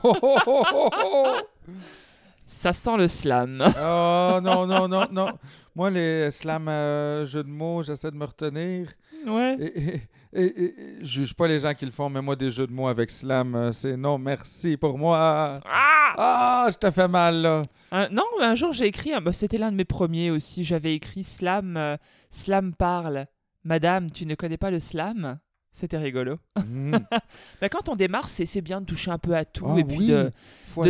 [2.48, 3.64] Ça sent le slam.
[3.64, 5.28] oh non, non, non, non.
[5.76, 8.88] Moi, les slams euh, jeux de mots, j'essaie de me retenir.
[9.28, 9.58] Ouais.
[9.60, 10.02] Et, et,
[10.36, 12.72] et- et- je juge pas les gens qui le font, mais moi, des jeux de
[12.74, 15.56] mots avec slam, euh, c'est non, merci pour moi.
[15.66, 17.64] Ah Ah, je te fais mal, là.
[17.92, 20.64] Un- non, mais un jour j'ai écrit, un- bah, c'était l'un de mes premiers aussi,
[20.64, 21.98] j'avais écrit Slam, euh,
[22.32, 23.26] Slam parle.
[23.64, 25.40] Madame, tu ne connais pas le slam?
[25.76, 26.38] C'était rigolo.
[26.66, 26.96] Mm.
[27.62, 29.98] Bah, quand on démarre, c'est bien de toucher un peu à tout Ah et puis
[29.98, 30.32] oui, de,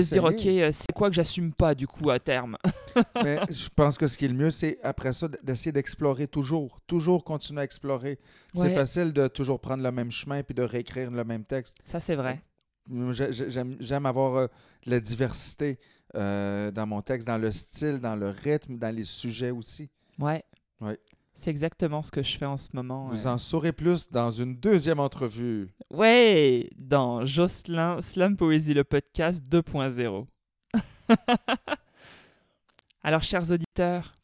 [0.02, 2.57] se dire, ok, euh, c'est quoi que j'assume pas du coup à terme?
[3.24, 6.80] Mais je pense que ce qui est le mieux, c'est après ça d'essayer d'explorer toujours.
[6.88, 8.20] Toujours continuer à explorer.
[8.53, 11.78] C'est facile de toujours prendre le même chemin puis de réécrire le même texte.
[11.88, 12.41] Ça, c'est vrai.
[13.12, 14.48] J'ai- J'aime j'aime avoir euh,
[14.86, 15.80] de la diversité
[16.16, 19.90] euh, dans mon texte, dans le style, dans le rythme, dans les sujets aussi.
[20.20, 20.44] Ouais.
[20.80, 20.99] Ouais.
[21.36, 23.07] C'est exactement ce que je fais en ce moment.
[23.07, 23.28] Vous ouais.
[23.28, 25.68] en saurez plus dans une deuxième entrevue.
[25.91, 30.26] Ouais, dans Jocelyn Slam Poésie, le podcast 2.0.
[33.03, 34.16] Alors, chers auditeurs,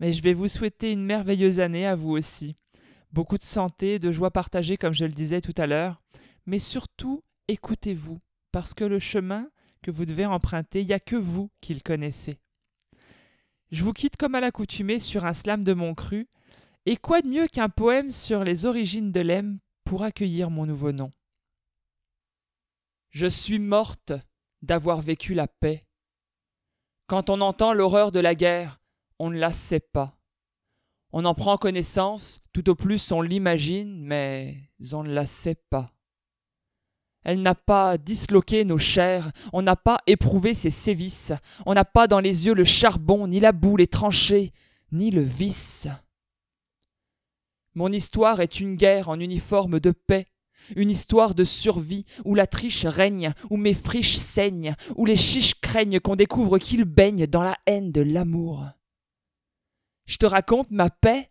[0.00, 2.56] mais je vais vous souhaiter une merveilleuse année à vous aussi.
[3.12, 5.98] Beaucoup de santé, de joie partagée, comme je le disais tout à l'heure.
[6.46, 8.18] Mais surtout, écoutez-vous,
[8.50, 9.48] parce que le chemin
[9.82, 12.38] que vous devez emprunter, il n'y a que vous qui le connaissez.
[13.70, 16.28] Je vous quitte comme à l'accoutumée sur un slam de mon cru.
[16.86, 20.92] Et quoi de mieux qu'un poème sur les origines de l'Em pour accueillir mon nouveau
[20.92, 21.12] nom?
[23.10, 24.12] Je suis morte
[24.62, 25.86] d'avoir vécu la paix.
[27.06, 28.80] Quand on entend l'horreur de la guerre,
[29.18, 30.16] on ne la sait pas.
[31.12, 34.56] On en prend connaissance, tout au plus on l'imagine, mais
[34.92, 35.92] on ne la sait pas.
[37.24, 41.32] Elle n'a pas disloqué nos chairs, on n'a pas éprouvé ses sévices,
[41.66, 44.52] on n'a pas dans les yeux le charbon, ni la boue, les tranchées,
[44.92, 45.86] ni le vice.
[47.74, 50.26] Mon histoire est une guerre en uniforme de paix,
[50.76, 55.60] une histoire de survie où la triche règne, où mes friches saignent, où les chiches
[55.60, 58.66] craignent qu'on découvre qu'ils baignent dans la haine de l'amour.
[60.06, 61.29] Je te raconte ma paix,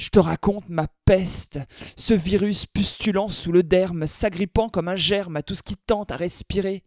[0.00, 1.58] je te raconte ma peste,
[1.94, 6.10] ce virus pustulant sous le derme, s'agrippant comme un germe à tout ce qui tente
[6.10, 6.84] à respirer.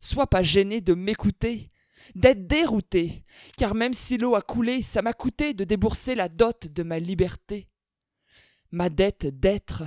[0.00, 1.70] Sois pas gêné de m'écouter,
[2.16, 3.24] d'être dérouté,
[3.56, 6.98] car même si l'eau a coulé, ça m'a coûté de débourser la dot de ma
[6.98, 7.68] liberté.
[8.72, 9.84] Ma dette d'être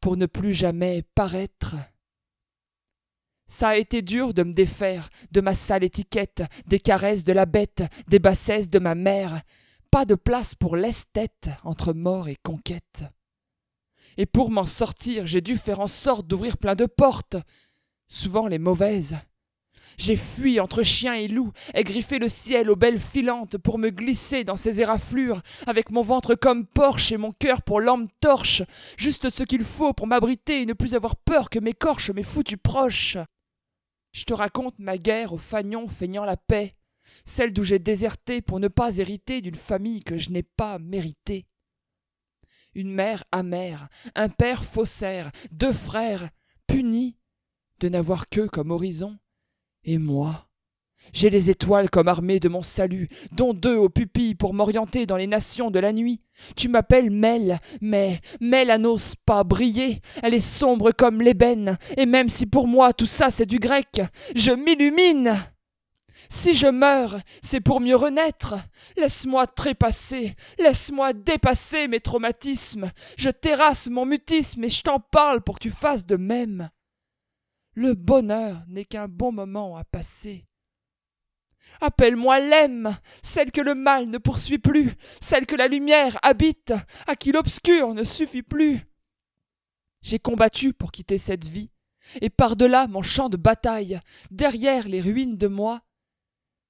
[0.00, 1.74] pour ne plus jamais paraître.
[3.46, 7.44] Ça a été dur de me défaire de ma sale étiquette, des caresses de la
[7.44, 9.42] bête, des bassesses de ma mère.
[9.92, 13.04] Pas de place pour l'esthète entre mort et conquête.
[14.16, 17.36] Et pour m'en sortir, j'ai dû faire en sorte d'ouvrir plein de portes,
[18.08, 19.18] souvent les mauvaises.
[19.98, 23.90] J'ai fui entre chien et loup, et griffé le ciel aux belles filantes pour me
[23.90, 28.62] glisser dans ces éraflures, avec mon ventre comme porche et mon cœur pour lampe torche,
[28.96, 32.58] juste ce qu'il faut pour m'abriter et ne plus avoir peur que m'écorche mes foutus
[32.62, 33.18] proches.
[34.12, 36.76] Je te raconte ma guerre aux fagnons feignant la paix,
[37.24, 41.46] celle d'où j'ai déserté pour ne pas hériter d'une famille que je n'ai pas méritée.
[42.74, 46.30] Une mère amère, un père faussaire, deux frères
[46.66, 47.16] punis
[47.80, 49.18] de n'avoir qu'eux comme horizon.
[49.84, 50.48] Et moi,
[51.12, 55.16] j'ai les étoiles comme armée de mon salut, dont deux aux pupilles pour m'orienter dans
[55.16, 56.22] les nations de la nuit.
[56.56, 62.28] Tu m'appelles Mel, mais Mel n'ose pas briller, elle est sombre comme l'ébène, et même
[62.28, 64.00] si pour moi tout ça c'est du grec,
[64.34, 65.36] je m'illumine.
[66.34, 68.54] Si je meurs, c'est pour mieux renaître.
[68.96, 72.90] Laisse-moi trépasser, laisse-moi dépasser mes traumatismes.
[73.18, 76.70] Je terrasse mon mutisme et je t'en parle pour que tu fasses de même.
[77.74, 80.46] Le bonheur n'est qu'un bon moment à passer.
[81.82, 86.72] Appelle-moi l'âme, celle que le mal ne poursuit plus, celle que la lumière habite,
[87.06, 88.80] à qui l'obscur ne suffit plus.
[90.00, 91.70] J'ai combattu pour quitter cette vie,
[92.22, 94.00] et par-delà mon champ de bataille,
[94.30, 95.82] derrière les ruines de moi,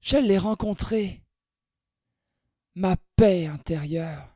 [0.02, 1.22] je l'ai rencontrée.
[2.74, 4.31] Ma paix intérieure.